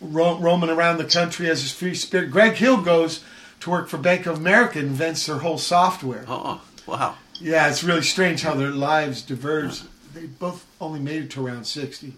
ro- 0.00 0.38
roaming 0.38 0.70
around 0.70 0.98
the 0.98 1.04
country 1.04 1.48
as 1.50 1.62
his 1.62 1.72
free 1.72 1.94
spirit. 1.94 2.30
Greg 2.30 2.54
Hill 2.54 2.82
goes 2.82 3.24
to 3.60 3.70
work 3.70 3.88
for 3.88 3.98
Bank 3.98 4.26
of 4.26 4.36
America, 4.36 4.78
and 4.78 4.88
invents 4.88 5.26
their 5.26 5.38
whole 5.38 5.58
software. 5.58 6.24
oh, 6.28 6.60
wow. 6.86 7.16
Yeah, 7.40 7.68
it's 7.68 7.84
really 7.84 8.02
strange 8.02 8.42
how 8.42 8.54
their 8.54 8.70
lives 8.70 9.22
diverged. 9.22 9.84
They 10.14 10.26
both 10.26 10.64
only 10.80 11.00
made 11.00 11.24
it 11.24 11.30
to 11.32 11.46
around 11.46 11.64
60. 11.64 12.14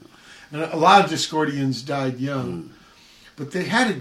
And 0.52 0.62
a 0.62 0.77
lot 0.77 1.05
of 1.05 1.10
Discordians 1.10 1.85
died 1.85 2.18
young. 2.20 2.70
But 3.36 3.51
they 3.51 3.65
had 3.65 3.91
a, 3.97 3.99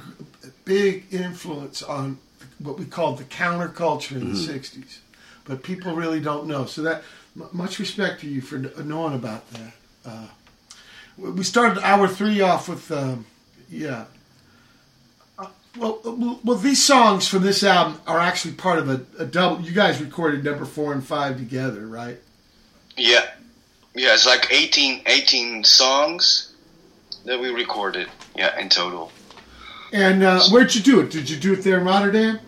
a 0.48 0.52
big 0.66 1.06
influence 1.12 1.82
on 1.82 2.20
what 2.60 2.78
we 2.78 2.86
called 2.86 3.18
the 3.18 3.24
counterculture 3.24 4.14
in 4.18 4.30
the 4.34 4.38
60s. 4.38 5.00
But 5.46 5.64
people 5.64 5.96
really 5.96 6.20
don't 6.20 6.48
know. 6.48 6.66
So 6.66 6.82
that 6.84 7.04
m- 7.40 7.50
much 7.52 7.80
respect 7.80 8.22
to 8.22 8.28
you 8.28 8.42
for 8.42 8.58
knowing 8.84 9.14
about 9.14 9.50
that. 9.52 9.74
Uh, 10.06 10.28
we 11.18 11.44
started 11.44 11.84
hour 11.84 12.08
three 12.08 12.42
off 12.42 12.70
with, 12.70 12.92
um, 12.92 13.26
yeah. 13.70 14.06
Uh, 15.38 15.48
well, 15.78 16.00
well, 16.04 16.40
well, 16.44 16.58
these 16.58 16.84
songs 16.84 17.28
from 17.28 17.44
this 17.44 17.64
album 17.64 18.00
are 18.08 18.20
actually 18.20 18.54
part 18.54 18.80
of 18.80 18.90
a, 18.90 19.06
a 19.20 19.26
double. 19.26 19.62
You 19.62 19.72
guys 19.72 20.00
recorded 20.02 20.44
number 20.44 20.66
four 20.66 20.94
and 20.94 21.04
five 21.04 21.38
together, 21.38 21.88
right? 21.88 22.20
Yeah. 22.96 23.26
Yeah, 23.96 24.14
it's 24.14 24.28
like 24.28 24.52
18, 24.52 25.02
18 25.08 25.64
songs 25.64 26.54
that 27.26 27.40
we 27.40 27.50
recorded, 27.50 28.08
yeah, 28.36 28.58
in 28.60 28.70
total. 28.70 29.12
And 29.92 30.22
uh, 30.24 30.42
where'd 30.52 30.76
you 30.76 30.82
do 30.82 31.00
it? 31.00 31.10
Did 31.10 31.30
you 31.30 31.38
do 31.38 31.54
it 31.54 31.64
there 31.64 31.80
in 31.80 31.86
Rotterdam? 31.86 32.40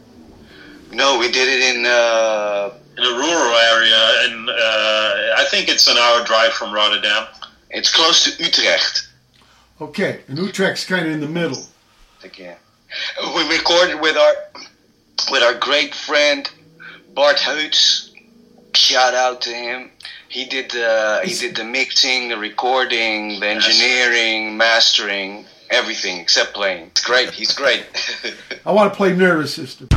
No, 0.91 1.17
we 1.17 1.31
did 1.31 1.47
it 1.47 1.75
in, 1.75 1.85
uh, 1.87 2.73
in 2.99 3.05
a 3.05 3.15
rural 3.17 3.55
area, 3.73 4.11
and 4.23 4.49
uh, 4.49 4.53
I 5.37 5.45
think 5.49 5.69
it's 5.69 5.87
an 5.87 5.97
hour 5.97 6.25
drive 6.25 6.51
from 6.53 6.73
Rotterdam. 6.73 7.27
it's 7.69 7.93
close 7.93 8.25
to 8.25 8.43
Utrecht. 8.43 9.07
Okay, 9.79 10.21
and 10.27 10.37
Utrecht's 10.37 10.85
kind 10.85 11.05
of 11.07 11.13
in 11.13 11.21
the 11.21 11.27
middle. 11.27 11.63
Again. 12.23 12.57
We 13.35 13.49
recorded 13.49 14.01
with 14.01 14.17
our 14.17 14.33
with 15.31 15.43
our 15.43 15.53
great 15.53 15.95
friend 15.95 16.49
Bart 17.13 17.37
Heuts. 17.37 18.09
Shout 18.73 19.13
out 19.13 19.41
to 19.41 19.51
him. 19.51 19.91
He 20.27 20.45
did 20.45 20.71
the 20.71 21.21
he 21.23 21.33
did 21.33 21.55
the 21.55 21.63
mixing, 21.63 22.29
the 22.29 22.37
recording, 22.37 23.39
the 23.39 23.47
engineering, 23.47 24.57
mastering, 24.57 25.45
everything 25.69 26.19
except 26.19 26.53
playing. 26.53 26.87
It's 26.87 27.05
great. 27.05 27.29
He's 27.31 27.53
great. 27.53 27.85
I 28.65 28.71
want 28.71 28.91
to 28.91 28.97
play 28.97 29.13
Nervous 29.13 29.53
System. 29.53 29.87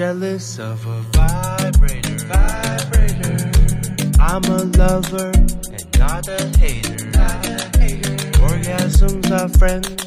jealous 0.00 0.58
of 0.58 0.86
a 0.86 1.00
vibrator. 1.12 2.16
Vibrator. 2.24 3.50
I'm 4.18 4.42
a 4.44 4.64
lover 4.78 5.30
and 5.30 5.98
not 5.98 6.26
a 6.26 6.42
hater. 6.56 7.04
Not 7.10 7.46
a 7.46 7.78
hater. 7.78 8.16
Orgasms 8.40 9.30
are 9.30 9.50
friends. 9.58 9.99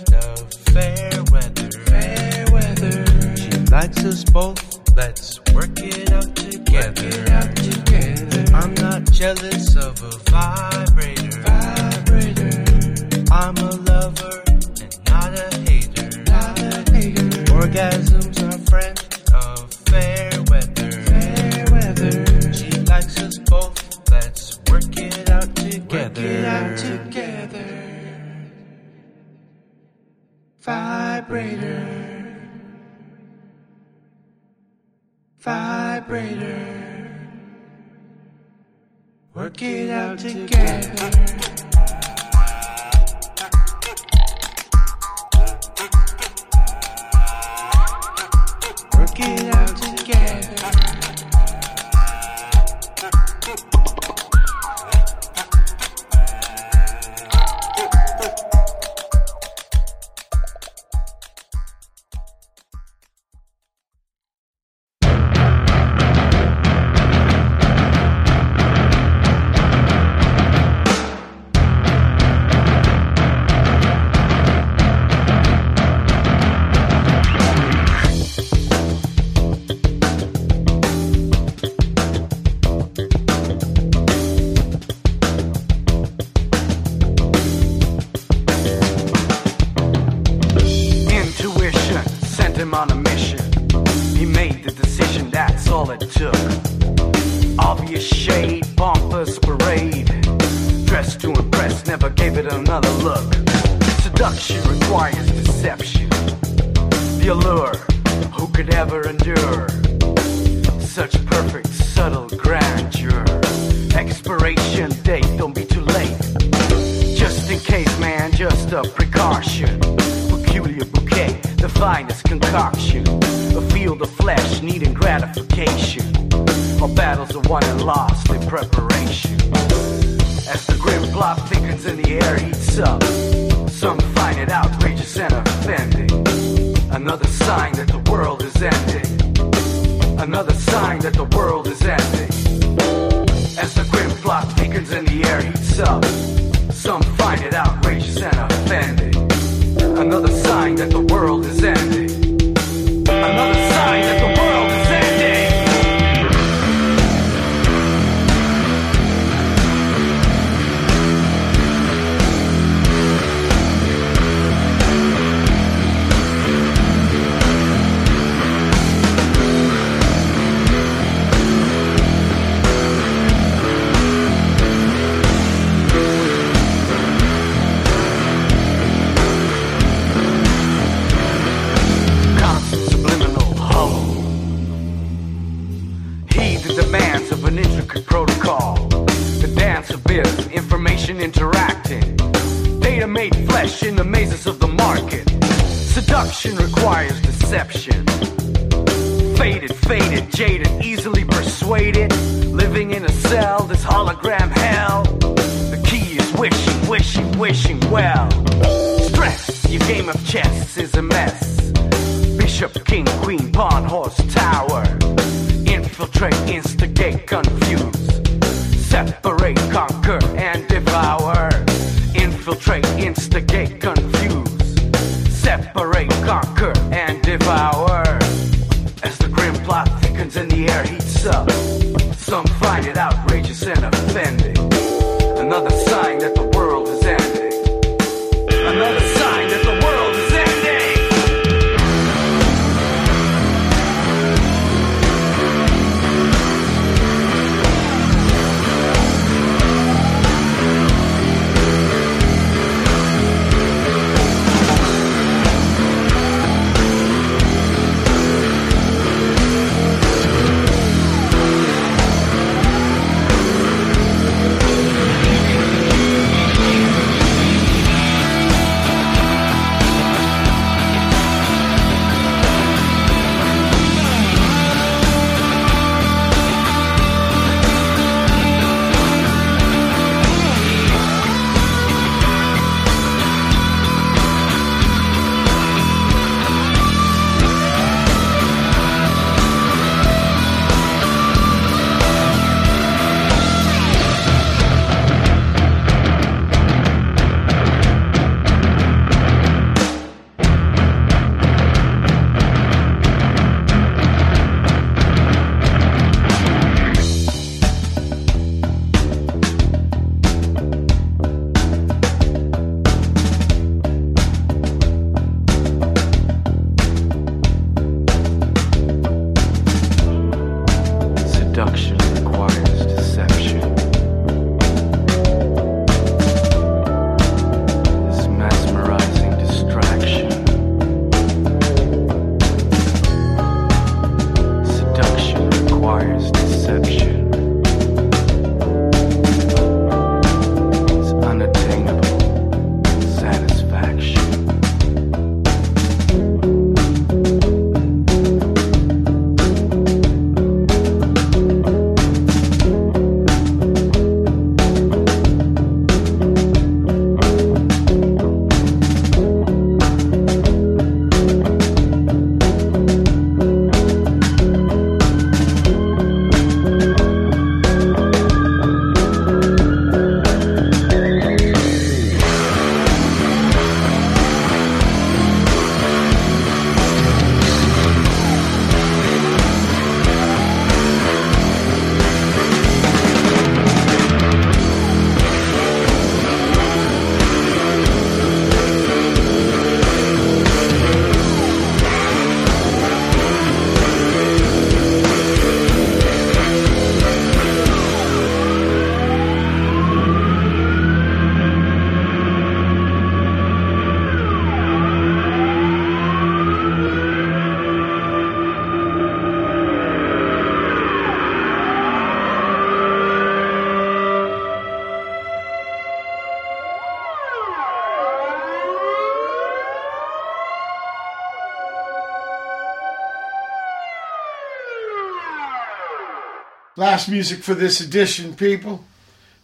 Last 426.84 427.08
music 427.08 427.44
for 427.44 427.54
this 427.54 427.80
edition, 427.80 428.36
people. 428.36 428.84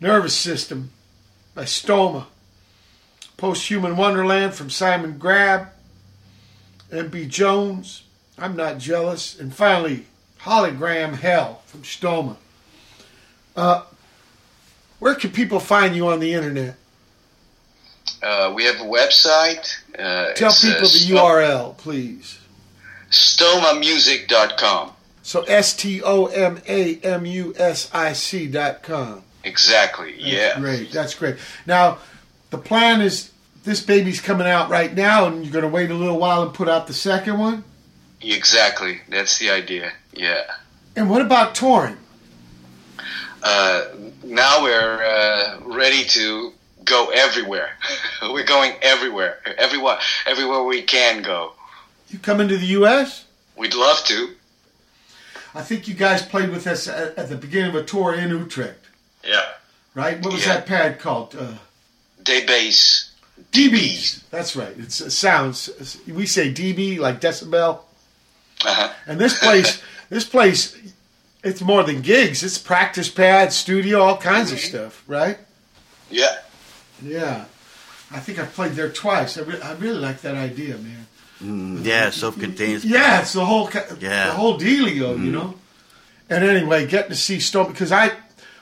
Nervous 0.02 0.36
System 0.36 0.90
by 1.56 1.64
Stoma. 1.64 2.26
Posthuman 3.38 3.96
Wonderland 3.96 4.56
from 4.56 4.70
Simon 4.70 5.18
Grab. 5.18 5.70
M.B. 6.92 7.28
Jones. 7.28 8.04
I'm 8.38 8.58
Not 8.58 8.78
Jealous. 8.78 9.40
And 9.40 9.56
finally, 9.56 10.06
Holygram 10.42 11.16
Hell 11.16 11.62
from 11.66 11.84
Stoma. 11.84 12.36
Uh, 13.56 13.86
where 15.00 15.16
can 15.16 15.32
people 15.32 15.62
find 15.62 15.96
you 15.96 16.10
on 16.10 16.20
the 16.20 16.34
internet? 16.34 16.76
Uh, 18.22 18.52
we 18.54 18.66
have 18.66 18.82
a 18.82 18.84
website. 18.84 19.78
Uh, 19.98 20.34
Tell 20.34 20.52
uh, 20.52 20.56
people 20.62 20.90
the 20.90 21.08
URL, 21.16 21.78
please. 21.78 22.38
stomamusic.com. 23.10 24.92
So 25.30 25.44
S 25.44 25.76
T 25.76 26.02
O 26.02 26.26
M 26.26 26.60
A 26.68 26.96
M 27.02 27.24
U 27.24 27.54
S 27.56 27.88
I 27.94 28.14
C 28.14 28.48
dot 28.48 28.82
com. 28.82 29.22
Exactly. 29.44 30.14
That's 30.14 30.24
Yeah. 30.24 30.60
great. 30.60 30.92
That's 30.92 31.14
great. 31.14 31.36
Now, 31.68 32.00
the 32.50 32.58
plan 32.58 33.00
is 33.00 33.30
this 33.64 33.80
baby's 33.80 34.20
coming 34.20 34.48
out 34.48 34.72
right 34.72 34.92
now, 34.92 35.28
and 35.28 35.44
you're 35.44 35.54
going 35.54 35.62
to 35.62 35.70
wait 35.70 35.92
a 35.92 35.94
little 35.94 36.18
while 36.18 36.42
and 36.42 36.52
put 36.52 36.68
out 36.68 36.88
the 36.88 36.96
second 36.96 37.38
one. 37.38 37.64
Exactly. 38.24 39.02
That's 39.08 39.38
the 39.38 39.52
idea. 39.52 39.92
Yeah. 40.14 40.46
And 40.96 41.12
what 41.12 41.22
about 41.22 41.54
touring? 41.54 41.98
Uh, 43.44 43.84
now 44.24 44.64
we're 44.64 45.04
uh, 45.04 45.60
ready 45.64 46.06
to 46.06 46.54
go 46.86 47.12
everywhere. 47.14 47.70
we're 48.24 48.44
going 48.46 48.74
everywhere. 48.82 49.38
Everywhere. 49.60 50.00
Everywhere 50.26 50.64
we 50.64 50.82
can 50.82 51.22
go. 51.22 51.54
You 52.10 52.18
coming 52.18 52.48
to 52.48 52.58
the 52.58 52.66
U.S.? 52.82 53.26
We'd 53.56 53.76
love 53.76 54.04
to. 54.06 54.34
I 55.56 55.62
think 55.64 55.88
you 55.88 55.94
guys 55.96 56.22
played 56.22 56.50
with 56.50 56.68
us 56.68 56.88
at, 56.88 57.18
at 57.18 57.30
the 57.30 57.36
beginning 57.36 57.70
of 57.70 57.76
a 57.76 57.84
tour 57.84 58.14
in 58.14 58.30
Utrecht, 58.30 58.86
Yeah. 59.24 59.46
right? 59.96 60.22
What 60.22 60.34
was 60.34 60.46
Yeah. 60.46 60.56
that 60.56 60.66
pad 60.66 61.00
called? 61.00 61.36
Uh, 61.36 61.54
base. 62.24 63.12
DBs. 63.52 64.22
That's 64.30 64.56
right. 64.56 64.76
It's 64.78 65.02
it 65.02 65.12
sounds. 65.12 65.70
We 66.08 66.26
say 66.28 66.54
DB 66.54 67.00
like 67.00 67.20
decibel. 67.20 67.80
Uh-huh. 68.66 68.94
And 69.08 69.20
this 69.20 69.40
place, 69.40 69.82
this 70.10 70.26
place, 70.26 70.78
it's 71.44 71.62
more 71.62 71.84
than 71.84 72.02
gigs. 72.02 72.44
It's 72.44 72.58
practice 72.58 73.10
pad, 73.10 73.52
studio, 73.54 74.02
all 74.02 74.18
kinds 74.18 74.52
of 74.52 74.60
stuff, 74.60 75.04
right? 75.08 75.40
Yeah. 76.12 76.38
Yeah. 77.02 77.46
I 78.12 78.20
think 78.20 78.40
I 78.40 78.46
played 78.46 78.74
there 78.74 78.90
twice. 78.90 79.38
I, 79.38 79.42
re- 79.42 79.62
I 79.62 79.74
really 79.74 80.00
like 80.00 80.22
that 80.22 80.36
idea, 80.36 80.78
man. 80.78 81.08
Mm, 81.44 81.86
yeah, 81.86 82.10
self-contained. 82.10 82.84
Yeah, 82.84 83.22
it's 83.22 83.34
the 83.34 83.46
whole 83.46 83.70
Yeah. 84.00 84.28
the 84.28 84.34
whole 84.34 84.60
dealio, 84.60 85.18
you 85.24 85.32
know. 85.32 85.56
And 86.30 86.44
anyway, 86.44 86.86
getting 86.86 87.12
to 87.12 87.16
see 87.16 87.38
Stoma 87.38 87.70
because 87.70 87.92
I 87.92 88.12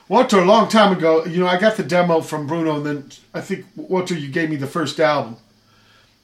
Wouter 0.10 0.40
a 0.40 0.46
long 0.46 0.70
time 0.70 0.96
ago, 0.96 1.26
you 1.26 1.42
know, 1.42 1.48
I 1.48 1.58
got 1.58 1.76
the 1.76 1.84
demo 1.84 2.22
from 2.22 2.48
Bruno, 2.48 2.78
and 2.78 2.86
then 2.86 3.12
I 3.34 3.42
think 3.42 3.66
Wouter, 3.76 4.14
you 4.16 4.30
gave 4.30 4.50
me 4.50 4.56
the 4.56 4.66
first 4.68 5.02
album, 5.02 5.36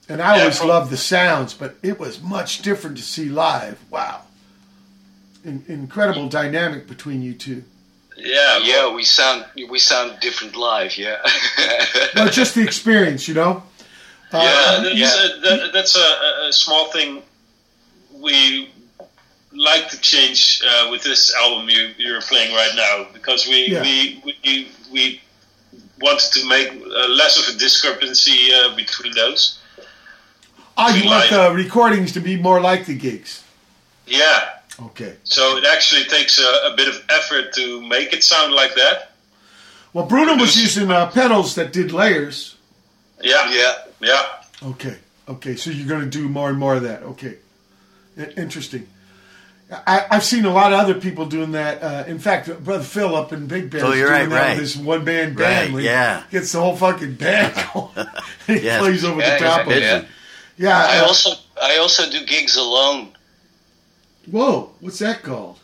and 0.07 0.21
I 0.21 0.35
Yeah, 0.35 0.41
always 0.43 0.59
from- 0.59 0.69
loved 0.69 0.89
the 0.89 0.95
sounds, 0.95 1.53
but 1.53 1.75
it 1.83 1.99
was 1.99 2.21
much 2.21 2.61
different 2.61 2.95
to 2.97 3.03
see 3.03 3.27
live. 3.27 3.77
Wow, 3.89 4.21
In- 5.43 5.65
incredible 5.67 6.29
dynamic 6.29 6.87
between 6.87 7.21
you 7.21 7.33
two. 7.33 7.65
Yeah. 8.15 8.59
Yeah. 8.59 8.93
We 8.93 9.03
sound 9.03 9.43
we 9.69 9.79
sound 9.79 10.19
different 10.21 10.55
live. 10.55 10.97
Yeah. 10.97 11.17
No, 12.15 12.29
just 12.29 12.55
the 12.55 12.61
experience, 12.63 13.27
you 13.27 13.33
know. 13.33 13.63
Uh, 14.33 14.41
yeah, 14.43 14.79
that's, 14.81 14.95
yeah. 14.95 15.25
A, 15.25 15.39
that, 15.41 15.73
that's 15.73 15.95
a, 15.95 16.47
a 16.47 16.53
small 16.53 16.91
thing 16.91 17.21
we 18.19 18.69
like 19.55 19.89
to 19.89 19.99
change 20.01 20.61
uh, 20.67 20.87
with 20.89 21.03
this 21.03 21.33
album 21.35 21.69
you, 21.69 21.91
you're 21.97 22.21
playing 22.21 22.53
right 22.55 22.71
now 22.75 23.05
because 23.13 23.47
we 23.47 23.67
Yeah. 23.67 23.81
we, 23.81 24.21
we 24.43 24.67
we 24.91 25.21
wanted 26.01 26.31
to 26.33 26.47
make 26.49 26.69
uh, 26.71 27.07
less 27.09 27.37
of 27.37 27.55
a 27.55 27.59
discrepancy 27.59 28.51
uh, 28.53 28.75
between 28.75 29.13
those. 29.13 29.59
You 30.77 30.83
want 31.05 31.05
live. 31.05 31.29
the 31.29 31.51
recordings 31.63 32.11
to 32.13 32.19
be 32.19 32.35
more 32.35 32.59
like 32.59 32.85
the 32.87 32.95
gigs? 32.95 33.43
Yeah, 34.07 34.49
Okay. 34.81 35.15
so 35.23 35.57
it 35.57 35.65
actually 35.65 36.03
takes 36.05 36.39
a, 36.39 36.71
a 36.71 36.73
bit 36.75 36.87
of 36.87 36.95
effort 37.09 37.53
to 37.53 37.81
make 37.87 38.11
it 38.11 38.23
sound 38.23 38.53
like 38.53 38.73
that. 38.75 39.11
Well, 39.93 40.05
Bruno 40.07 40.35
was 40.35 40.57
using 40.59 40.89
uh, 40.91 41.11
pedals 41.11 41.53
that 41.55 41.71
did 41.71 41.91
layers. 41.91 42.55
Yeah, 43.21 43.51
yeah. 43.51 43.73
Yeah. 44.03 44.23
Okay. 44.63 44.97
Okay. 45.27 45.55
So 45.55 45.69
you're 45.71 45.87
going 45.87 46.03
to 46.03 46.09
do 46.09 46.27
more 46.29 46.49
and 46.49 46.57
more 46.59 46.75
of 46.75 46.83
that. 46.83 47.03
Okay. 47.03 47.37
Interesting. 48.37 48.87
I, 49.71 50.05
I've 50.11 50.23
seen 50.23 50.45
a 50.45 50.53
lot 50.53 50.71
of 50.71 50.79
other 50.79 50.93
people 50.99 51.25
doing 51.25 51.53
that. 51.53 51.81
Uh, 51.81 52.03
in 52.07 52.19
fact, 52.19 52.47
Brother 52.63 52.83
Phil 52.83 53.15
up 53.15 53.33
in 53.33 53.47
Big 53.47 53.71
Band 53.71 53.83
Oh, 53.83 53.91
is 53.91 53.99
doing 53.99 54.11
right, 54.11 54.29
that 54.29 54.35
right. 54.35 54.49
with 54.49 54.59
this 54.59 54.75
one 54.77 55.03
band 55.03 55.39
Right, 55.39 55.45
band. 55.63 55.73
where 55.73 55.81
he 55.81 55.87
yeah. 55.87 56.23
Gets 56.29 56.51
the 56.51 56.59
whole 56.59 56.75
fucking 56.75 57.15
band 57.15 57.55
going. 57.73 57.89
he 58.45 58.59
Yeah. 58.59 58.79
plays 58.79 59.03
over 59.03 59.19
Yeah, 59.19 59.39
the 59.39 59.45
top 59.45 59.67
yeah, 59.67 59.73
of 59.97 60.03
it. 60.03 60.07
Yeah. 60.57 60.77
I 60.77 60.99
uh, 60.99 61.05
also 61.07 61.31
I 61.61 61.77
also 61.77 62.07
do 62.09 62.23
gigs 62.25 62.55
alone. 62.55 63.13
whoa. 64.29 64.71
What's 64.79 64.99
that 64.99 65.23
called? 65.23 65.57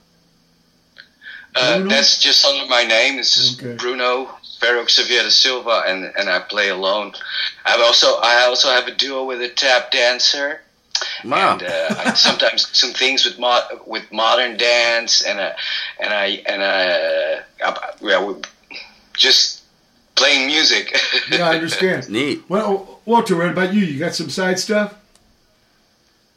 Uh, 1.56 1.80
that's 1.88 2.20
just 2.22 2.46
under 2.46 2.68
my 2.68 2.84
name. 2.84 3.20
It's 3.20 3.36
just 3.36 3.62
Okay. 3.62 3.76
Bruno 3.76 4.30
Ferro 4.60 4.86
Xavier 4.88 5.24
da 5.24 5.30
Silva, 5.30 5.84
and, 5.88 6.12
and 6.18 6.30
I 6.30 6.40
play 6.40 6.70
alone. 6.70 7.14
I've 7.66 7.82
also 7.82 8.08
I 8.22 8.44
also 8.46 8.70
have 8.70 8.88
a 8.88 8.92
duo 8.96 9.24
with 9.26 9.42
a 9.42 9.50
tap 9.50 9.92
dancer, 9.92 10.62
Wow. 11.24 11.54
and 11.54 11.64
uh, 11.64 11.96
I 12.06 12.14
sometimes 12.28 12.68
some 12.78 12.92
things 12.92 13.26
with 13.26 13.40
mo- 13.40 13.68
with 13.86 14.12
modern 14.12 14.58
dance, 14.58 15.22
and 15.24 15.40
uh, 15.40 15.52
and 16.00 16.14
I 16.14 16.26
and 16.46 16.62
I, 16.64 16.90
uh, 17.66 17.74
yeah, 18.02 18.24
we 18.26 18.36
just 19.16 19.62
playing 20.16 20.48
music. 20.48 20.94
Yeah, 21.32 21.50
I 21.50 21.56
understand. 21.56 22.10
Neat. 22.18 22.44
Well, 22.50 23.00
Wouter, 23.06 23.38
what 23.38 23.50
about 23.50 23.74
you? 23.74 23.86
You 23.86 23.98
got 24.00 24.14
some 24.16 24.30
side 24.30 24.60
stuff? 24.60 24.94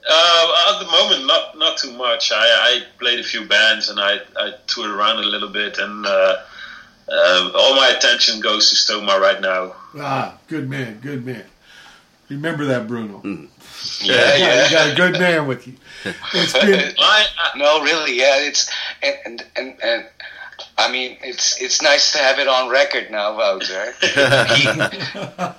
Uh, 0.09 0.73
at 0.75 0.78
the 0.81 0.86
moment, 0.91 1.26
not 1.26 1.59
not 1.59 1.78
too 1.78 1.92
much. 1.92 2.31
I, 2.33 2.36
I 2.44 2.83
played 2.99 3.20
a 3.20 3.25
few 3.25 3.44
bands 3.47 3.89
and 3.89 4.01
I, 4.01 4.18
I 4.36 4.55
toured 4.67 4.91
around 4.91 5.18
a 5.18 5.26
little 5.26 5.49
bit, 5.49 5.78
and 5.78 6.05
uh, 6.07 6.36
uh, 7.09 7.51
all 7.55 7.75
my 7.77 7.89
attention 7.97 8.41
goes 8.41 8.71
to 8.71 8.77
Stoma 8.77 9.19
right 9.21 9.41
now. 9.41 9.75
Ah, 9.99 10.39
good 10.49 10.69
man. 10.69 10.99
Good 11.01 11.25
man. 11.27 11.45
Remember 12.29 12.65
that, 12.67 12.87
Bruno. 12.87 13.21
Mm. 13.21 13.49
yeah, 14.03 14.37
Yeah, 14.37 14.65
you 14.65 14.71
got 14.71 14.93
a 14.93 14.95
good 14.95 15.21
man 15.21 15.47
with 15.47 15.67
you. 15.67 15.75
It's 16.33 16.53
been 16.53 16.95
I, 16.99 17.27
I, 17.37 17.59
No, 17.59 17.83
really, 17.83 18.19
yeah. 18.19 18.39
It's 18.39 18.71
and 19.03 19.17
and 19.27 19.45
and, 19.57 19.77
and 19.83 20.07
I 20.79 20.91
mean, 20.91 21.19
it's 21.23 21.61
it's 21.61 21.83
nice 21.83 22.13
to 22.13 22.19
have 22.19 22.39
it 22.39 22.49
on 22.49 22.71
record 22.71 23.11
now, 23.11 23.37
Wouter. 23.37 23.93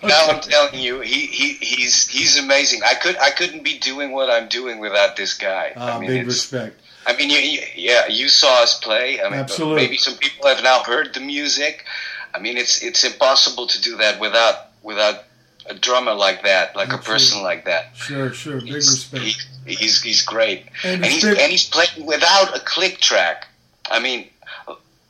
Now 0.03 0.27
I'm 0.27 0.41
telling 0.41 0.79
you, 0.79 1.01
he, 1.01 1.27
he 1.27 1.53
he's 1.53 2.07
he's 2.07 2.37
amazing. 2.37 2.81
I 2.83 2.95
could 2.95 3.17
I 3.17 3.29
couldn't 3.29 3.63
be 3.63 3.77
doing 3.77 4.11
what 4.11 4.29
I'm 4.29 4.47
doing 4.47 4.79
without 4.79 5.15
this 5.15 5.33
guy. 5.35 5.73
ah, 5.75 5.97
I 5.97 5.99
mean, 5.99 6.09
big 6.09 6.25
respect. 6.25 6.79
I 7.05 7.15
mean, 7.15 7.29
you, 7.29 7.37
you, 7.37 7.61
yeah, 7.75 8.07
you 8.07 8.29
saw 8.29 8.63
us 8.63 8.79
play. 8.79 9.21
I 9.21 9.29
mean, 9.29 9.39
Absolutely. 9.39 9.83
maybe 9.83 9.97
some 9.97 10.15
people 10.15 10.47
have 10.47 10.63
now 10.63 10.83
heard 10.83 11.13
the 11.13 11.19
music. 11.19 11.85
I 12.33 12.39
mean, 12.39 12.57
it's 12.57 12.81
it's 12.81 13.03
impossible 13.03 13.67
to 13.67 13.81
do 13.81 13.97
that 13.97 14.19
without 14.19 14.67
without 14.81 15.23
a 15.65 15.73
drummer 15.73 16.13
like 16.13 16.43
that, 16.43 16.75
like 16.75 16.91
a 16.93 16.97
person 16.97 17.41
like 17.43 17.65
that. 17.65 17.95
Sure, 17.95 18.31
sure. 18.33 18.59
Big 18.59 18.73
He's, 18.73 18.89
respect. 18.89 19.23
he- 19.65 19.75
he's 19.75 20.01
he's 20.01 20.21
great, 20.23 20.65
And 20.83 21.03
and, 21.03 21.05
he's 21.05 21.23
and 21.23 21.39
he's 21.39 21.69
playing 21.69 22.05
without 22.05 22.55
a 22.55 22.59
click 22.59 22.99
track. 22.99 23.47
I 23.89 23.99
mean, 23.99 24.27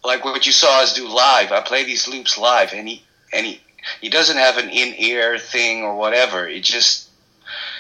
like 0.04 0.26
what 0.26 0.46
you 0.46 0.52
saw 0.52 0.82
us 0.82 0.94
do 0.94 1.08
live. 1.08 1.52
I 1.52 1.62
play 1.62 1.84
these 1.84 2.08
loops 2.08 2.38
live, 2.38 2.74
and 2.74 2.88
he 2.88 3.04
and 3.32 3.46
he 3.46 3.62
he 4.02 4.10
doesn't 4.10 4.38
have 4.38 4.58
an 4.58 4.70
in 4.70 4.94
ear 4.98 5.38
thing 5.40 5.84
or 5.84 5.96
whatever. 5.96 6.48
It 6.48 6.64
just 6.64 7.10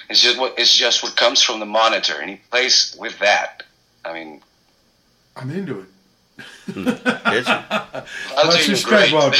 it's 0.09 0.21
just 0.21 0.39
what 0.39 0.55
it's 0.57 0.75
just 0.75 1.03
what 1.03 1.15
comes 1.15 1.41
from 1.41 1.59
the 1.59 1.65
monitor, 1.65 2.19
and 2.19 2.29
he 2.29 2.37
plays 2.49 2.95
with 2.99 3.19
that. 3.19 3.63
I 4.05 4.13
mean, 4.13 4.41
I'm 5.35 5.49
into 5.51 5.79
it. 5.79 5.85
It's- 6.67 7.45
I'll 8.37 8.47
Much 8.47 8.67
respect, 8.67 9.11
great. 9.11 9.13
Wouter. 9.13 9.37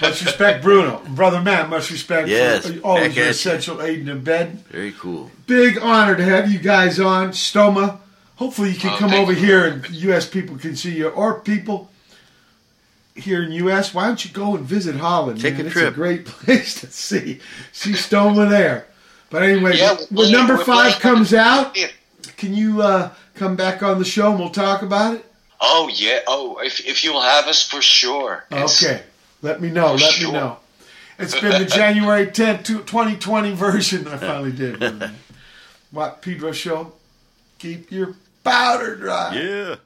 Much 0.00 0.24
respect, 0.24 0.62
Bruno. 0.62 1.02
Brother 1.10 1.40
Matt, 1.40 1.68
much 1.68 1.90
respect 1.90 2.28
Yes, 2.28 2.66
for 2.68 2.78
always 2.80 3.08
back 3.08 3.16
your 3.16 3.26
essential 3.28 3.82
aid 3.82 4.08
in 4.08 4.22
bed. 4.24 4.58
Very 4.70 4.92
cool. 4.92 5.30
Big 5.46 5.78
honor 5.78 6.16
to 6.16 6.24
have 6.24 6.50
you 6.50 6.58
guys 6.58 6.98
on. 7.00 7.30
Stoma. 7.30 7.98
Hopefully 8.36 8.70
you 8.70 8.78
can 8.78 8.90
Oh, 8.94 8.96
come 8.96 9.12
over 9.12 9.32
you. 9.32 9.38
here 9.38 9.66
and 9.66 9.90
U.S. 9.90 10.26
people 10.26 10.56
can 10.56 10.74
see 10.76 10.96
you, 10.96 11.08
or 11.08 11.40
people 11.40 11.90
here 13.14 13.42
in 13.42 13.52
U.S. 13.52 13.92
Why 13.92 14.06
don't 14.06 14.24
you 14.24 14.30
go 14.30 14.56
and 14.56 14.64
visit 14.64 14.96
Holland? 14.96 15.40
Take 15.40 15.54
man? 15.54 15.62
a 15.62 15.64
It's 15.66 15.72
trip. 15.74 15.92
a 15.92 15.94
great 15.94 16.24
place 16.26 16.80
to 16.80 16.86
see. 16.86 17.40
See 17.72 17.92
Stoma 17.92 18.48
there. 18.48 18.86
But 19.28 19.42
anyway, 19.42 19.76
Yeah, 19.76 19.96
when 20.10 20.30
we're- 20.30 20.32
number 20.32 20.56
five 20.56 20.94
playing- 20.94 21.16
comes 21.16 21.34
out, 21.34 21.76
can 22.38 22.54
you 22.54 22.80
uh, 22.82 23.10
come 23.40 23.56
back 23.56 23.82
on 23.82 23.98
the 23.98 24.04
show 24.04 24.30
and 24.30 24.38
we'll 24.38 24.50
talk 24.50 24.82
about 24.82 25.14
it? 25.14 25.24
Oh 25.60 25.90
yeah. 25.92 26.20
Oh, 26.28 26.58
if 26.62 26.86
if 26.86 27.02
you'll 27.04 27.20
have 27.22 27.46
us 27.48 27.66
for 27.66 27.80
sure. 27.82 28.44
It's- 28.50 28.82
Okay. 28.84 29.02
Let 29.42 29.60
me 29.62 29.70
know. 29.70 29.92
Let 29.94 30.00
Sure. 30.12 30.28
me 30.28 30.34
know. 30.34 30.58
It's 31.18 31.38
been 31.40 31.58
the 31.62 31.64
January 31.80 32.26
10th, 32.26 32.64
2020 32.66 33.52
version 33.54 34.06
I 34.06 34.16
finally 34.28 34.52
did. 34.52 35.10
What, 35.90 36.20
Pedro 36.20 36.52
Show? 36.52 36.92
Keep 37.58 37.90
your 37.90 38.14
powder 38.44 38.96
dry. 38.96 39.34
Yeah. 39.34 39.76